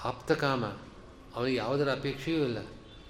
ಆಪ್ತಕಾಮ 0.05 0.64
ಅವನಿಗೆ 1.34 1.57
ಯಾವುದರ 1.57 1.93
ಅಪೇಕ್ಷೆಯೂ 1.93 2.45
ಇಲ್ಲ. 2.45 2.59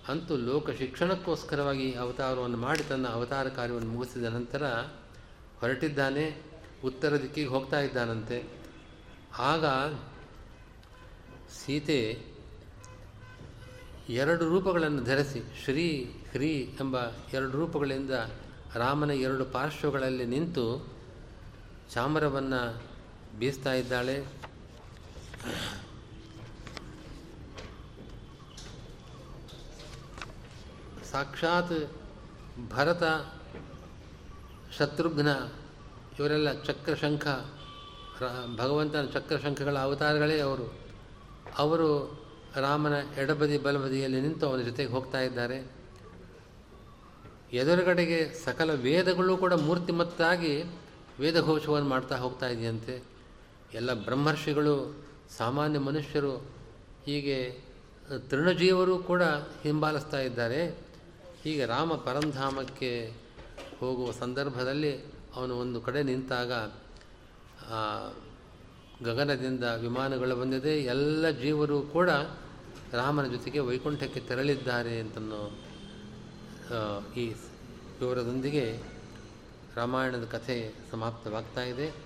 ಅಂತೂ 0.08 0.36
ಲೋಕ 0.36 0.70
ಶಿಕ್ಷಣಕ್ಕೋಸ್ಕರವಾಗಿ 0.70 1.94
ಅವತಾರವನ್ನು 1.94 2.56
ಮಾಡಿ 2.56 2.82
ತನ್ನ 2.82 3.08
ಅವತಾರ 3.08 3.48
ಕಾರ್ಯವನ್ನು 3.48 3.88
ಮುಗಿಸಿದ 3.88 4.24
ನಂತರ 4.24 4.66
ಹೊರಟಿದ್ದಾನೆ, 5.60 6.42
ಉತ್ತರ 6.84 7.22
ದಿಕ್ಕಿಗೆ 7.22 7.48
ಹೋಗ್ತಾ 7.48 7.80
ಇದ್ದಾನಂತೆ. 7.80 8.44
ಆಗ 9.38 9.64
ಸೀತೆ 11.64 12.18
ಎರಡು 14.08 14.48
ರೂಪಗಳನ್ನು 14.48 15.04
ಧರಿಸಿ 15.04 15.42
ಶ್ರೀ 15.64 16.14
ಹ್ರೀ 16.36 16.76
ಎಂಬ 16.80 16.96
ಎರಡು 17.32 17.50
ರೂಪಗಳಿಂದ 17.50 18.10
ರಾಮನ 18.74 19.10
ಎರಡು 19.10 19.44
ಪಾರ್ಶ್ವಗಳಲ್ಲಿ 19.44 20.26
ನಿಂತು 20.26 20.86
ಚಾಮರವನ್ನು 21.90 22.82
ಬೀಸ್ತಾ 23.38 23.72
ಇದ್ದಾಳೆ. 23.72 24.24
ಸಾಕ್ಷಾತ್ 31.12 31.92
ಭರತ, 32.68 33.02
ಶತ್ರುಘ್ನ, 34.78 35.28
ಇವರೆಲ್ಲ 36.18 36.62
ಚಕ್ರಶಂಖ 36.62 37.26
ಭಗವಂತನ 38.56 39.06
ಚಕ್ರಶಂಖಗಳ 39.06 39.78
ಅವತಾರಗಳೇ 39.78 40.40
ಅವರು. 40.40 40.78
ಅವರು 41.58 42.20
ರಾಮನ 42.56 42.92
ಎಡಬದಿ 42.92 43.58
ಬಲಬದಿಯಲ್ಲಿ 43.58 44.20
ನಿಂತು 44.20 44.48
ಅವನ 44.48 44.60
ಜೊತೆಗೆ 44.60 44.90
ಹೋಗ್ತಾ 44.90 45.20
ಇದ್ದಾರೆ. 45.20 45.75
ಎದುರುಗಡೆಗೆ 47.52 48.34
ಸಕಲ 48.44 48.72
ವೇದಗಳು 48.74 49.36
ಕೂಡ 49.36 49.52
ಮೂರ್ತಿಮತ್ತಾಗಿ 49.52 50.64
ವೇದಘೋಷವನ್ನು 51.20 51.88
ಮಾಡ್ತಾ 51.88 52.16
ಹೋಗ್ತಾ 52.16 52.48
ಇದೆಯಂತೆ. 52.48 53.02
ಎಲ್ಲ 53.74 53.94
ಬ್ರಹ್ಮರ್ಷಿಗಳು, 53.94 55.06
ಸಾಮಾನ್ಯ 55.36 55.78
ಮನುಷ್ಯರು, 55.78 56.36
ಹೀಗೆ 57.06 57.60
ತೃಣಜೀವರು 58.30 58.98
ಕೂಡ 58.98 59.22
ಹಿಂಬಾಲಿಸ್ತಾ 59.62 60.20
ಇದ್ದಾರೆ. 60.20 60.86
ಹೀಗೆ 61.42 61.66
ರಾಮ 61.66 61.94
ಪರಂಧಾಮಕ್ಕೆ 61.94 63.12
ಹೋಗುವ 63.80 64.10
ಸಂದರ್ಭದಲ್ಲಿ 64.10 65.04
ಅವನು 65.34 65.54
ಒಂದು 65.54 65.80
ಕಡೆ 65.80 66.02
ನಿಂತಾಗ 66.02 66.52
ಗಗನದಿಂದ 69.04 69.64
ವಿಮಾನಗಳು 69.64 70.36
ಬಂದಿದೆ. 70.36 70.78
ಎಲ್ಲ 70.78 71.30
ಜೀವರು 71.30 71.82
ಕೂಡ 71.82 72.10
ರಾಮನ 72.92 73.26
ಜೊತೆಗೆ 73.26 73.58
ವೈಕುಂಠಕ್ಕೆ 73.58 74.20
ತೆರಳಿದ್ದಾರೆ 74.20 75.00
ಅಂತನೋ 75.00 75.65
ಈ 77.16 77.24
ವಿವರದೊಂದಿಗೆ 78.00 78.64
ರಾಮಾಯಣದ 79.76 80.24
ಕಥೆ 80.24 80.56
ಸಮಾಪ್ತವಾಗ್ತಾ 80.90 81.62
ಇದೆ. 81.62 82.05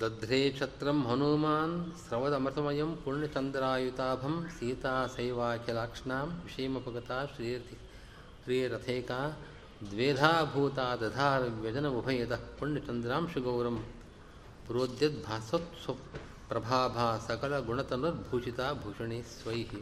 दध्रे 0.00 0.38
क्षत्रं 0.50 0.98
हनुमान् 1.02 1.72
स्रवदमृतमयं 1.98 2.90
पुण्यचन्द्रायुताभं 3.04 4.34
सीतासैवाखिलाक्ष्णां 4.48 6.26
विषीमपगता 6.44 7.18
श्रीरथि 7.26 7.76
श्रीरथेका 8.44 9.18
द्वेधा 9.82 10.32
भूता 10.54 10.86
दधार 10.96 11.48
व्यजनमुभयदः 11.62 12.42
पुण्यचन्द्रां 12.60 13.22
प्रभा 16.48 16.80
सकल 16.88 17.18
सकलगुणतनुर्भूषिता 17.26 18.72
भूषणी 18.82 19.22
स्वैः। 19.22 19.72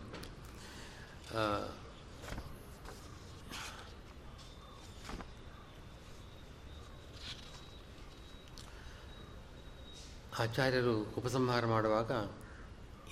ಆಚಾರ್ಯರು 10.38 11.14
ಉಪಸಂಹಾರ 11.18 11.66
ಮಾಡುವಾಗ 11.66 12.10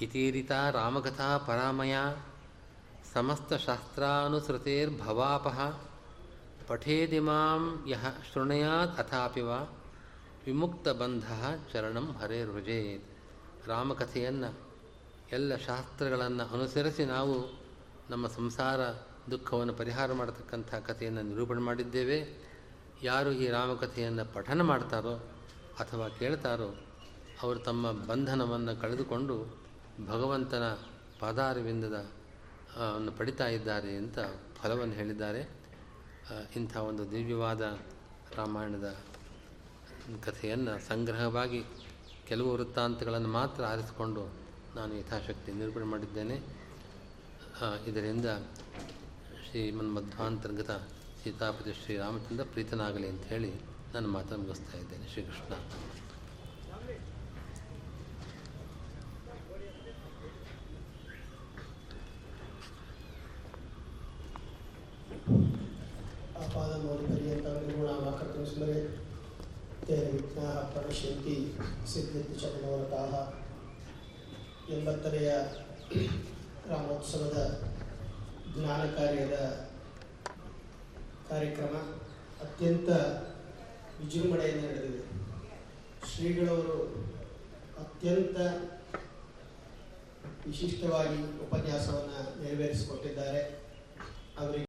ಇತೀರಿತ 0.01 0.53
ರಾಮಕಥಾ 0.53 1.39
ಪರಾಮಯ 1.39 1.97
ಸಮಸ್ತ 3.13 3.53
ಶಾಸ್ತ್ರಾನುಸೃತೇರ್ಭವಾಪಹ 3.53 5.81
ಪಠೇದಿಮಾಂ 6.67 7.85
ಯಹ 7.89 8.07
ಶೃಣಯಾತ್ 8.33 8.99
ಅಥಾಪಿ 8.99 9.41
ವಾ 9.41 9.83
ವಿಮುಕ್ತಬಂಧ 10.47 11.25
ಚರಣಂ 11.73 12.13
ಹರೇರ್ವಜೇತ್ 12.13 13.05
ರಾಮಕಥೆಯನ್ನು 13.67 14.59
ಎಲ್ಲ 15.33 15.57
ಶಾಸ್ತ್ರಗಳನ್ನು 15.57 16.53
ಅನುಸರಿಸಿ 16.53 17.05
ನಾವು 17.05 17.63
ನಮ್ಮ 18.11 18.27
ಸಂಸಾರ 18.27 18.81
ದುಃಖವನ್ನು 19.31 19.75
ಪರಿಹಾರ 19.75 20.13
ಮಾಡತಕ್ಕಂಥ 20.13 20.75
ಕಥೆಯನ್ನು 20.75 21.23
ನಿರೂಪಣೆ 21.23 21.61
ಮಾಡಿದ್ದೇವೆ. 21.61 22.45
ಯಾರು 23.03 23.33
ಈ 23.33 23.49
ರಾಮಕಥೆಯನ್ನು 23.49 24.35
ಪಠನ 24.35 24.63
ಮಾಡ್ತಾರೋ 24.63 25.33
ಅಥವಾ 25.79 26.09
ಕೇಳ್ತಾರೋ 26.09 26.94
ಅವರು 27.45 27.59
ತಮ್ಮ 27.59 27.93
ಬಂಧನವನ್ನು 28.11 28.81
ಕಳೆದುಕೊಂಡು 28.81 29.35
ಭಗವಂತನ 30.07 30.67
ಪಾದಾರವಿಂದದ 31.21 31.99
ಅನ್ನು 32.95 33.13
ಪಡಿತಾ 33.13 33.47
ಇದ್ದಾರೆ 33.57 33.93
ಅಂತ 33.97 34.19
ಫಲವನ್ನು 34.63 34.95
ಹೇಳಿದ್ದಾರೆ. 34.95 35.43
ಇಂಥ 36.57 36.77
ಒಂದು 36.91 37.03
ದಿವ್ಯವಾದ 37.11 37.63
ರಾಮಾಯಣದ 38.37 38.89
ಕಥೆಯನ್ನು 40.25 40.75
ಸಂಗ್ರಹವಾಗಿ 40.89 41.61
ಕೆಲವು 42.29 42.51
ವೃತ್ತಾಂತಗಳನ್ನು 42.53 43.29
ಮಾತ್ರ 43.29 43.65
ಆರಿಸಿಕೊಂಡು 43.65 44.23
ನಾನು 44.77 44.93
ಯಥಾಶಕ್ತಿ 45.01 45.53
ನಿರೂಪಣೆ 45.53 45.85
ಮಾಡಿದ್ದೇನೆ. 45.85 46.37
ಇದರಿಂದ 47.87 48.29
ಶ್ರೀಮನ್ಮಧ್ವಾಂತರ್ಗತ 49.45 50.71
ಸೀತಾಪತಿ 51.23 51.73
ಶ್ರೀರಾಮಚಂದ್ರ 51.83 52.45
ಪ್ರೀತನಾಗಲಿ 52.53 53.09
ಅಂತ 53.09 53.25
ಹೇಳಿ 53.33 53.53
ನನ್ನ 53.95 54.07
ಮಾತನ್ನು 54.07 54.45
ಮುಗಿಸ್ತಾ 54.45 54.79
ಇದ್ದೇನೆ. 54.79 55.07
ಶ್ರೀಕೃಷ್ಣ. 55.13 55.55
ఆపాదమౌలి 65.25 67.05
పర్యంతం 67.11 67.55
నిర్గుణామాకర్తం 67.67 68.47
స్మరే 68.47 68.81
తే 69.87 69.97
విఘ్నాः 70.13 70.57
ప్రణశ్యంతి 70.73 71.37
ಸಿದ್ಧಿತ್ತು 71.93 72.35
ಚಕ್ರವರ್ತಾಹ 72.41 73.13
ಎಂಬತ್ತನೆಯ 74.75 75.31
ರಾಮೋತ್ಸವದ 76.71 77.39
ಜ್ಞಾನ 78.57 78.83
ಕಾರ್ಯದ 78.91 79.39
ಕಾರ್ಯಕ್ರಮ 81.31 81.75
ಅತ್ಯಂತ 82.45 82.91
ವಿಜೃಂಭಣೆಯಿಂದ 84.01 84.65
ನಡೆದಿದೆ. 84.65 85.03
ಶ್ರೀಗಳವರು 86.11 86.79
ಅತ್ಯಂತ 87.79 88.39
ವಿಶಿಷ್ಟವಾಗಿ 90.47 91.21
ಉಪನ್ಯಾಸವನ್ನು 91.45 92.43
ನೆರವೇರಿಸಿಕೊಟ್ಟಿದ್ದಾರೆ. 92.43 93.65
ಅವರಿಗೆ 94.39 94.63